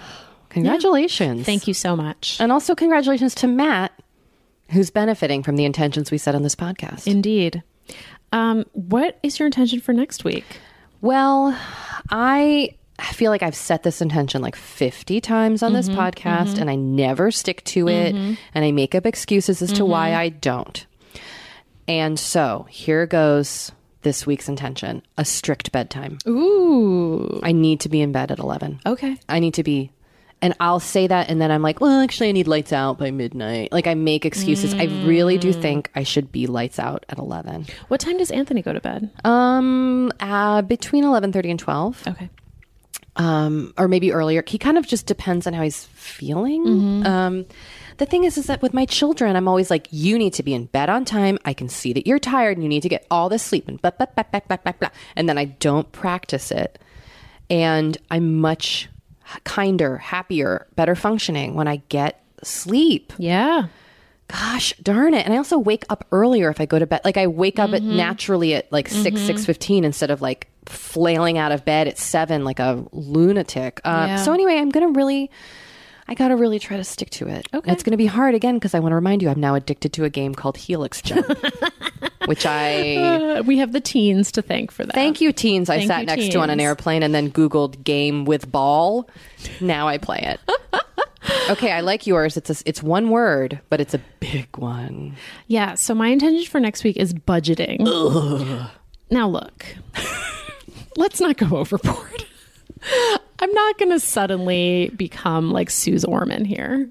[0.51, 1.45] Congratulations.
[1.45, 2.39] thank you so much.
[2.41, 3.93] And also congratulations to Matt
[4.71, 7.07] who's benefiting from the intentions we set on this podcast.
[7.07, 7.63] Indeed.
[8.33, 10.45] Um, what is your intention for next week?
[11.01, 11.57] Well,
[12.11, 12.75] I
[13.13, 16.61] feel like I've set this intention like 50 times on this mm-hmm, podcast mm-hmm.
[16.61, 18.35] and I never stick to it mm-hmm.
[18.55, 20.85] and I make up excuses as to why I don't.
[21.87, 23.73] And so here goes
[24.03, 26.19] this week's intention a strict bedtime.
[26.27, 27.41] Ooh.
[27.43, 28.81] I need to be in bed at 11.
[28.87, 29.19] Okay.
[29.29, 29.91] I need to be.
[30.41, 33.11] And I'll say that, and then I'm like, well, actually, I need lights out by
[33.11, 33.73] midnight.
[33.73, 34.73] Like, I make excuses.
[34.73, 37.67] I really do think I should be lights out at 11.
[37.89, 39.11] What time does Anthony go to bed?
[39.25, 42.07] Um, uh, between 11.30 and 12.
[42.07, 42.31] Okay.
[43.17, 44.45] um, or maybe earlier.
[44.47, 47.05] He kind of just depends on how he's feeling.
[47.05, 47.45] Um,
[47.97, 50.55] the thing is, is that with my children, I'm always like, you need to be
[50.55, 51.37] in bed on time.
[51.45, 53.83] I can see that you're tired and you need to get all this sleep and
[53.83, 54.91] blah, blah, blah, blah, blah, blah, blah.
[55.17, 56.79] And then I don't practice it.
[57.51, 58.89] And I'm much
[59.45, 63.13] kinder, happier, better functioning when I get sleep.
[63.19, 63.67] Yeah.
[64.29, 65.25] Gosh darn it.
[65.25, 67.01] And I also wake up earlier if I go to bed.
[67.05, 71.51] Like I wake up at naturally at like 6, 6.15 instead of like flailing out
[71.51, 73.81] of bed at 7 like a lunatic.
[73.85, 74.17] Uh, Yeah.
[74.17, 75.31] So anyway, I'm going to really,
[76.09, 77.47] I got to really try to stick to it.
[77.53, 77.71] Okay.
[77.71, 79.93] It's going to be hard again because I want to remind you I'm now addicted
[79.95, 81.27] to a game called Helix Jump,
[82.25, 82.97] which I...
[82.97, 84.95] Uh, we have the teens to thank for that.
[84.95, 85.69] Thank you, teens.
[85.69, 89.09] I Thank sat next to on an airplane and then Googled game with ball.
[89.61, 90.41] Now I play it.
[91.51, 92.39] okay, I like yours.
[92.39, 95.15] It's a, it's one word, but it's a big one.
[95.47, 95.75] Yeah.
[95.75, 97.81] So my intention for next week is budgeting.
[99.11, 99.67] Now look,
[100.97, 102.25] let's not go overboard.
[103.41, 106.91] I'm not going to suddenly become like Suze Orman here.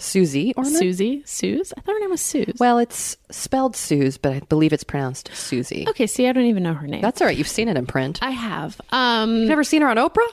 [0.00, 1.22] Susie or Susie?
[1.24, 1.72] Suze?
[1.76, 2.54] I thought her name was Suze.
[2.60, 5.86] Well, it's spelled Suze, but I believe it's pronounced Susie.
[5.88, 7.02] okay, see, I don't even know her name.
[7.02, 7.36] That's all right.
[7.36, 8.20] You've seen it in print.
[8.22, 8.80] I have.
[8.90, 10.28] Um You've never seen her on Oprah?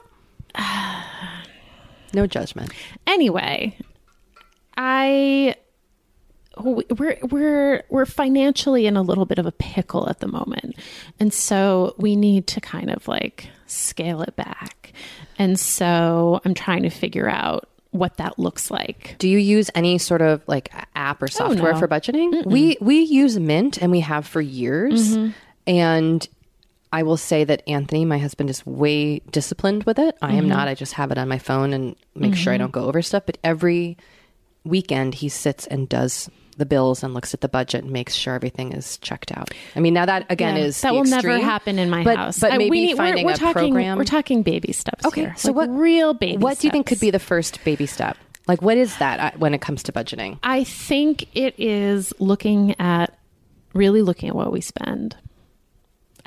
[2.14, 2.72] no judgment.
[3.07, 3.76] anyway,
[4.77, 5.56] I
[6.57, 10.76] we're we're we're financially in a little bit of a pickle at the moment.
[11.19, 14.94] And so we need to kind of like scale it back.
[15.38, 19.16] And so I'm trying to figure out what that looks like.
[19.20, 21.80] Do you use any sort of like app or oh, software no.
[21.80, 22.46] for budgeting?
[22.46, 25.16] We we use Mint and we have for years.
[25.16, 25.32] Mm-hmm.
[25.68, 26.28] And
[26.92, 30.18] I will say that Anthony, my husband, is way disciplined with it.
[30.22, 30.50] I am mm-hmm.
[30.50, 30.68] not.
[30.68, 32.64] I just have it on my phone and make sure I mm-hmm.
[32.64, 33.24] don't go over stuff.
[33.26, 33.98] But every
[34.64, 38.34] weekend he sits and does the bills and looks at the budget and makes sure
[38.34, 39.49] everything is checked out.
[39.76, 42.40] I mean, now that again Yeah, is that will never happen in my but, house.
[42.40, 43.98] But I- maybe we need- we're- finding we're, a talking, program.
[43.98, 45.06] We're talking baby steps.
[45.06, 45.34] Okay, here.
[45.38, 46.38] so Like, what real baby?
[46.38, 48.18] What do you think could be the first baby step?
[48.48, 50.38] Like, what is that uh, when it comes to budgeting?
[50.44, 53.18] I think it is looking at
[53.73, 55.15] really looking at what we spend.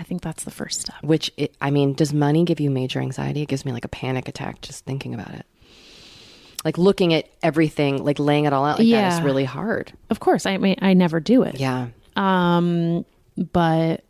[0.00, 0.96] I think that's the first step.
[1.02, 3.42] Which it, I mean, does money give you major anxiety?
[3.42, 5.46] It gives me like a panic attack just thinking about it.
[6.64, 9.16] Like looking at everything, like laying it all out like that Yeah.
[9.16, 9.92] is really hard.
[10.10, 11.58] Of course, I mean I never do it.
[11.60, 11.88] Yeah.
[12.16, 13.04] Um,
[13.36, 14.04] but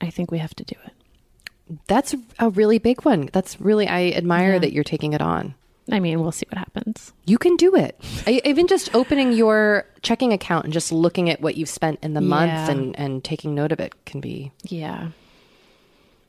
[0.00, 1.78] I think we have to do it.
[1.86, 3.28] That's a really big one.
[3.32, 5.54] That's really, I admire that you're taking it on.
[5.92, 7.12] I mean, we'll see what happens.
[7.26, 8.00] You can do it.
[8.26, 12.14] I, even just opening your checking account and just looking at what you've spent in
[12.14, 15.08] the month and, and taking note of it can be, Yeah.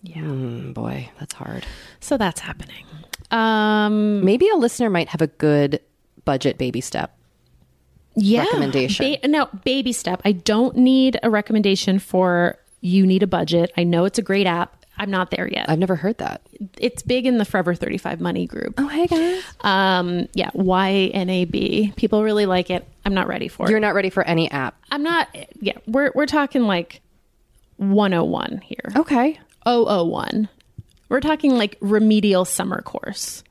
[0.04, 0.22] Yeah.
[0.22, 1.66] mm, boy, that's hard.
[2.02, 2.86] So that's happening.
[3.32, 5.80] Um, Maybe a listener might have a good
[6.26, 7.18] budget baby step.
[8.16, 8.42] yeah.
[8.44, 9.18] recommendation.
[9.22, 10.22] Ba- no, baby step.
[10.26, 13.72] I don't need a recommendation for you need a budget.
[13.78, 14.76] I know it's a great app.
[14.98, 15.68] I'm not there yet.
[15.70, 16.42] I've never heard that.
[16.78, 18.76] it's big in the Forever 35 Money group.
[18.78, 19.42] Oh, hey guys.
[19.62, 21.96] Um, yeah, YNAB.
[21.96, 22.86] People really like it.
[23.06, 23.82] I'm not ready for You're it.
[23.82, 24.76] not ready for any app.
[24.92, 25.28] I'm not.
[25.60, 27.02] Yeah, we're we're talking like
[27.78, 28.92] 101 here.
[28.96, 29.40] Okay.
[29.66, 30.50] 001.
[31.12, 33.44] We're talking like remedial summer course.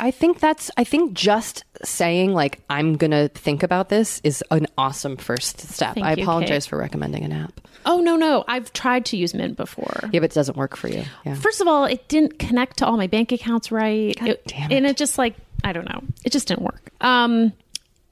[0.00, 4.42] I think that's, I think just saying, like, I'm going to think about this is
[4.50, 5.94] an awesome first step.
[5.94, 6.70] Thank I you, apologize Kate.
[6.70, 7.60] for recommending an app.
[7.86, 10.00] Oh no no, I've tried to use Mint before.
[10.10, 11.04] Yeah, but it doesn't work for you.
[11.24, 11.34] Yeah.
[11.34, 14.18] First of all, it didn't connect to all my bank accounts right.
[14.18, 14.90] God damn And it.
[14.90, 16.02] it just like I don't know.
[16.24, 16.90] It just didn't work.
[17.02, 17.52] Um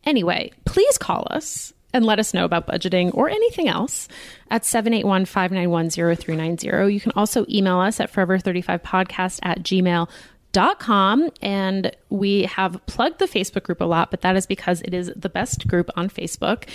[0.05, 4.09] anyway, please call us and let us know about budgeting or anything else
[4.51, 6.93] at 781-591-0390.
[6.93, 13.63] You can also email us at forever35podcast at gmail.com and we have plugged the facebook
[13.63, 16.69] group a lot but that is because it is the best group on facebook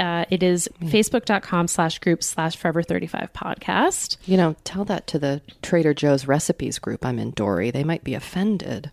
[0.00, 5.20] uh, it is facebook.com slash group slash forever 35 podcast You know, tell that to
[5.20, 7.70] the Trader Joe's recipes group I'm in, Doree.
[7.70, 8.90] They might be offended.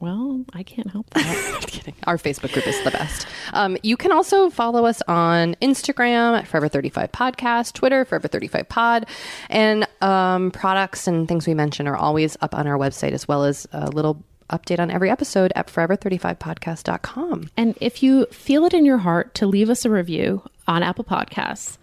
[0.00, 1.94] Well i can't help that I'm kidding.
[2.06, 3.26] Our Facebook group is the best.
[3.52, 8.68] Um, you can also follow us on Instagram at Forever 35 Podcast, Twitter, Forever 35
[8.68, 9.06] Pod,
[9.48, 13.44] and um, products and things we mention are always up on our website, as well
[13.44, 17.50] as a little update on every episode at forever35podcast.com.
[17.56, 21.04] And if you feel it in your heart to leave us a review on Apple
[21.04, 21.78] Podcasts,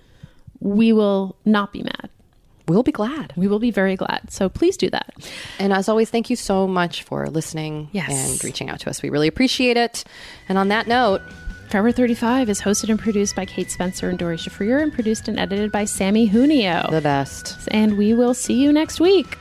[0.60, 2.10] we will not be mad.
[2.68, 3.34] We'll be glad.
[3.36, 4.32] We will be very glad.
[4.32, 5.14] So please do that.
[5.60, 8.10] And as always, thank you so much for listening Yes.
[8.12, 9.02] and reaching out to us.
[9.02, 10.04] We really appreciate it.
[10.48, 11.22] And on that note,
[11.70, 15.40] Forever 35 is hosted and produced by Kate Spencer and Doree Shafrir and produced and
[15.40, 16.88] edited by Sammy Junio.
[16.92, 17.68] the best.
[17.72, 19.40] and we will see you next week.